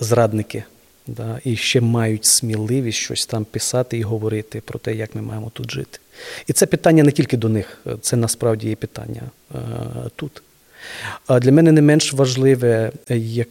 зрадники, 0.00 0.64
да, 1.06 1.40
і 1.44 1.56
ще 1.56 1.80
мають 1.80 2.24
сміливість 2.24 2.98
щось 2.98 3.26
там 3.26 3.44
писати 3.44 3.98
і 3.98 4.02
говорити 4.02 4.60
про 4.60 4.78
те, 4.78 4.94
як 4.94 5.14
ми 5.14 5.22
маємо 5.22 5.50
тут 5.50 5.70
жити. 5.70 5.98
І 6.46 6.52
це 6.52 6.66
питання 6.66 7.02
не 7.02 7.12
тільки 7.12 7.36
до 7.36 7.48
них, 7.48 7.78
це 8.00 8.16
насправді 8.16 8.68
є 8.68 8.76
питання 8.76 9.22
тут. 10.16 10.42
Для 11.28 11.52
мене 11.52 11.72
не 11.72 11.82
менш 11.82 12.12
важливе, 12.12 12.92
як 13.08 13.48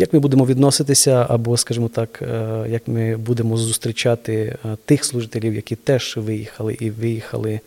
як 0.00 0.12
ми 0.12 0.18
будемо 0.18 0.46
відноситися, 0.46 1.26
або, 1.28 1.56
скажімо 1.56 1.88
так, 1.88 2.22
е, 2.22 2.66
як 2.68 2.88
ми 2.88 3.16
будемо 3.16 3.56
зустрічати 3.56 4.56
е, 4.64 4.76
тих 4.84 5.04
служителів, 5.04 5.54
які 5.54 5.76
теж 5.76 6.16
виїхали 6.16 6.76
і 6.80 6.90
виїхали, 6.90 7.60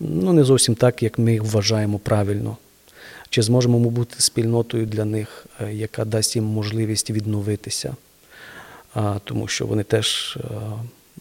ну 0.00 0.32
не 0.32 0.44
зовсім 0.44 0.74
так, 0.74 1.02
як 1.02 1.18
ми 1.18 1.32
їх 1.32 1.44
вважаємо 1.44 1.98
правильно. 1.98 2.56
Чи 3.28 3.42
зможемо 3.42 3.78
ми 3.78 3.90
бути 3.90 4.14
спільнотою 4.18 4.86
для 4.86 5.04
них, 5.04 5.46
е, 5.60 5.74
яка 5.74 6.04
дасть 6.04 6.36
їм 6.36 6.44
можливість 6.44 7.10
відновитися, 7.10 7.96
тому 9.24 9.48
що 9.48 9.66
вони 9.66 9.82
теж 9.82 10.38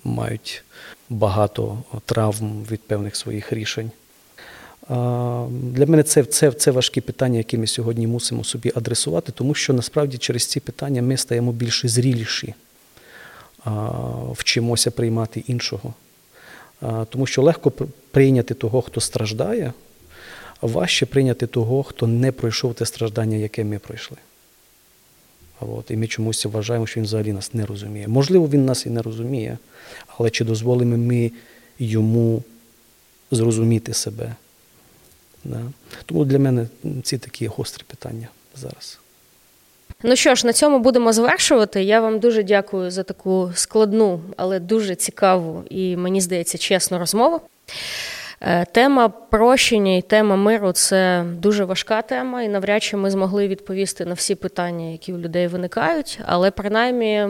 мають 0.04 0.64
багато 1.10 1.78
травм 2.06 2.66
від 2.72 2.82
певних 2.82 3.16
своїх 3.16 3.54
рішень. 3.54 3.92
Для 4.90 5.86
мене 5.86 6.04
це 6.04 6.24
це, 6.24 6.52
це 6.52 6.72
важкі 6.72 7.02
питання, 7.02 7.38
які 7.38 7.58
ми 7.58 7.68
сьогодні 7.68 8.08
мусимо 8.08 8.44
собі 8.44 8.72
адресувати, 8.76 9.32
тому 9.32 9.54
що 9.54 9.74
насправді 9.74 10.18
через 10.18 10.46
ці 10.46 10.60
питання 10.60 11.02
ми 11.02 11.18
стаємо 11.18 11.52
більш 11.52 11.86
зріліші, 11.86 12.54
вчимося 14.32 14.92
приймати 14.92 15.44
іншого. 15.48 15.94
Тому 17.10 17.26
що 17.26 17.42
легко 17.42 17.72
прийняти 18.12 18.54
того, 18.54 18.82
хто 18.82 19.02
страждає, 19.02 19.74
а 20.62 20.68
важче 20.68 21.06
прийняти 21.06 21.48
того, 21.48 21.84
хто 21.84 22.08
не 22.08 22.32
пройшов 22.32 22.74
те 22.74 22.86
страждання, 22.86 23.38
яке 23.38 23.64
ми 23.64 23.80
пройшли. 23.80 24.18
От, 25.60 25.92
І 25.92 25.98
ми 25.98 26.08
чомусь 26.08 26.46
вважаємо, 26.46 26.88
що 26.88 27.00
він 27.00 27.06
взагалі 27.06 27.34
нас 27.34 27.54
не 27.54 27.66
розуміє. 27.66 28.08
Можливо, 28.08 28.48
він 28.48 28.66
нас 28.66 28.86
і 28.86 28.90
не 28.90 29.02
розуміє, 29.02 29.58
але 30.18 30.30
чи 30.30 30.46
дозволимо 30.46 30.98
ми 30.98 31.32
йому 31.80 32.44
зрозуміти 33.32 33.94
себе? 33.94 34.36
Да. 35.44 35.60
Тому 36.06 36.26
для 36.26 36.40
мене 36.40 36.68
ці 37.04 37.18
такі 37.18 37.48
гострі 37.48 37.84
питання 37.88 38.28
зараз. 38.56 39.00
Ну 40.04 40.16
що 40.16 40.36
ж, 40.36 40.48
на 40.48 40.54
цьому 40.54 40.80
будемо 40.80 41.14
завершувати. 41.14 41.84
Я 41.84 42.02
вам 42.02 42.20
дуже 42.20 42.44
дякую 42.44 42.92
за 42.92 43.04
таку 43.04 43.52
складну, 43.56 44.22
але 44.38 44.60
дуже 44.60 44.96
цікаву 44.96 45.64
і, 45.70 45.98
мені 45.98 46.22
здається, 46.22 46.58
чесну 46.58 47.00
розмову. 47.00 47.42
Е, 48.42 48.66
тема 48.66 49.10
прощення 49.10 49.98
і 49.98 50.02
тема 50.02 50.36
миру 50.36 50.72
це 50.72 51.26
дуже 51.34 51.66
важка 51.66 52.02
тема, 52.02 52.42
і 52.42 52.50
навряд 52.50 52.84
чи 52.84 52.98
ми 52.98 53.12
змогли 53.12 53.48
відповісти 53.48 54.06
на 54.06 54.14
всі 54.14 54.36
питання, 54.36 54.92
які 54.92 55.14
у 55.14 55.18
людей 55.18 55.48
виникають, 55.48 56.20
але 56.26 56.52
принаймні 56.52 57.28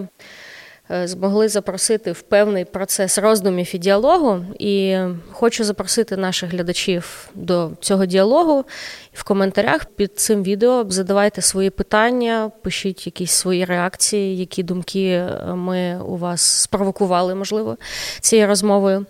змогли 0.90 1.48
запросити 1.48 2.12
в 2.12 2.22
певний 2.22 2.66
процес 2.66 3.18
роздумів 3.18 3.76
і 3.76 3.78
діалогу. 3.78 4.46
І 4.60 4.98
хочу 5.32 5.64
запросити 5.64 6.18
наших 6.18 6.52
глядачів 6.52 7.30
до 7.36 7.72
цього 7.80 8.06
діалогу. 8.06 8.66
В 9.14 9.24
коментарях 9.24 9.86
під 9.86 10.20
цим 10.20 10.44
відео 10.44 10.86
задавайте 10.90 11.42
свої 11.42 11.70
питання, 11.70 12.52
пишіть 12.62 13.06
якісь 13.06 13.32
свої 13.32 13.66
реакції, 13.66 14.38
які 14.38 14.64
думки 14.64 15.10
е, 15.10 15.54
ми 15.56 16.00
у 16.02 16.18
вас 16.18 16.42
спровокували, 16.42 17.36
можливо, 17.36 17.78
цією 18.22 18.48
розмовою. 18.48 19.06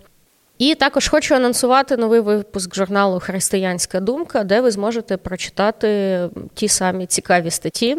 І 0.60 0.74
також 0.74 1.08
хочу 1.08 1.34
анонсувати 1.34 1.96
новий 1.96 2.20
випуск 2.20 2.74
журналу 2.74 3.20
Християнська 3.20 4.00
думка, 4.00 4.44
де 4.44 4.60
ви 4.60 4.70
зможете 4.70 5.16
прочитати 5.16 6.20
ті 6.54 6.68
самі 6.68 7.06
цікаві 7.06 7.50
статті 7.50 7.96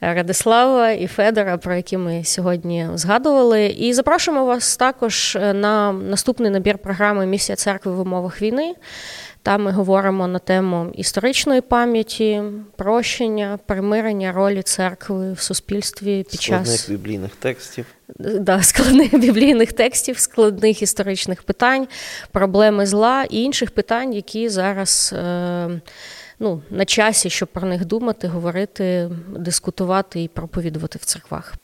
Радислава 0.00 0.90
і 0.90 1.06
Федора, 1.06 1.56
про 1.56 1.74
які 1.74 1.96
ми 1.96 2.24
сьогодні 2.24 2.88
згадували. 2.94 3.66
І 3.66 3.92
запрошуємо 3.92 4.44
вас 4.44 4.76
також 4.76 5.38
на 5.40 5.92
наступний 5.92 6.50
набір 6.50 6.78
програми 6.78 7.26
Місія 7.26 7.56
церкви 7.56 7.92
в 7.92 8.00
умовах 8.00 8.42
війни. 8.42 8.74
Там 9.42 9.62
ми 9.62 9.70
говоримо 9.70 10.26
на 10.26 10.38
тему 10.38 10.92
історичної 10.94 11.60
пам'яті, 11.60 12.42
прощення, 12.76 13.58
примирення 13.66 14.32
ролі 14.32 14.62
церкви 14.62 15.32
в 15.32 15.40
суспільстві 15.40 16.26
під 16.30 16.40
час 16.40 16.78
складних 16.78 17.00
біблійних 17.00 17.36
текстів. 17.36 17.86
Да, 18.18 18.62
складних 18.62 19.18
біблійних 19.18 19.72
текстів, 19.72 20.18
складних 20.18 20.82
історичних 20.82 21.42
питань, 21.42 21.88
проблеми 22.30 22.86
зла 22.86 23.24
і 23.30 23.42
інших 23.42 23.70
питань, 23.70 24.14
які 24.14 24.48
зараз 24.48 25.14
е, 25.18 25.80
ну, 26.38 26.62
на 26.70 26.84
часі, 26.84 27.30
щоб 27.30 27.48
про 27.48 27.68
них 27.68 27.84
думати, 27.84 28.28
говорити, 28.28 29.10
дискутувати 29.36 30.22
і 30.22 30.28
проповідувати 30.28 30.98
в 31.02 31.04
церквах. 31.04 31.54